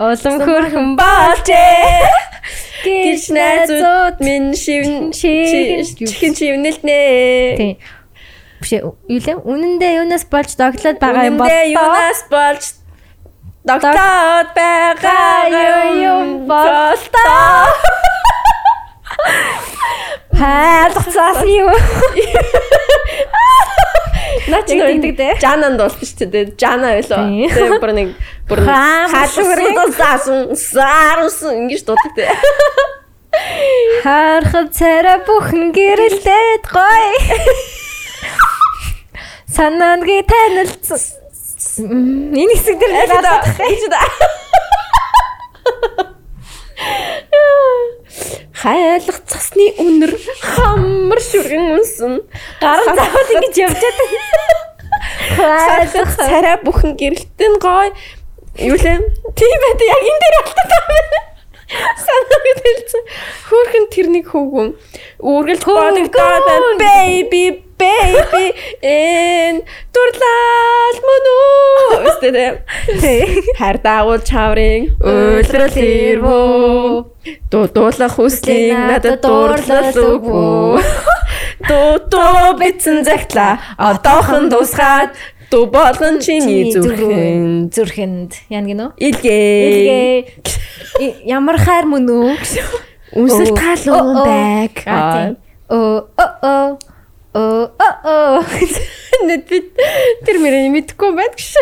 [0.00, 2.08] Улам хөрхөн болжээ.
[2.88, 7.00] Гэж найзууд минь шивн чихэн чивнэлтнэ.
[7.60, 7.76] Тийм.
[8.64, 9.36] Биш юу лээ?
[9.36, 12.64] Үнэндээ юунаас болж доглоод байгаа юм бол Үнэндээ юунаас болж
[13.60, 15.52] доглоод байгаа
[16.00, 16.96] юм бол
[20.36, 21.72] Хаалгацаас юу?
[24.46, 25.34] Наач нөрдөг дээ.
[25.42, 26.44] Жананд болсон шүү дээ.
[26.60, 27.24] Жана байлаа.
[27.26, 28.08] Тэгээ бүр нэг
[28.48, 30.28] бүр хаалгацаас
[30.60, 32.30] саарсан ингэж дуудаг дээ.
[34.04, 37.16] Харахад царай бүхэн гэрэлдээд гоё.
[39.56, 41.00] Санаангүй танилцсан.
[42.36, 44.08] Энэ хэсэг дээр надад хэлж даа.
[48.56, 52.24] Хайлах цасны үнэр хамар шүргэн үнсэн.
[52.60, 54.60] гарын завал ингэж явж байгаа.
[55.36, 57.92] Хайлах царай бүхэн гэрэлтэн гой.
[58.56, 58.98] Юу лээ?
[59.36, 60.76] Тийм байд яг энэ дээр алдаад
[61.66, 63.02] Санаагүй хэлсэн.
[63.50, 64.68] Хөөхөн тэрнийг хөвгүн.
[65.18, 66.76] Үргэлж бодогдоод байна.
[66.78, 68.46] Baby baby
[68.80, 69.60] эн
[69.92, 71.98] дурлал мөн үү?
[72.08, 73.42] Өстэй.
[73.58, 77.04] Хайр дагуул чаврын үйлрэл ирвөө.
[77.50, 80.80] Дуудуулах хүслийг надад дуурлал өгвөө.
[81.66, 85.12] Дуу дуу битсэн загтла одоохон дуусгаад
[85.50, 88.90] дуу болгон чиний зүрхэн зүрхэнд яа гинөө?
[88.98, 90.18] илгээ.
[90.98, 91.12] Илгээ.
[91.26, 92.34] Ямар хайр мөн үү?
[93.16, 94.74] Үнсэл Оо, таалуун оо, байг.
[95.70, 96.78] Оо оо
[97.32, 97.70] оо.
[98.04, 98.42] Оо.
[99.26, 99.58] Нэт би
[100.26, 101.52] тэр мөрөний мэдхгүй байд гэж.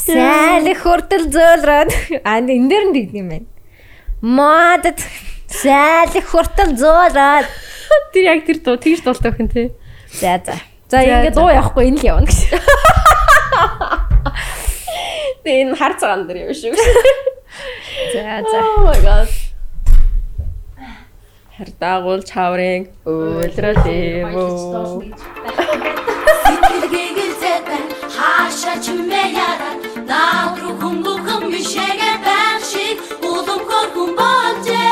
[0.00, 1.90] Сайлх хүртэл зөөлрөөд
[2.24, 3.48] аа энэ дээр нь тэгдэм юм байна.
[4.20, 4.98] Модд
[5.48, 7.46] сайлх хүртэл зөөлрөөд.
[8.14, 9.68] Тэр яг тэр дуу тэгж дуулдаг хүн тий.
[10.16, 10.69] За за.
[10.90, 12.50] За ингэ 100 явахгүй энэ л явна гэж.
[15.46, 16.74] Тэ энэ хар цагаан дээр явна шүү.
[18.14, 18.58] За за.
[18.58, 19.30] Oh my god.
[21.54, 25.14] Хардагуул чаврын өөлрөл эвөө.
[28.10, 29.72] Хаша чимэ яра
[30.10, 34.90] надру хумбухам бишэгэ бахши улум коргум бонже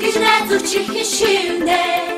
[0.00, 2.17] Гижнэ зүчи хишинэ